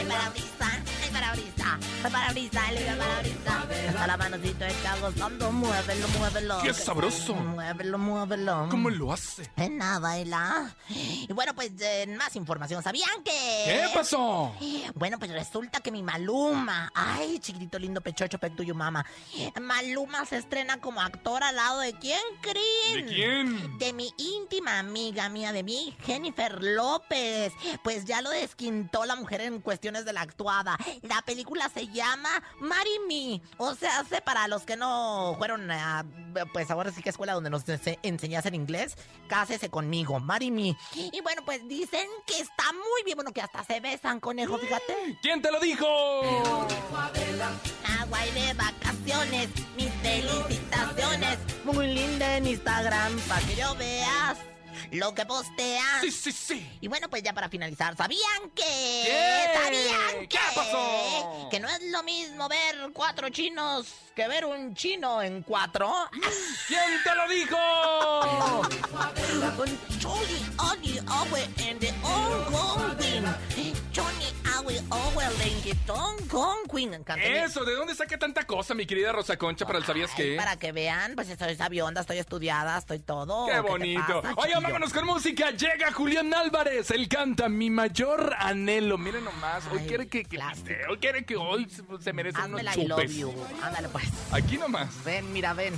parabrisa, 0.08 0.80
el 1.06 1.12
parabrisa, 1.12 1.80
el 2.04 2.12
parabrisa, 2.12 2.70
el 2.72 2.98
parabrisa. 2.98 3.60
Está 3.90 4.08
la 4.08 4.18
manocito 4.18 4.66
está 4.66 4.98
gozando, 5.00 5.52
muévelo, 5.52 6.08
muévelo. 6.10 6.60
¡Qué 6.64 6.74
sabroso! 6.74 7.36
Muévelo, 7.36 7.98
muévelo. 7.98 8.68
¿Cómo 8.70 8.90
lo 8.90 9.14
hace? 9.14 9.50
En 9.58 9.78
nada, 9.78 10.00
baila. 10.00 10.76
Y 10.90 11.32
bueno, 11.34 11.54
pues 11.54 11.72
en 11.80 12.18
más 12.18 12.36
información, 12.36 12.82
¿sabían 12.82 13.24
que? 13.24 13.32
¿Qué 13.66 13.86
pasó? 13.94 14.56
Bueno, 14.96 15.20
pues 15.20 15.32
resulta 15.32 15.82
que 15.82 15.92
mi 15.92 16.02
Maluma, 16.02 16.92
ay, 16.96 17.40
chiquitito 17.40 17.78
lindo 17.78 18.02
pechocho, 18.02 18.40
pec 18.40 18.56
tuyo, 18.56 18.74
mama. 18.74 19.06
Maluma 19.62 20.26
se 20.26 20.38
estrena 20.38 20.80
como 20.80 21.02
actor 21.02 21.44
al 21.44 21.56
lado 21.56 21.80
de 21.82 21.94
quién 21.94 22.22
creen? 22.42 23.06
¿De 23.06 23.14
quién? 23.14 23.78
De 23.78 23.94
mi 23.94 24.12
íntima 24.18 24.79
amiga 24.80 25.30
mía, 25.30 25.52
de 25.52 25.64
mí, 25.64 25.96
Jennifer 26.06 26.62
López. 26.64 27.54
Pues 27.84 28.06
ya 28.06 28.22
lo 28.22 28.30
desquintó 28.30 29.06
la 29.06 29.16
mujer 29.16 29.42
en 29.42 29.62
cuestiones 29.62 30.06
de 30.06 30.14
la 30.14 30.22
actuada. 30.22 30.78
La 31.02 31.22
película 31.22 31.70
se 31.70 31.88
llama 31.88 32.30
Marry 32.60 33.00
Me. 33.08 33.42
O 33.58 33.76
sea, 33.76 34.00
hace 34.00 34.22
para 34.22 34.48
los 34.48 34.64
que 34.64 34.76
no 34.78 35.36
fueron 35.38 35.70
a, 35.72 36.06
pues 36.54 36.70
ahora 36.72 36.92
sí 36.92 37.02
que 37.02 37.10
escuela 37.10 37.34
donde 37.34 37.50
nos 37.50 37.66
ense- 37.66 38.00
enseñasen 38.04 38.56
inglés, 38.56 38.96
cásese 39.28 39.70
conmigo, 39.70 40.20
Marry 40.20 40.52
Me. 40.52 40.78
Y 40.96 41.22
bueno, 41.22 41.44
pues 41.46 41.68
dicen 41.68 42.08
que 42.26 42.40
está 42.40 42.72
muy 42.74 43.04
bien, 43.06 43.16
bueno, 43.16 43.32
que 43.32 43.42
hasta 43.42 43.64
se 43.64 43.80
besan, 43.80 44.20
conejo, 44.20 44.58
fíjate. 44.58 45.18
¿Quién 45.22 45.42
te 45.42 45.52
lo 45.52 45.60
dijo? 45.60 45.86
Agua 48.02 48.26
y 48.26 48.32
de 48.32 48.54
vacaciones, 48.54 49.50
mis 49.76 49.92
felicitaciones. 50.02 51.38
Muy 51.66 51.88
linda 51.94 52.38
en 52.38 52.48
Instagram, 52.48 53.20
para 53.28 53.42
que 53.46 53.56
yo 53.56 53.76
veas 53.76 54.38
lo 54.92 55.14
que 55.14 55.26
posteas. 55.26 56.02
Sí, 56.02 56.12
sí, 56.12 56.32
sí. 56.32 56.78
Y 56.82 56.88
bueno, 56.88 57.10
pues 57.10 57.24
ya 57.24 57.34
para 57.34 57.50
finalizar, 57.50 57.96
¿sabían 57.96 58.50
que? 58.56 58.64
¿Qué? 58.64 59.46
¿Sabían 59.54 60.20
¿Qué 60.22 60.28
que? 60.28 60.56
pasó? 60.56 61.48
Que 61.52 61.60
no 61.60 61.68
es 61.68 61.82
lo 61.84 62.04
mismo 62.04 62.48
ver 62.48 62.76
cuatro 62.94 63.30
chinos 63.30 63.88
que 64.20 64.28
ver 64.28 64.46
un 64.46 64.76
chino 64.76 65.22
en 65.22 65.44
cuatro. 65.44 65.94
¿Quién 66.68 67.04
te 67.06 67.16
lo 67.16 67.26
dijo? 67.30 67.56
Oli 70.60 71.00
Owe 71.08 71.48
the 71.80 71.94
Kong 76.30 76.70
Queen. 76.72 76.94
Eso, 77.24 77.66
¿de 77.66 77.74
dónde 77.74 77.96
saca 77.96 78.18
tanta 78.18 78.46
cosa, 78.46 78.74
mi 78.74 78.86
querida 78.86 79.12
Rosa 79.12 79.38
Concha, 79.38 79.66
para 79.66 79.80
el 79.80 79.86
¿Sabías 79.86 80.12
Ay, 80.12 80.24
qué? 80.24 80.36
Para 80.38 80.58
que 80.58 80.72
vean, 80.72 81.16
pues 81.16 81.30
estoy 81.30 81.56
sabionda, 81.56 82.02
estoy 82.02 82.20
estudiada, 82.20 82.78
estoy 82.78 83.00
todo. 83.00 83.48
¡Qué 83.48 83.60
bonito! 83.60 84.22
pasa, 84.22 84.36
chiquillo? 84.36 84.62
vámonos 84.62 84.94
con 84.94 85.06
música. 85.06 85.52
Llega 85.52 85.92
Julián 85.92 86.34
Álvarez. 86.34 86.92
Él 86.92 87.08
canta 87.08 87.50
Mi 87.50 87.70
Mayor 87.70 88.36
Anhelo. 88.38 88.98
Miren 88.98 89.24
nomás. 89.24 89.64
Hoy 89.72 89.80
Ay, 89.80 89.88
quiere 89.88 90.08
que, 90.08 90.24
que 90.24 90.30
clásico. 90.38 90.70
hoy 90.90 90.98
quiere 90.98 91.26
que 91.26 91.36
hoy 91.36 91.68
se, 92.02 92.14
merece 92.14 92.38
unos 92.40 92.62
Házmela 92.62 92.74
I 92.76 92.88
love 92.88 93.00
chupes. 93.02 93.16
you. 93.18 93.34
Ándale 93.64 93.90
pues. 93.90 94.06
Aquí 94.32 94.58
nomás. 94.58 95.04
Ven, 95.04 95.32
mira, 95.34 95.54
ven. 95.54 95.74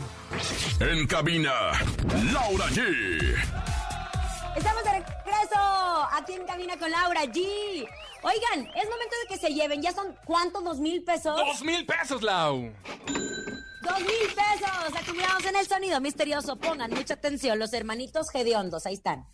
En 0.80 1.08
cabina, 1.08 1.54
Laura 2.34 2.66
G. 2.68 3.36
Estamos 4.56 4.84
de 4.84 4.92
regreso 5.26 6.08
aquí 6.12 6.34
en 6.34 6.46
Cabina 6.46 6.78
con 6.78 6.92
Laura 6.92 7.24
G. 7.24 7.88
Oigan, 8.24 8.68
es 8.76 8.90
momento 8.90 9.16
de 9.22 9.28
que 9.30 9.38
se 9.38 9.54
lleven. 9.54 9.82
¿Ya 9.82 9.92
son 9.92 10.16
cuántos? 10.26 10.64
¿Dos 10.64 10.80
mil 10.80 11.04
pesos? 11.04 11.36
¡Dos 11.36 11.62
mil 11.64 11.86
pesos, 11.86 12.22
Lau! 12.22 12.72
¡Dos 13.08 14.00
mil 14.00 14.28
pesos! 14.36 15.02
Acumulados 15.02 15.46
en 15.46 15.56
el 15.56 15.68
sonido 15.68 16.00
misterioso. 16.02 16.56
Pongan 16.58 16.92
mucha 16.92 17.16
atención, 17.16 17.58
los 17.60 17.74
hermanitos 17.74 18.34
hediondos. 18.34 18.86
Ahí 18.86 18.94
están. 18.94 19.26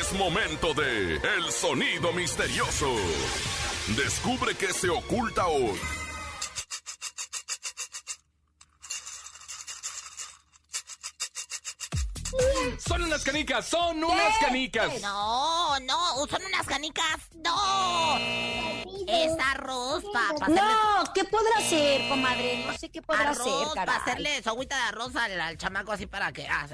Es 0.00 0.12
momento 0.14 0.74
de 0.74 1.14
El 1.14 1.52
Sonido 1.52 2.12
Misterioso. 2.12 2.92
Descubre 3.96 4.54
qué 4.56 4.72
se 4.72 4.88
oculta 4.88 5.46
hoy. 5.46 5.78
Son 12.96 13.04
unas 13.04 13.24
canicas, 13.24 13.66
son 13.68 14.02
unas 14.04 14.38
canicas. 14.38 15.02
No, 15.02 15.78
no, 15.80 16.26
son 16.28 16.42
unas 16.46 16.66
canicas. 16.66 17.04
No. 17.44 18.16
Es 19.06 19.32
arroz 19.38 20.02
para 20.14 20.30
hacerle. 20.30 20.54
No, 20.62 21.12
¿qué 21.14 21.24
podrá 21.24 21.58
hacer, 21.58 22.08
comadre? 22.08 22.64
No 22.66 22.72
sé 22.78 22.88
qué 22.88 23.02
podrá 23.02 23.30
Arroz, 23.30 23.40
hacer, 23.46 23.74
para 23.74 23.92
caray. 23.92 24.00
hacerle 24.00 24.42
su 24.42 24.48
agüita 24.48 24.76
de 24.76 24.82
arroz 24.82 25.14
al, 25.14 25.38
al 25.40 25.58
chamaco 25.58 25.92
así 25.92 26.06
para 26.06 26.32
que. 26.32 26.48
ah, 26.48 26.66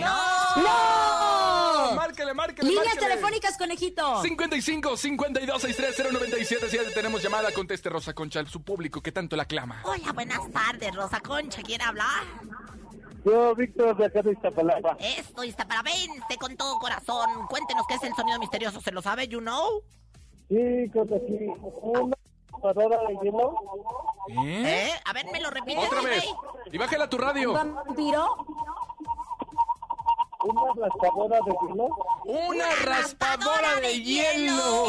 ¡No! 0.00 1.94
Márquele, 1.94 2.34
márquele, 2.34 2.68
Líneas 2.70 2.86
márquele. 2.86 3.08
telefónicas, 3.10 3.56
conejito. 3.56 4.22
55 4.22 4.96
52 4.96 5.62
63 5.62 6.12
097 6.12 6.68
Si 6.70 6.78
tenemos 6.94 7.22
llamada, 7.22 7.52
conteste 7.52 7.88
Rosa 7.88 8.12
Concha, 8.14 8.44
su 8.46 8.62
público 8.62 9.00
que 9.00 9.12
tanto 9.12 9.36
la 9.36 9.44
clama. 9.44 9.80
Hola, 9.84 10.12
buenas 10.12 10.40
tardes, 10.52 10.92
Rosa 10.94 11.20
Concha. 11.20 11.62
¿Quiere 11.62 11.84
hablar? 11.84 12.24
Yo, 13.24 13.54
Víctor, 13.54 13.96
de 13.96 14.06
acá 14.06 14.22
de 14.22 14.32
Iztapalapa. 14.32 14.96
Esto 15.00 15.42
está 15.42 15.66
para 15.66 15.82
vente 15.82 16.36
con 16.38 16.56
todo 16.56 16.78
corazón. 16.78 17.46
Cuéntenos 17.48 17.86
qué 17.86 17.94
es 17.94 18.02
el 18.02 18.14
sonido 18.14 18.38
misterioso. 18.38 18.80
¿Se 18.80 18.92
lo 18.92 19.02
sabe, 19.02 19.28
you 19.28 19.40
know? 19.40 19.82
Sí, 20.48 20.88
creo 20.92 21.06
que 21.06 21.20
sí. 21.26 21.46
Una 21.82 22.16
paradora 22.62 22.98
de 23.08 23.18
hielo. 23.22 23.54
¿Eh? 24.28 24.62
¿Eh? 24.66 24.92
A 25.04 25.12
ver, 25.12 25.26
me 25.32 25.40
lo 25.40 25.50
repite. 25.50 25.78
Otra 25.78 26.00
vez. 26.02 26.24
Y 26.72 26.78
bájala 26.78 27.04
a 27.04 27.10
tu 27.10 27.18
radio. 27.18 27.52
¿Vampiro? 27.52 28.46
Una 30.44 30.72
raspadora 30.74 31.38
de 31.44 31.52
hielo. 31.52 31.88
Una 32.24 32.74
raspadora 32.84 33.80
de 33.80 34.02
hielo. 34.02 34.86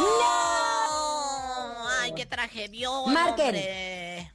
¡No! 0.00 1.88
¡Ay, 2.00 2.12
qué 2.14 2.26
tragedia! 2.26 2.90
Marquen. 3.06 3.46
hombre. 3.46 3.91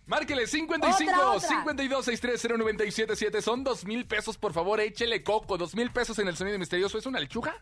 Márquele 0.08 0.48
55 0.48 1.12
Otra, 1.12 1.30
otra. 1.32 1.50
52 1.50 2.06
630 2.06 2.58
977 2.58 3.42
Son 3.42 3.64
dos 3.64 3.86
mil 3.86 4.06
pesos, 4.06 4.38
por 4.38 4.54
favor, 4.54 4.80
échele 4.80 5.22
coco. 5.22 5.58
Dos 5.58 5.76
mil 5.76 5.92
pesos 5.92 6.18
en 6.20 6.28
el 6.30 6.36
sonido 6.38 6.58
misterioso. 6.58 6.98
¿Es 6.98 7.06
una 7.06 7.20
lechuga? 7.20 7.56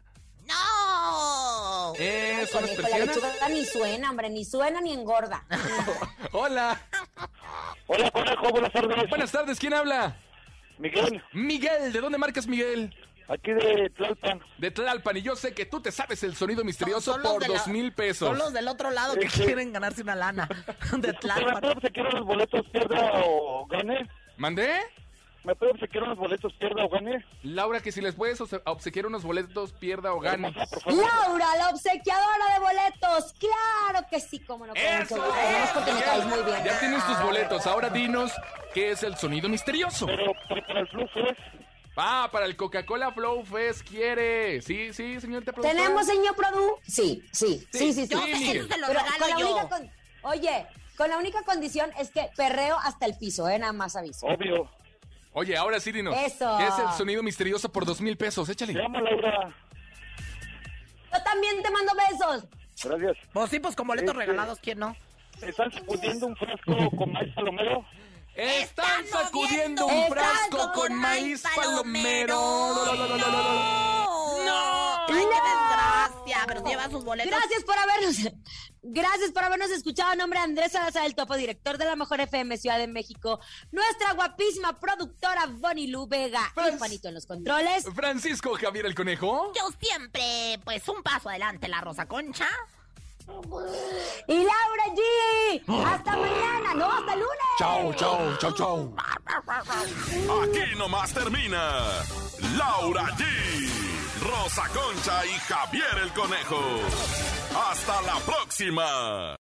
¡No! 0.47 1.93
Eh, 1.97 2.45
¿Son 2.51 2.61
las 2.61 2.75
Conejo, 2.75 2.97
la 2.97 3.05
lechuga 3.05 3.49
ni 3.49 3.65
suena, 3.65 4.09
hombre, 4.11 4.29
ni 4.29 4.45
suena 4.45 4.79
ni 4.79 4.93
engorda. 4.93 5.43
Hola. 6.31 6.79
Hola, 7.87 8.11
conejo, 8.11 8.49
buenas 8.51 8.71
tardes. 8.71 9.09
Buenas 9.09 9.31
tardes, 9.31 9.59
¿quién 9.59 9.73
habla? 9.73 10.15
Miguel, 10.77 11.23
Miguel, 11.33 11.93
¿de 11.93 12.01
dónde 12.01 12.17
marcas 12.17 12.47
Miguel? 12.47 12.93
Aquí 13.27 13.51
de 13.53 13.89
Tlalpan. 13.95 14.41
De 14.57 14.71
Tlalpan, 14.71 15.17
y 15.17 15.21
yo 15.21 15.35
sé 15.35 15.53
que 15.53 15.65
tú 15.65 15.81
te 15.81 15.91
sabes 15.91 16.23
el 16.23 16.35
sonido 16.35 16.63
misterioso 16.63 17.13
Son 17.13 17.23
los 17.23 17.33
por 17.33 17.47
dos 17.47 17.67
mil 17.67 17.91
pesos. 17.93 18.27
Son 18.29 18.37
los 18.37 18.53
del 18.53 18.67
otro 18.67 18.91
lado 18.91 19.15
que 19.15 19.25
Este- 19.25 19.45
quieren 19.45 19.73
ganarse 19.73 20.01
una 20.01 20.15
lana. 20.15 20.47
De 20.97 21.07
¿Me 21.09 21.13
Tlalpan. 21.13 21.59
puede 21.61 21.73
obsequiar 21.73 22.07
unos 22.07 22.25
boletos, 22.25 22.67
pierda 22.71 23.11
o 23.25 23.65
gane? 23.67 24.07
¿Mandé? 24.37 24.79
¿Me 25.43 25.53
puede 25.55 25.73
obsequiar 25.73 26.05
unos 26.05 26.17
boletos, 26.17 26.51
pierda 26.53 26.83
o 26.85 26.89
gane? 26.89 27.23
Laura, 27.43 27.79
que 27.79 27.91
si 27.91 28.01
les 28.01 28.15
puedes 28.15 28.41
obse- 28.41 28.63
obsequiar 28.65 29.05
unos 29.05 29.21
boletos, 29.23 29.73
pierda 29.73 30.11
o 30.11 30.19
gane. 30.19 30.51
Laura, 30.87 31.45
la 31.57 31.69
obsequiadora 31.69 32.53
de 32.55 32.59
boletos. 32.61 33.33
Claro 33.39 34.07
que 34.09 34.19
sí, 34.19 34.39
como 34.39 34.65
no. 34.65 34.73
¡Eso! 34.73 35.21
Además, 35.21 35.69
porque 35.71 35.93
me 35.93 36.01
caes 36.01 36.25
muy 36.25 36.41
bien. 36.41 36.63
Ya 36.65 36.79
tienes 36.79 37.05
tus 37.05 37.21
boletos. 37.21 37.67
Ahora 37.67 37.89
dinos 37.89 38.31
qué 38.73 38.89
es 38.89 39.03
el 39.03 39.15
sonido 39.17 39.47
misterioso. 39.47 40.07
Pero, 40.07 40.31
pero 40.49 40.65
para 40.65 40.79
el 40.79 40.87
flujo 40.87 41.19
es... 41.19 41.37
Ah, 41.97 42.27
para 42.31 42.45
el 42.45 42.57
Coca-Cola 42.57 43.11
Flow 43.13 43.43
Fest 43.45 43.87
quiere. 43.87 44.61
Sí, 44.61 44.93
sí, 44.93 45.19
señorita 45.21 45.53
productora. 45.53 45.81
¿Tenemos, 45.83 46.05
señor 46.05 46.35
Produ? 46.35 46.77
Sí, 46.85 47.23
sí, 47.31 47.65
sí, 47.71 47.93
sí. 47.93 48.05
sí, 48.05 48.07
Yo 48.07 48.21
Sí, 48.21 48.51
eso 48.57 48.67
se 48.67 48.77
lo 48.79 48.87
Pero 48.87 48.99
regalo 48.99 49.17
con 49.19 49.29
la 49.29 49.39
yo. 49.39 49.49
única 49.55 49.69
con- 49.69 49.91
Oye, 50.23 50.65
con 50.97 51.09
la 51.09 51.17
única 51.17 51.43
condición 51.43 51.89
es 51.99 52.09
que 52.11 52.29
perreo 52.35 52.77
hasta 52.83 53.05
el 53.05 53.15
piso, 53.17 53.47
¿eh? 53.47 53.59
Nada 53.59 53.71
más 53.73 53.95
aviso. 53.95 54.25
Obvio. 54.25 54.69
Oye, 55.33 55.55
ahora 55.55 55.79
sí 55.79 55.91
dinos. 55.91 56.15
Eso. 56.17 56.57
¿Qué 56.57 56.67
es 56.67 56.79
el 56.79 56.89
sonido 56.97 57.21
misterioso 57.23 57.71
por 57.71 57.85
dos 57.85 58.01
mil 58.01 58.17
pesos? 58.17 58.49
Échale. 58.49 58.73
llama 58.73 58.99
Laura. 59.01 59.53
Yo 61.13 61.23
también 61.23 61.61
te 61.63 61.69
mando 61.71 61.93
besos. 61.93 62.45
Gracias. 62.83 63.17
Pues 63.31 63.49
sí, 63.49 63.59
pues 63.59 63.75
con 63.75 63.87
boletos 63.87 64.09
Este- 64.13 64.25
regalados, 64.25 64.59
¿quién 64.59 64.79
no? 64.79 64.95
¿Están 65.41 65.71
sacudiendo 65.71 66.27
un 66.27 66.35
frasco 66.35 66.89
con 66.97 67.11
maíz 67.11 67.33
palomero? 67.35 67.85
Están 68.35 69.07
sacudiendo 69.07 69.85
un 69.85 70.07
frasco 70.09 70.71
con 70.73 70.93
maíz 70.93 71.43
palomero. 71.55 72.35
¡No! 74.45 75.05
¡Ay, 75.07 75.07
qué 75.07 75.39
desgracia! 75.49 76.43
Pero 76.47 76.65
lleva 76.65 76.89
sus 76.89 77.05
boletos. 77.05 77.31
Gracias 77.31 77.63
por 77.63 77.77
habernos, 77.77 78.17
gracias 78.83 79.31
por 79.31 79.43
habernos 79.45 79.71
escuchado. 79.71 80.15
Nombre 80.15 80.39
de 80.39 80.45
Andrés 80.45 80.73
Salazar 80.73 81.03
del 81.03 81.15
Topo, 81.15 81.35
director 81.35 81.77
de 81.77 81.85
la 81.85 81.95
Mejor 81.95 82.19
FM 82.19 82.57
Ciudad 82.57 82.77
de 82.77 82.87
México, 82.87 83.39
nuestra 83.71 84.11
guapísima 84.13 84.79
productora 84.81 85.45
Bonnie 85.47 85.87
Lu 85.87 86.05
Vega 86.07 86.51
y 86.57 86.77
Juanito 86.77 87.07
en 87.07 87.13
los 87.13 87.25
controles. 87.25 87.85
Francisco 87.95 88.57
Javier 88.59 88.85
el 88.85 88.95
Conejo. 88.95 89.53
Yo 89.55 89.69
siempre, 89.79 90.59
pues, 90.65 90.85
un 90.89 91.01
paso 91.03 91.29
adelante, 91.29 91.69
la 91.69 91.79
Rosa 91.79 92.05
Concha. 92.05 92.49
Y 94.27 94.37
Laura 94.37 94.85
G. 94.95 95.61
Hasta 95.85 96.15
mañana, 96.17 96.73
no, 96.75 96.91
hasta 96.91 97.13
el 97.13 97.19
lunes. 97.19 97.45
Chao, 97.57 97.93
chao, 97.93 98.37
chao, 98.37 98.51
chao. 98.53 98.93
Aquí 100.43 100.75
nomás 100.77 101.13
termina 101.13 101.79
Laura 102.57 103.05
G, 103.17 103.23
Rosa 104.21 104.63
Concha 104.73 105.25
y 105.25 105.39
Javier 105.47 105.97
el 106.03 106.13
Conejo. 106.13 106.61
Hasta 107.69 108.01
la 108.01 108.19
próxima. 108.19 109.35